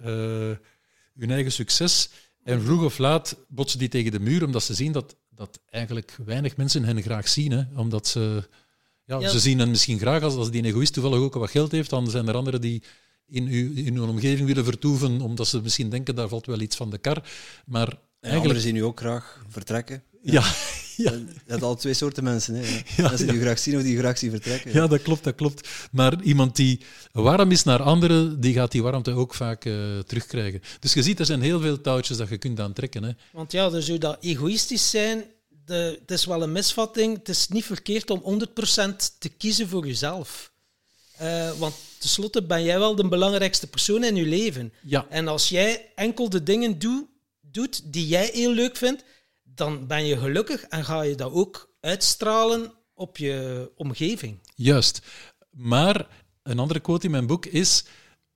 uh, 0.00 0.06
hun 1.14 1.30
eigen 1.30 1.52
succes. 1.52 2.10
En 2.42 2.62
vroeg 2.62 2.84
of 2.84 2.98
laat 2.98 3.36
botsen 3.48 3.78
die 3.78 3.88
tegen 3.88 4.12
de 4.12 4.20
muur, 4.20 4.44
omdat 4.44 4.62
ze 4.62 4.74
zien 4.74 4.92
dat, 4.92 5.16
dat 5.30 5.60
eigenlijk 5.70 6.16
weinig 6.24 6.56
mensen 6.56 6.84
hen 6.84 7.02
graag 7.02 7.28
zien. 7.28 7.50
Hè? 7.50 7.62
Omdat 7.74 8.06
ze, 8.06 8.48
ja, 9.04 9.18
ja. 9.18 9.28
ze 9.28 9.40
zien 9.40 9.58
hen 9.58 9.70
misschien 9.70 9.98
graag 9.98 10.22
als, 10.22 10.34
als 10.34 10.50
die 10.50 10.64
egoïst 10.64 10.92
toevallig 10.92 11.18
ook 11.18 11.34
wat 11.34 11.50
geld 11.50 11.72
heeft, 11.72 11.90
dan 11.90 12.10
zijn 12.10 12.28
er 12.28 12.34
anderen 12.34 12.60
die 12.60 12.82
in, 13.26 13.46
uw, 13.46 13.74
in 13.74 13.96
hun 13.96 14.08
omgeving 14.08 14.46
willen 14.46 14.64
vertoeven, 14.64 15.20
omdat 15.20 15.48
ze 15.48 15.60
misschien 15.60 15.90
denken, 15.90 16.14
daar 16.14 16.28
valt 16.28 16.46
wel 16.46 16.60
iets 16.60 16.76
van 16.76 16.90
de 16.90 16.98
kar. 16.98 17.22
Maar 17.66 17.88
en 17.88 17.98
eigenlijk... 18.20 18.42
anderen 18.42 18.60
zien 18.60 18.76
u 18.76 18.80
ook 18.80 19.00
graag 19.00 19.44
vertrekken. 19.48 20.02
Ja, 20.22 20.42
ja. 21.02 21.12
Je 21.12 21.26
hebt 21.46 21.62
al 21.62 21.76
twee 21.76 21.94
soorten 21.94 22.24
mensen. 22.24 22.54
Hè. 22.54 22.62
Ja, 22.96 23.08
mensen 23.08 23.26
die 23.26 23.36
je 23.36 23.42
graag 23.42 23.58
zien 23.58 23.76
of 23.76 23.82
die 23.82 23.92
je 23.92 23.98
graag 23.98 24.18
zien 24.18 24.30
vertrekken. 24.30 24.72
Ja, 24.72 24.86
dat 24.86 25.02
klopt, 25.02 25.24
dat 25.24 25.34
klopt. 25.34 25.68
Maar 25.92 26.22
iemand 26.22 26.56
die 26.56 26.80
warm 27.12 27.50
is 27.50 27.62
naar 27.62 27.82
anderen, 27.82 28.40
die 28.40 28.54
gaat 28.54 28.72
die 28.72 28.82
warmte 28.82 29.10
ook 29.10 29.34
vaak 29.34 29.64
uh, 29.64 29.98
terugkrijgen. 29.98 30.62
Dus 30.80 30.92
je 30.92 31.02
ziet, 31.02 31.18
er 31.18 31.26
zijn 31.26 31.42
heel 31.42 31.60
veel 31.60 31.80
touwtjes 31.80 32.16
dat 32.16 32.28
je 32.28 32.38
kunt 32.38 32.60
aantrekken. 32.60 33.02
Hè. 33.02 33.10
Want 33.32 33.52
ja, 33.52 33.70
dus 33.70 33.86
zou 33.86 33.98
dat 33.98 34.16
egoïstisch 34.20 34.90
zijn, 34.90 35.24
de, 35.64 35.98
het 36.00 36.10
is 36.10 36.24
wel 36.24 36.42
een 36.42 36.52
misvatting. 36.52 37.16
Het 37.16 37.28
is 37.28 37.48
niet 37.48 37.64
verkeerd 37.64 38.10
om 38.10 38.22
100% 38.22 38.96
te 39.18 39.28
kiezen 39.28 39.68
voor 39.68 39.86
jezelf. 39.86 40.52
Uh, 41.22 41.50
want 41.58 41.74
tenslotte 41.98 42.42
ben 42.42 42.62
jij 42.62 42.78
wel 42.78 42.94
de 42.94 43.08
belangrijkste 43.08 43.66
persoon 43.66 44.04
in 44.04 44.16
je 44.16 44.26
leven. 44.26 44.72
Ja. 44.82 45.06
En 45.08 45.28
als 45.28 45.48
jij 45.48 45.86
enkel 45.94 46.28
de 46.28 46.42
dingen 46.42 46.78
doe, 46.78 47.06
doet 47.40 47.92
die 47.92 48.06
jij 48.06 48.30
heel 48.32 48.52
leuk 48.52 48.76
vindt, 48.76 49.04
dan 49.60 49.86
ben 49.86 50.06
je 50.06 50.18
gelukkig 50.18 50.62
en 50.62 50.84
ga 50.84 51.02
je 51.02 51.14
dat 51.14 51.32
ook 51.32 51.72
uitstralen 51.80 52.72
op 52.94 53.16
je 53.16 53.70
omgeving. 53.76 54.38
Juist. 54.54 55.02
Maar 55.50 56.08
een 56.42 56.58
andere 56.58 56.80
quote 56.80 57.04
in 57.04 57.10
mijn 57.10 57.26
boek 57.26 57.46
is: 57.46 57.84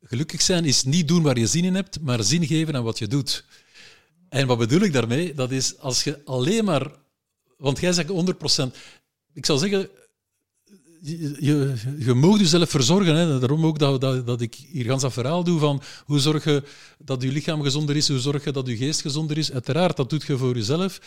gelukkig 0.00 0.42
zijn 0.42 0.64
is 0.64 0.84
niet 0.84 1.08
doen 1.08 1.22
waar 1.22 1.38
je 1.38 1.46
zin 1.46 1.64
in 1.64 1.74
hebt, 1.74 2.00
maar 2.00 2.22
zin 2.22 2.46
geven 2.46 2.76
aan 2.76 2.84
wat 2.84 2.98
je 2.98 3.06
doet. 3.06 3.44
En 4.28 4.46
wat 4.46 4.58
bedoel 4.58 4.80
ik 4.80 4.92
daarmee? 4.92 5.34
Dat 5.34 5.50
is 5.50 5.78
als 5.78 6.04
je 6.04 6.24
alleen 6.24 6.64
maar, 6.64 6.90
want 7.56 7.80
jij 7.80 7.92
zegt 7.92 8.08
100%. 8.08 8.76
Ik 9.32 9.46
zou 9.46 9.58
zeggen, 9.58 9.90
je, 11.04 11.74
je, 11.98 12.14
mag 12.14 12.38
jezelf 12.38 12.70
verzorgen. 12.70 13.14
Hè. 13.14 13.38
Daarom 13.38 13.66
ook 13.66 13.78
dat, 13.78 14.00
dat, 14.00 14.26
dat 14.26 14.40
ik 14.40 14.54
hier 14.54 14.84
gans 14.84 15.02
dat 15.02 15.12
verhaal 15.12 15.44
doe 15.44 15.58
van 15.58 15.82
hoe 16.04 16.18
zorg 16.18 16.44
je 16.44 16.62
dat 16.98 17.22
je 17.22 17.32
lichaam 17.32 17.62
gezonder 17.62 17.96
is, 17.96 18.08
hoe 18.08 18.18
zorg 18.18 18.44
je 18.44 18.52
dat 18.52 18.66
je 18.66 18.76
geest 18.76 19.00
gezonder 19.00 19.38
is. 19.38 19.52
Uiteraard, 19.52 19.96
dat 19.96 20.10
doet 20.10 20.22
je 20.22 20.36
voor 20.36 20.54
jezelf. 20.54 21.00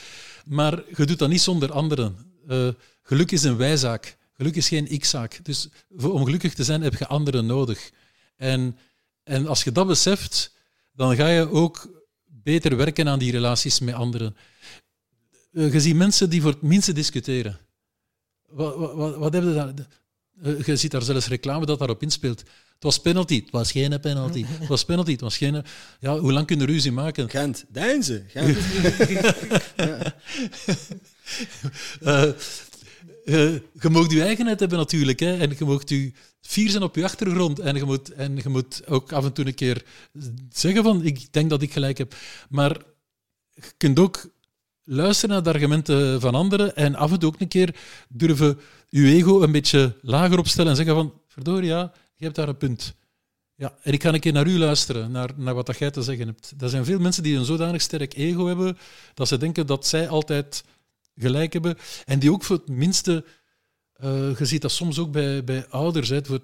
Maar 0.45 0.83
je 0.97 1.05
doet 1.05 1.19
dat 1.19 1.29
niet 1.29 1.41
zonder 1.41 1.71
anderen. 1.71 2.15
Uh, 2.47 2.67
geluk 3.03 3.31
is 3.31 3.43
een 3.43 3.57
wijzaak. 3.57 4.17
Geluk 4.33 4.55
is 4.55 4.67
geen 4.67 4.91
ik-zaak. 4.91 5.39
Dus 5.43 5.69
om 6.01 6.25
gelukkig 6.25 6.53
te 6.53 6.63
zijn 6.63 6.81
heb 6.81 6.95
je 6.95 7.07
anderen 7.07 7.45
nodig. 7.45 7.91
En, 8.35 8.77
en 9.23 9.47
als 9.47 9.63
je 9.63 9.71
dat 9.71 9.87
beseft, 9.87 10.53
dan 10.93 11.15
ga 11.15 11.27
je 11.27 11.51
ook 11.51 12.05
beter 12.25 12.77
werken 12.77 13.07
aan 13.07 13.19
die 13.19 13.31
relaties 13.31 13.79
met 13.79 13.95
anderen. 13.95 14.35
Uh, 15.51 15.73
je 15.73 15.81
ziet 15.81 15.95
mensen 15.95 16.29
die 16.29 16.41
voor 16.41 16.51
het 16.51 16.61
minste 16.61 16.93
discussiëren. 16.93 17.66
Wat, 18.51 18.75
wat, 18.75 19.15
wat 19.15 19.33
hebben 19.33 19.53
daar? 19.53 19.73
Eh, 20.41 20.65
je 20.65 20.75
ziet 20.75 20.91
daar 20.91 21.01
zelfs 21.01 21.27
reclame 21.27 21.65
dat 21.65 21.79
daarop 21.79 22.01
inspeelt. 22.01 22.39
Het 22.39 22.83
was 22.83 22.99
penalty. 22.99 23.41
Het 23.41 23.51
was 23.51 23.71
geen 23.71 23.99
penalty. 23.99 24.45
Het 24.59 24.67
was 24.67 24.85
penalty. 24.85 25.11
Het 25.11 25.21
was 25.21 25.37
geen... 25.37 25.63
Ja, 25.99 26.19
hoe 26.19 26.31
lang 26.31 26.47
kun 26.47 26.59
je 26.59 26.65
ruzie 26.65 26.91
maken? 26.91 27.29
Gent. 27.29 27.65
Deinzen. 27.69 28.25
Gent. 28.27 28.57
uh, 32.01 32.23
uh, 33.25 33.59
je 33.79 33.89
mag 33.89 34.11
je 34.11 34.21
eigenheid 34.21 34.59
hebben 34.59 34.77
natuurlijk. 34.77 35.19
Hè, 35.19 35.37
en 35.37 35.55
je 35.57 35.65
mag 35.65 35.81
je 35.85 36.11
fier 36.41 36.69
zijn 36.69 36.83
op 36.83 36.95
je 36.95 37.03
achtergrond. 37.03 37.59
En 37.59 37.75
je, 37.75 37.83
moet, 37.83 38.13
en 38.13 38.35
je 38.35 38.49
moet 38.49 38.87
ook 38.87 39.11
af 39.11 39.25
en 39.25 39.33
toe 39.33 39.45
een 39.45 39.55
keer 39.55 39.83
zeggen 40.49 40.83
van 40.83 41.03
ik 41.03 41.33
denk 41.33 41.49
dat 41.49 41.61
ik 41.61 41.73
gelijk 41.73 41.97
heb. 41.97 42.15
Maar 42.49 42.77
je 43.53 43.71
kunt 43.77 43.99
ook 43.99 44.29
luisteren 44.89 45.29
naar 45.35 45.43
de 45.43 45.53
argumenten 45.53 46.21
van 46.21 46.35
anderen 46.35 46.75
en 46.75 46.95
af 46.95 47.11
en 47.11 47.19
toe 47.19 47.29
ook 47.29 47.39
een 47.39 47.47
keer 47.47 47.75
durven 48.09 48.59
je 48.89 49.05
ego 49.05 49.41
een 49.41 49.51
beetje 49.51 49.95
lager 50.01 50.39
opstellen 50.39 50.69
en 50.69 50.75
zeggen 50.75 50.95
van, 50.95 51.13
verdorie, 51.27 51.69
ja, 51.69 51.91
je 52.15 52.23
hebt 52.23 52.35
daar 52.35 52.47
een 52.47 52.57
punt. 52.57 52.95
Ja, 53.55 53.77
en 53.81 53.93
ik 53.93 54.03
ga 54.03 54.13
een 54.13 54.19
keer 54.19 54.33
naar 54.33 54.47
u 54.47 54.57
luisteren, 54.57 55.11
naar, 55.11 55.29
naar 55.35 55.53
wat 55.53 55.65
dat 55.65 55.77
jij 55.77 55.91
te 55.91 56.01
zeggen 56.01 56.27
hebt. 56.27 56.53
Er 56.59 56.69
zijn 56.69 56.85
veel 56.85 56.99
mensen 56.99 57.23
die 57.23 57.37
een 57.37 57.45
zodanig 57.45 57.81
sterk 57.81 58.13
ego 58.13 58.45
hebben, 58.45 58.77
dat 59.13 59.27
ze 59.27 59.37
denken 59.37 59.67
dat 59.67 59.87
zij 59.87 60.09
altijd 60.09 60.63
gelijk 61.15 61.53
hebben. 61.53 61.77
En 62.05 62.19
die 62.19 62.31
ook 62.31 62.43
voor 62.43 62.55
het 62.55 62.67
minste, 62.67 63.25
uh, 64.03 64.37
je 64.37 64.45
ziet 64.45 64.61
dat 64.61 64.71
soms 64.71 64.99
ook 64.99 65.11
bij, 65.11 65.43
bij 65.43 65.67
ouders, 65.67 66.11
voor, 66.23 66.39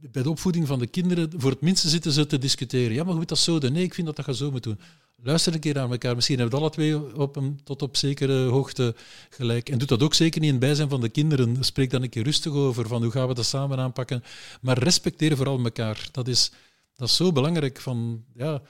bij 0.00 0.22
de 0.22 0.30
opvoeding 0.30 0.66
van 0.66 0.78
de 0.78 0.86
kinderen, 0.86 1.30
voor 1.36 1.50
het 1.50 1.60
minste 1.60 1.88
zitten 1.88 2.12
ze 2.12 2.26
te 2.26 2.38
discussiëren. 2.38 2.92
Ja, 2.92 2.98
maar 2.98 3.06
hoe 3.06 3.18
moet 3.18 3.28
dat 3.28 3.38
zo 3.38 3.58
doen? 3.58 3.72
Nee, 3.72 3.82
ik 3.82 3.94
vind 3.94 4.06
dat 4.06 4.16
dat 4.16 4.26
je 4.26 4.34
zo 4.34 4.50
moet 4.50 4.62
doen 4.62 4.78
luister 5.22 5.54
een 5.54 5.60
keer 5.60 5.74
naar 5.74 5.90
elkaar. 5.90 6.14
Misschien 6.14 6.38
hebben 6.38 6.58
we 6.58 6.64
alle 6.64 6.72
twee 6.72 7.16
op 7.16 7.36
een, 7.36 7.60
tot 7.64 7.82
op 7.82 7.96
zekere 7.96 8.46
hoogte 8.46 8.94
gelijk. 9.30 9.68
En 9.68 9.78
doe 9.78 9.86
dat 9.86 10.02
ook 10.02 10.14
zeker 10.14 10.40
niet 10.40 10.48
in 10.48 10.54
het 10.56 10.64
bijzijn 10.64 10.88
van 10.88 11.00
de 11.00 11.08
kinderen. 11.08 11.64
Spreek 11.64 11.90
dan 11.90 12.02
een 12.02 12.08
keer 12.08 12.24
rustig 12.24 12.52
over 12.52 12.88
van 12.88 13.02
hoe 13.02 13.12
gaan 13.12 13.28
we 13.28 13.34
dat 13.34 13.46
samen 13.46 13.78
aanpakken. 13.78 14.22
Maar 14.60 14.78
respecteer 14.78 15.36
vooral 15.36 15.64
elkaar. 15.64 16.08
Dat 16.12 16.28
is, 16.28 16.52
dat 16.94 17.08
is 17.08 17.16
zo 17.16 17.32
belangrijk 17.32 17.80
van, 17.80 18.24
ja, 18.34 18.62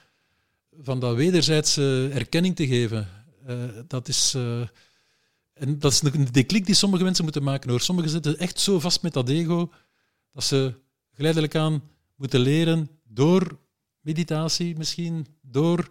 van 0.80 1.00
dat 1.00 1.16
wederzijdse 1.16 2.10
erkenning 2.12 2.56
te 2.56 2.66
geven. 2.66 3.08
Uh, 3.48 3.64
dat 3.86 4.08
is... 4.08 4.34
Uh, 4.36 4.60
en 5.52 5.78
dat 5.78 5.92
is 5.92 6.00
de 6.30 6.42
klik 6.42 6.66
die 6.66 6.74
sommige 6.74 7.04
mensen 7.04 7.24
moeten 7.24 7.42
maken 7.42 7.70
hoor. 7.70 7.80
Sommigen 7.80 8.10
zitten 8.10 8.38
echt 8.38 8.60
zo 8.60 8.80
vast 8.80 9.02
met 9.02 9.12
dat 9.12 9.28
ego 9.28 9.70
dat 10.32 10.44
ze 10.44 10.74
geleidelijk 11.14 11.54
aan 11.54 11.82
moeten 12.14 12.40
leren 12.40 12.90
door 13.04 13.58
meditatie 14.00 14.76
misschien, 14.76 15.26
door 15.42 15.88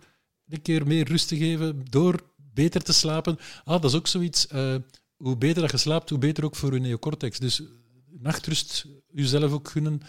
een 0.50 0.62
keer 0.62 0.88
meer 0.88 1.08
rust 1.08 1.28
te 1.28 1.38
geven 1.38 1.86
door 1.90 2.20
beter 2.54 2.82
te 2.82 2.94
slapen. 2.94 3.40
Ah, 3.64 3.82
dat 3.82 3.92
is 3.92 3.98
ook 3.98 4.08
zoiets. 4.08 4.48
Uh, 4.54 4.76
hoe 5.18 5.38
beter 5.38 5.62
dat 5.62 5.72
je 5.72 5.78
slaapt, 5.78 6.10
hoe 6.10 6.20
beter 6.20 6.46
ook 6.46 6.56
voor 6.56 6.74
je 6.74 6.80
neocortex. 6.80 7.40
Dus 7.40 7.62
nachtrust, 8.20 8.86
jezelf 9.12 9.52
ook 9.52 9.70
gunnen. 9.70 10.02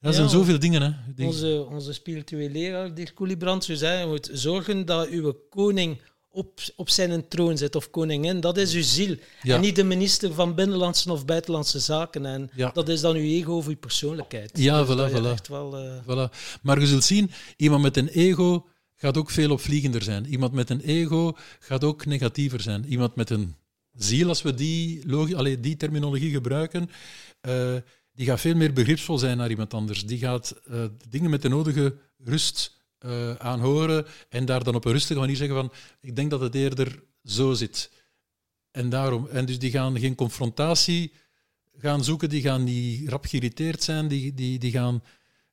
Dat 0.00 0.14
zijn 0.14 0.28
zoveel 0.28 0.58
dingen. 0.58 0.82
Hè. 0.82 1.26
Onze, 1.26 1.66
onze 1.70 1.92
spirituele 1.92 2.50
leraar, 2.50 2.94
Dirk 2.94 3.14
Koelibrand, 3.14 3.64
zei, 3.72 4.00
je 4.00 4.06
moet 4.06 4.30
zorgen 4.32 4.86
dat 4.86 5.08
uw 5.08 5.32
koning 5.50 6.00
op, 6.30 6.60
op 6.76 6.90
zijn 6.90 7.28
troon 7.28 7.58
zit, 7.58 7.74
of 7.74 7.90
koningin. 7.90 8.40
Dat 8.40 8.56
is 8.56 8.74
uw 8.74 8.82
ziel. 8.82 9.16
En 9.42 9.60
niet 9.60 9.76
de 9.76 9.84
minister 9.84 10.32
van 10.32 10.54
Binnenlandse 10.54 11.12
of 11.12 11.24
Buitenlandse 11.24 11.78
Zaken. 11.78 12.26
En 12.26 12.50
dat 12.72 12.88
is 12.88 13.00
dan 13.00 13.16
uw 13.16 13.22
ego 13.22 13.52
of 13.56 13.66
uw 13.66 13.76
persoonlijkheid. 13.76 14.58
Ja, 14.58 14.84
dus 14.84 14.96
voilà, 14.96 15.12
voilà. 15.12 15.48
Wel, 15.48 15.84
uh... 15.84 15.92
voilà. 16.02 16.32
Maar 16.62 16.80
je 16.80 16.86
zult 16.86 17.04
zien, 17.04 17.30
iemand 17.56 17.82
met 17.82 17.96
een 17.96 18.08
ego 18.08 18.66
gaat 19.00 19.16
ook 19.16 19.30
veel 19.30 19.50
opvliegender 19.50 20.02
zijn. 20.02 20.26
Iemand 20.26 20.52
met 20.52 20.70
een 20.70 20.80
ego 20.80 21.36
gaat 21.58 21.84
ook 21.84 22.06
negatiever 22.06 22.60
zijn. 22.60 22.84
Iemand 22.86 23.14
met 23.14 23.30
een 23.30 23.54
ziel, 23.92 24.28
als 24.28 24.42
we 24.42 24.54
die, 24.54 25.36
allee, 25.36 25.60
die 25.60 25.76
terminologie 25.76 26.30
gebruiken, 26.30 26.90
uh, 27.48 27.74
die 28.12 28.26
gaat 28.26 28.40
veel 28.40 28.54
meer 28.54 28.72
begripsvol 28.72 29.18
zijn 29.18 29.36
naar 29.36 29.50
iemand 29.50 29.74
anders. 29.74 30.06
Die 30.06 30.18
gaat 30.18 30.60
uh, 30.70 30.84
dingen 31.08 31.30
met 31.30 31.42
de 31.42 31.48
nodige 31.48 31.96
rust 32.18 32.76
uh, 33.00 33.34
aanhoren 33.34 34.06
en 34.28 34.44
daar 34.44 34.64
dan 34.64 34.74
op 34.74 34.84
een 34.84 34.92
rustige 34.92 35.20
manier 35.20 35.36
zeggen 35.36 35.56
van 35.56 35.72
ik 36.00 36.16
denk 36.16 36.30
dat 36.30 36.40
het 36.40 36.54
eerder 36.54 37.02
zo 37.24 37.52
zit. 37.52 37.90
En 38.70 38.88
daarom, 38.88 39.28
en 39.28 39.46
dus 39.46 39.58
die 39.58 39.70
gaan 39.70 39.98
geen 39.98 40.14
confrontatie 40.14 41.12
gaan 41.76 42.04
zoeken, 42.04 42.28
die 42.28 42.42
gaan 42.42 42.64
niet 42.64 43.08
rap 43.08 43.24
geïrriteerd 43.24 43.82
zijn, 43.82 44.08
die, 44.08 44.34
die, 44.34 44.58
die 44.58 44.70
gaan 44.70 45.02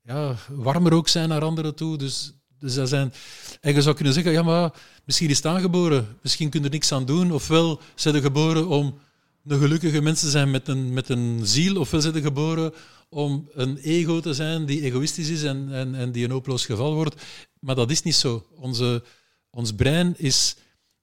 ja, 0.02 0.36
warmer 0.50 0.94
ook 0.94 1.08
zijn 1.08 1.30
naar 1.30 1.44
anderen 1.44 1.76
toe. 1.76 1.98
Dus 1.98 2.34
dus 2.60 2.74
dat 2.74 2.90
zijn... 2.90 3.14
En 3.62 3.74
je 3.74 3.82
zou 3.82 3.96
kunnen 3.96 4.14
zeggen, 4.14 4.32
ja, 4.32 4.44
maar 4.44 4.74
misschien 5.06 5.30
is 5.30 5.38
het 5.38 5.46
aangeboren. 5.46 6.18
Misschien 6.22 6.50
kun 6.50 6.60
je 6.60 6.66
er 6.66 6.72
niks 6.72 6.92
aan 6.92 7.06
doen. 7.06 7.32
Ofwel 7.32 7.82
zijn 7.96 8.16
ze 8.16 8.22
geboren 8.22 8.68
om 8.68 9.00
een 9.46 9.60
gelukkige 9.60 10.02
mens 10.02 10.20
te 10.20 10.30
zijn 10.30 10.52
met 10.52 10.68
een, 10.68 10.94
met 10.94 11.10
een 11.10 11.40
ziel. 11.44 11.80
Ofwel 11.80 12.02
zijn 12.02 12.22
geboren 12.22 12.74
om 13.10 13.50
een 13.54 13.78
ego 13.78 14.20
te 14.20 14.34
zijn 14.34 14.66
die 14.66 14.82
egoïstisch 14.82 15.30
is 15.30 15.44
en, 15.44 15.68
en, 15.72 15.96
en 15.96 16.12
die 16.12 16.26
een 16.26 16.32
hopeloos 16.32 16.66
geval 16.66 16.94
wordt. 16.94 17.22
Maar 17.60 17.76
dat 17.76 17.92
is 17.92 18.02
niet 18.02 18.16
zo. 18.16 18.48
Onze, 18.56 19.04
ons 19.50 19.74
brein 19.74 20.14
is, 20.18 20.56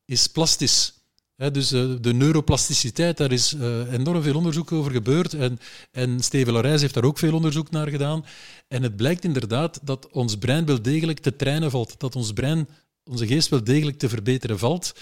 is 0.04 0.26
plastisch 0.26 0.92
dus 1.36 1.72
uh, 1.72 1.94
de 2.00 2.14
neuroplasticiteit, 2.14 3.16
daar 3.16 3.32
is 3.32 3.52
uh, 3.52 3.92
enorm 3.92 4.22
veel 4.22 4.36
onderzoek 4.36 4.72
over 4.72 4.92
gebeurd. 4.92 5.34
En, 5.34 5.58
en 5.90 6.20
Steven 6.20 6.52
Larijs 6.52 6.80
heeft 6.80 6.94
daar 6.94 7.04
ook 7.04 7.18
veel 7.18 7.34
onderzoek 7.34 7.70
naar 7.70 7.88
gedaan. 7.88 8.24
En 8.68 8.82
het 8.82 8.96
blijkt 8.96 9.24
inderdaad 9.24 9.80
dat 9.82 10.10
ons 10.10 10.36
brein 10.36 10.66
wel 10.66 10.82
degelijk 10.82 11.18
te 11.18 11.36
trainen 11.36 11.70
valt. 11.70 12.00
Dat 12.00 12.16
ons 12.16 12.32
brein, 12.32 12.68
onze 13.04 13.26
geest 13.26 13.48
wel 13.48 13.64
degelijk 13.64 13.98
te 13.98 14.08
verbeteren 14.08 14.58
valt. 14.58 14.92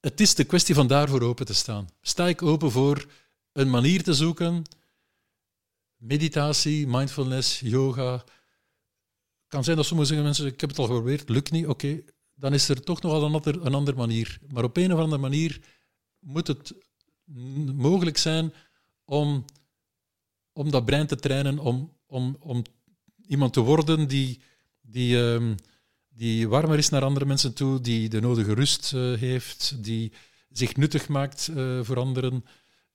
Het 0.00 0.20
is 0.20 0.34
de 0.34 0.44
kwestie 0.44 0.74
van 0.74 0.86
daarvoor 0.86 1.22
open 1.22 1.46
te 1.46 1.54
staan. 1.54 1.88
Sta 2.00 2.28
ik 2.28 2.42
open 2.42 2.70
voor 2.70 3.06
een 3.52 3.70
manier 3.70 4.02
te 4.02 4.14
zoeken? 4.14 4.62
Meditatie, 5.96 6.86
mindfulness, 6.86 7.60
yoga. 7.60 8.24
kan 9.48 9.64
zijn 9.64 9.76
dat 9.76 9.86
sommige 9.86 10.14
mensen 10.14 10.46
ik 10.46 10.60
heb 10.60 10.70
het 10.70 10.78
al 10.78 10.86
geprobeerd, 10.86 11.28
lukt 11.28 11.50
niet. 11.50 11.66
Oké, 11.66 12.02
dan 12.40 12.54
is 12.54 12.68
er 12.68 12.82
toch 12.82 13.02
nog 13.02 13.12
wel 13.12 13.24
een, 13.24 13.66
een 13.66 13.74
andere 13.74 13.96
manier. 13.96 14.38
Maar 14.48 14.64
op 14.64 14.76
een 14.76 14.92
of 14.92 14.98
andere 14.98 15.20
manier 15.20 15.60
moet 16.18 16.46
het 16.46 16.74
mogelijk 17.74 18.16
zijn 18.16 18.52
om, 19.04 19.44
om 20.52 20.70
dat 20.70 20.84
brein 20.84 21.06
te 21.06 21.16
trainen, 21.16 21.58
om, 21.58 21.96
om, 22.06 22.36
om 22.40 22.62
iemand 23.26 23.52
te 23.52 23.60
worden 23.60 24.08
die, 24.08 24.40
die, 24.80 25.16
um, 25.16 25.54
die 26.08 26.48
warmer 26.48 26.78
is 26.78 26.88
naar 26.88 27.02
andere 27.02 27.24
mensen 27.24 27.54
toe, 27.54 27.80
die 27.80 28.08
de 28.08 28.20
nodige 28.20 28.54
rust 28.54 28.92
uh, 28.92 29.18
heeft, 29.18 29.84
die 29.84 30.12
zich 30.50 30.76
nuttig 30.76 31.08
maakt 31.08 31.50
uh, 31.50 31.82
voor 31.82 31.98
anderen. 31.98 32.44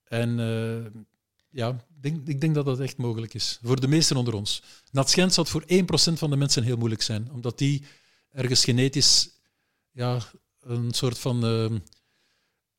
En 0.04 0.39
uh, 0.39 1.02
ja, 1.50 1.86
denk, 2.02 2.28
ik 2.28 2.41
denk 2.41 2.56
dat 2.56 2.66
dat 2.66 2.80
echt 2.80 2.98
mogelijk 2.98 3.34
is. 3.34 3.60
Voor 3.62 3.80
de 3.80 3.88
meesten 3.88 4.18
onder 4.18 4.34
ons. 4.34 4.62
Dat 4.91 5.10
schijnt 5.10 5.34
zal 5.34 5.43
het 5.43 5.52
voor 5.52 5.66
1% 6.12 6.18
van 6.18 6.30
de 6.30 6.36
mensen 6.36 6.64
heel 6.64 6.78
moeilijk 6.78 7.02
zijn, 7.02 7.32
omdat 7.32 7.58
die 7.58 7.84
ergens 8.32 8.64
genetisch 8.64 9.35
ja, 9.96 10.20
een 10.60 10.91
soort 10.91 11.20
van 11.20 11.46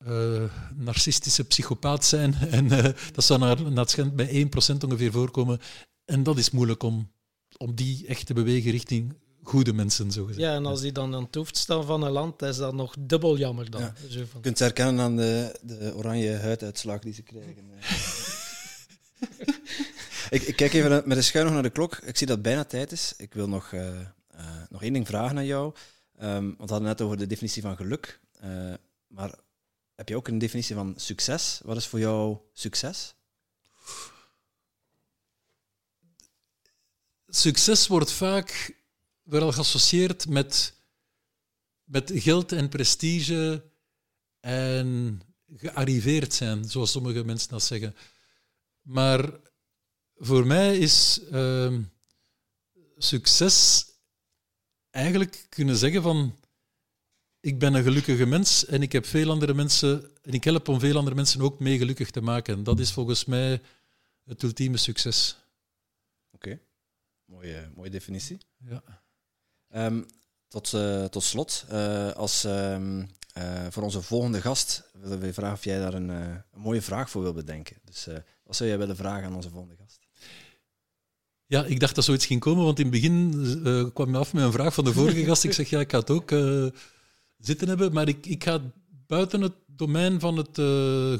uh, 0.07 0.51
narcistische 0.75 1.45
psychopaat 1.45 2.05
zijn. 2.05 2.35
En 2.51 2.65
uh, 2.65 2.85
dat 3.13 3.25
zou 3.25 3.41
naar, 3.41 3.73
naar 3.73 4.15
bij 4.15 4.49
1% 4.75 4.85
ongeveer 4.85 5.13
voorkomen. 5.13 5.61
En 6.05 6.23
dat 6.23 6.39
is 6.39 6.51
moeilijk 6.51 6.83
om, 6.83 7.13
om 7.57 7.75
die 7.75 8.07
echt 8.07 8.27
te 8.27 8.35
bewegen 8.35 8.71
richting 8.71 9.15
goede 9.43 9.73
mensen, 9.73 10.11
zo 10.11 10.25
gezegd. 10.25 10.47
Ja, 10.47 10.55
en 10.55 10.67
als 10.67 10.81
die 10.81 10.93
dan 10.93 11.15
aan 11.15 11.23
het 11.23 11.35
hoofd 11.35 11.57
staan 11.57 11.85
van 11.85 12.03
een 12.03 12.11
land, 12.11 12.43
is 12.43 12.57
dat 12.57 12.75
nog 12.75 12.95
dubbel 12.99 13.39
jammer 13.39 13.71
dan. 13.71 13.81
Zo 13.81 13.91
van. 14.09 14.19
Je 14.19 14.41
kunt 14.41 14.45
het 14.45 14.59
herkennen 14.59 15.05
aan 15.05 15.17
de, 15.17 15.59
de 15.63 15.93
oranje 15.95 16.37
huiduitslag 16.37 17.01
die 17.01 17.13
ze 17.13 17.23
krijgen. 17.23 17.71
ik, 20.37 20.43
ik, 20.43 20.57
kijk 20.57 20.73
even 20.73 21.03
met 21.07 21.17
een 21.17 21.25
schuin 21.25 21.45
nog 21.45 21.55
naar 21.55 21.63
de 21.63 21.71
klok. 21.71 21.97
Ik 21.97 22.17
zie 22.17 22.27
dat 22.27 22.37
het 22.37 22.45
bijna 22.45 22.65
tijd 22.65 22.93
is. 22.93 23.15
Ik 23.17 23.35
wil 23.35 23.49
nog, 23.49 23.73
uh, 23.73 23.91
nog 24.69 24.83
één 24.83 24.93
ding 24.93 25.07
vragen 25.07 25.37
aan 25.37 25.47
jou. 25.47 25.75
Um, 26.23 26.45
want 26.57 26.57
we 26.57 26.67
hadden 26.67 26.83
net 26.83 27.01
over 27.01 27.17
de 27.17 27.27
definitie 27.27 27.63
van 27.63 27.77
geluk. 27.77 28.21
Uh, 28.45 28.75
maar 29.07 29.39
heb 29.95 30.09
je 30.09 30.17
ook 30.17 30.29
een 30.29 30.39
definitie 30.39 30.75
van 30.75 30.95
succes? 30.97 31.61
Wat 31.65 31.77
is 31.77 31.87
voor 31.87 31.99
jou 31.99 32.39
succes? 32.53 33.15
Succes 37.27 37.87
wordt 37.87 38.13
vaak 38.13 38.77
wel 39.23 39.53
geassocieerd 39.53 40.29
met, 40.29 40.75
met 41.85 42.11
geld 42.15 42.53
en 42.53 42.69
prestige 42.69 43.71
en 44.41 45.21
gearriveerd 45.57 46.35
zijn, 46.35 46.65
zoals 46.65 46.91
sommige 46.91 47.25
mensen 47.25 47.49
dat 47.49 47.63
zeggen. 47.63 47.97
Maar 48.83 49.41
voor 50.17 50.47
mij 50.47 50.79
is 50.79 51.21
ehm, 51.31 51.83
succes 52.97 53.85
eigenlijk 54.97 55.47
kunnen 55.49 55.77
zeggen 55.77 56.03
van 56.03 56.37
ik 57.41 57.59
ben 57.59 57.75
een 57.75 57.83
gelukkige 57.83 58.27
mens 58.27 58.67
en 58.67 58.83
ik 58.83 58.93
heb 58.93 59.07
veel 59.07 59.31
andere 59.31 59.55
mensen 59.55 60.11
en 60.23 60.33
ik 60.33 60.45
help 60.45 60.69
om 60.69 60.81
veel 60.81 60.97
andere 60.97 61.17
mensen 61.17 61.41
ook 61.41 61.59
mee 61.59 61.79
gelukkig 61.79 62.11
te 62.11 62.21
maken. 62.21 62.65
Dat 62.65 62.79
is 62.79 62.93
volgens 62.93 63.25
mij 63.25 63.61
het 64.25 64.43
ultieme 64.43 64.77
succes. 64.77 65.37
Oké, 66.31 66.61
mooie, 67.25 67.71
mooie 67.75 67.91
definitie. 67.91 68.39
Ja. 68.57 68.83
Ehm, 69.69 70.03
tot, 70.49 70.73
eh, 70.73 71.05
tot 71.05 71.23
slot, 71.23 71.65
eh, 71.69 72.13
als, 72.13 72.45
ehm, 72.45 73.07
eh, 73.33 73.67
voor 73.71 73.83
onze 73.83 74.03
volgende 74.03 74.41
gast 74.41 74.91
willen 74.93 75.21
we 75.21 75.33
vragen 75.33 75.57
of 75.57 75.65
jij 75.65 75.79
daar 75.79 75.95
een, 75.95 76.09
een 76.09 76.43
mooie 76.55 76.83
vraag 76.83 77.11
voor 77.11 77.23
wil 77.23 77.33
bedenken. 77.33 77.77
Dus 77.85 78.09
wat 78.43 78.57
zou 78.57 78.69
jij 78.69 78.79
willen 78.79 78.97
vragen 78.97 79.25
aan 79.25 79.35
onze 79.35 79.51
volgende 79.51 79.77
gast? 79.77 80.06
Ja, 81.47 81.65
ik 81.65 81.81
dacht 81.81 81.95
dat 81.95 82.05
zoiets 82.05 82.27
ging 82.27 82.41
komen, 82.41 82.65
want 82.65 82.79
in 82.79 82.85
het 82.85 82.95
begin 82.95 83.91
kwam 83.95 84.11
je 84.11 84.17
af 84.17 84.33
met 84.33 84.45
een 84.45 84.53
vraag 84.53 84.75
van 84.75 84.85
de 84.85 84.93
vorige 84.93 85.25
gast. 85.25 85.45
Ik 85.45 85.53
zeg, 85.53 85.71
ja, 85.71 85.81
ik 85.81 85.91
ga 85.91 85.99
het 85.99 86.11
ook 86.11 86.31
zitten 87.39 87.69
hebben, 87.69 87.93
maar 87.93 88.09
ik, 88.09 88.27
ik 88.27 88.45
ga 88.45 88.61
buiten 89.07 89.41
het 89.41 89.53
domein 89.67 90.21
van 90.21 90.37
het 90.37 90.55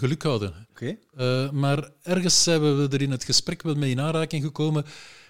geluk 0.01 0.23
houden. 0.23 0.67
Oké. 0.71 0.99
maar 1.53 1.91
ergens 2.03 2.43
zijn 2.43 2.61
we 2.61 2.89
er 2.91 3.03
in 3.03 3.11
het 3.11 3.25
gesprek 3.25 3.63
wel 3.63 3.75
mee 3.75 3.91
in 3.91 4.01
aanraking 4.01 4.45
gekomen, 4.45 4.85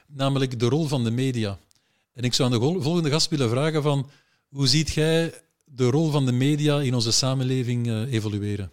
namelijk 0.07 0.59
de 0.61 0.69
rol 0.69 0.87
van 0.87 1.05
de 1.05 1.11
media. 1.11 1.59
En 2.13 2.23
ik 2.23 2.35
zou 2.35 2.53
aan 2.53 2.59
de 2.59 2.83
volgende 2.83 3.11
gast 3.11 3.31
willen 3.31 3.51
vragen 3.51 3.83
van, 3.83 4.11
hoe 4.49 4.67
ziet 4.67 4.91
jij 4.91 5.35
de 5.65 5.91
rol 5.91 6.11
van 6.11 6.27
de 6.27 6.33
media 6.33 6.81
in 6.81 6.95
onze 6.95 7.13
samenleving 7.13 7.87
uh, 7.87 8.13
evolueren? 8.13 8.73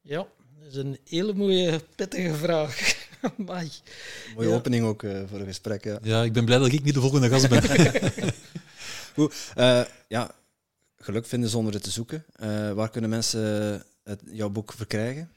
Ja, 0.00 0.26
dat 0.58 0.68
is 0.70 0.76
een 0.76 0.98
hele 1.04 1.34
mooie, 1.34 1.80
pittige 1.96 2.34
vraag. 2.34 2.99
Mooie 4.34 4.52
opening 4.52 4.84
ook 4.84 5.02
uh, 5.02 5.22
voor 5.28 5.40
een 5.40 5.46
gesprek. 5.46 5.84
Ja. 5.84 5.98
ja, 6.02 6.22
ik 6.22 6.32
ben 6.32 6.44
blij 6.44 6.58
dat 6.58 6.72
ik 6.72 6.84
niet 6.84 6.94
de 6.94 7.00
volgende 7.00 7.28
gast 7.28 7.48
ben. 7.48 7.62
Goed, 9.14 9.34
uh, 9.56 9.84
ja, 10.08 10.34
geluk 10.96 11.26
vinden 11.26 11.50
zonder 11.50 11.72
het 11.72 11.82
te 11.82 11.90
zoeken. 11.90 12.24
waar 12.74 12.90
kunnen 12.90 13.10
mensen 13.10 13.82
het, 14.02 14.20
jouw 14.30 14.48
boek 14.48 14.72
verkrijgen? 14.72 15.30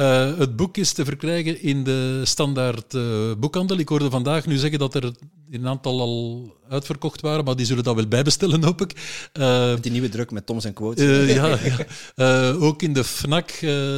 Uh, 0.00 0.38
het 0.38 0.56
boek 0.56 0.76
is 0.76 0.92
te 0.92 1.04
verkrijgen 1.04 1.62
in 1.62 1.84
de 1.84 2.20
standaard 2.24 2.94
uh, 2.94 3.32
boekhandel. 3.38 3.78
Ik 3.78 3.88
hoorde 3.88 4.10
vandaag 4.10 4.46
nu 4.46 4.56
zeggen 4.56 4.78
dat 4.78 4.94
er 4.94 5.12
een 5.50 5.66
aantal 5.66 6.00
al 6.00 6.56
uitverkocht 6.68 7.20
waren, 7.20 7.44
maar 7.44 7.56
die 7.56 7.66
zullen 7.66 7.84
dat 7.84 7.94
wel 7.94 8.06
bijbestellen, 8.06 8.64
hoop 8.64 8.80
ik. 8.80 8.92
Uh, 9.32 9.74
die 9.80 9.92
nieuwe 9.92 10.08
druk 10.08 10.30
met 10.30 10.46
Toms 10.46 10.64
en 10.64 10.72
Quotes. 10.72 11.34
ja, 11.34 11.58
ja. 12.16 12.50
ook 12.50 12.82
in 12.82 12.92
de 12.92 13.04
FNAC, 13.04 13.50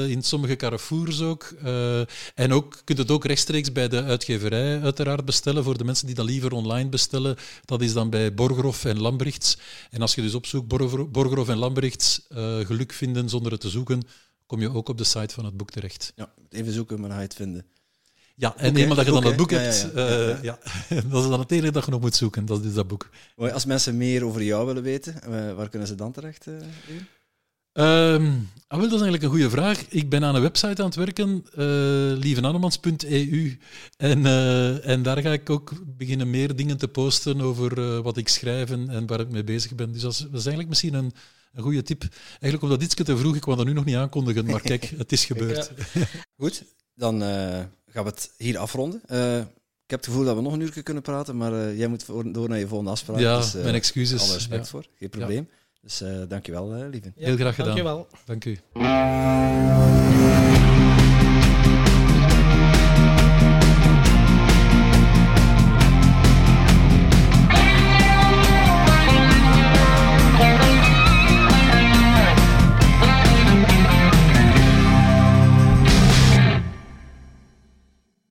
in 0.09 0.23
sommige 0.23 0.57
Carrefours 0.57 1.21
ook. 1.21 1.55
en 2.35 2.53
ook, 2.53 2.81
kunt 2.85 2.99
het 2.99 3.11
ook 3.11 3.25
rechtstreeks 3.25 3.73
bij 3.73 3.89
de 3.89 4.03
uitgeverij 4.03 4.81
uiteraard 4.81 5.25
bestellen, 5.25 5.65
voor 5.65 5.79
de 5.79 5.85
mensen 5.85 6.07
die 6.07 6.15
dat 6.15 6.27
liever 6.27 6.53
online 6.53 6.89
bestellen. 6.89 7.37
Dat 7.65 7.83
is 7.83 7.93
dan 7.93 8.11
bij 8.11 8.35
Borgerhof 8.35 8.85
en 8.85 9.01
Lambrechts. 9.01 9.59
En 9.91 10.01
als 10.01 10.15
je 10.15 10.23
dus 10.23 10.35
opzoekt 10.35 10.69
Borgerhof 11.13 11.49
en 11.49 11.59
Lambrechts, 11.59 12.27
geluk 12.65 12.93
vinden 12.93 13.29
zonder 13.29 13.53
het 13.53 13.61
te 13.61 13.69
zoeken, 13.69 14.03
kom 14.47 14.61
je 14.61 14.75
ook 14.75 14.89
op 14.89 14.99
de 14.99 15.05
site 15.05 15.35
van 15.35 15.45
het 15.45 15.57
boek 15.57 15.71
terecht. 15.71 16.13
Ja, 16.17 16.33
even 16.49 16.73
zoeken, 16.73 17.01
maar 17.01 17.09
dan 17.09 17.17
ga 17.17 17.23
je 17.23 17.29
het 17.29 17.37
vinden. 17.37 17.67
Ja, 18.39 18.57
en 18.57 18.77
eenmaal 18.77 18.97
dat 18.97 19.07
je 19.07 19.13
dan 19.13 19.25
het 19.25 19.37
boek 19.37 19.51
hebt, 19.51 19.91
ja, 19.95 20.39
ja, 20.43 20.59
uh, 20.93 21.03
dat 21.11 21.23
is 21.23 21.29
dan 21.29 21.41
het 21.41 21.51
enige 21.51 21.73
dat 21.73 21.85
je 21.85 21.91
nog 21.91 22.01
moet 22.01 22.15
zoeken. 22.15 22.47
Dat 22.47 22.65
is 22.65 22.75
dat 22.75 22.89
boek. 22.89 23.11
Als 23.37 23.65
mensen 23.65 23.97
meer 23.97 24.25
over 24.25 24.43
jou 24.43 24.67
willen 24.67 24.83
weten, 24.83 25.15
uh, 25.29 25.55
waar 25.55 25.69
kunnen 25.69 25.89
ze 25.89 25.95
dan 25.95 26.13
terecht? 26.13 26.47
Uh, 26.47 26.55
um, 28.13 28.49
ah, 28.67 28.79
dat 28.79 28.87
is 28.87 28.93
eigenlijk 28.93 29.23
een 29.23 29.31
goede 29.31 29.51
vraag. 29.51 29.85
Ik 29.89 30.09
ben 30.09 30.25
aan 30.25 30.35
een 30.35 30.43
website 30.43 30.83
aan 30.83 30.89
het 30.89 30.95
werken, 30.95 31.45
uh, 31.51 32.19
lievenannemans.eu. 32.19 33.59
En, 33.97 34.27
en 34.83 35.03
daar 35.03 35.23
ga 35.23 35.33
ik 35.33 35.51
ook 35.51 35.73
beginnen 35.97 36.31
meer 36.31 36.57
dingen 36.57 36.77
te 36.77 36.89
posten 36.89 37.41
over 37.41 38.03
wat 38.03 38.17
ik 38.17 38.29
schrijf 38.29 38.71
en, 38.71 38.89
en 38.89 39.07
waar 39.07 39.21
ik 39.21 39.31
mee 39.31 39.45
bezig 39.45 39.75
ben. 39.75 39.93
Dus 39.93 40.03
dat 40.03 40.13
is, 40.13 40.19
dat 40.19 40.29
is 40.29 40.47
eigenlijk 40.47 40.69
misschien 40.69 40.95
een 40.95 41.13
een 41.57 41.63
goede 41.63 41.83
tip. 41.83 42.03
Eigenlijk 42.29 42.63
omdat 42.63 42.83
iets 42.83 42.95
te 42.95 43.17
vroeg, 43.17 43.37
ik 43.37 43.45
wou 43.45 43.57
dat 43.57 43.67
nu 43.67 43.73
nog 43.73 43.85
niet 43.85 43.97
aankondigen, 43.97 44.45
maar 44.45 44.61
kijk, 44.61 44.85
het 44.97 45.13
is 45.13 45.25
gebeurd. 45.33 45.71
Goed, 46.37 46.65
dan 46.95 47.23
uh, 47.23 47.29
gaan 47.87 48.05
we 48.05 48.11
het 48.11 48.33
hier 48.37 48.59
afronden. 48.59 49.03
Uh, 49.11 49.39
ik 49.39 49.93
heb 49.93 50.01
het 50.01 50.07
gevoel 50.07 50.25
dat 50.25 50.37
we 50.37 50.43
nog 50.43 50.53
een 50.53 50.61
uur 50.61 50.83
kunnen 50.83 51.03
praten, 51.03 51.37
maar 51.37 51.53
uh, 51.53 51.79
jij 51.79 51.89
moet 51.89 52.07
door 52.07 52.49
naar 52.49 52.59
je 52.59 52.69
volgende 52.69 52.93
afspraak. 52.93 53.19
Ja, 53.19 53.37
dus, 53.37 53.53
mijn 53.53 53.75
excuses. 53.75 54.21
Alle 54.21 54.33
respect 54.33 54.65
ja. 54.65 54.71
voor, 54.71 54.87
geen 54.99 55.09
probleem. 55.09 55.49
Ja. 55.51 55.57
Dus 55.81 56.03
dankjewel, 56.29 56.89
lieve. 56.91 57.13
Heel 57.17 57.37
graag 57.37 57.55
gedaan. 57.55 57.77
Dankjewel. 57.77 58.09
Dank 58.25 58.45
u. 58.45 58.59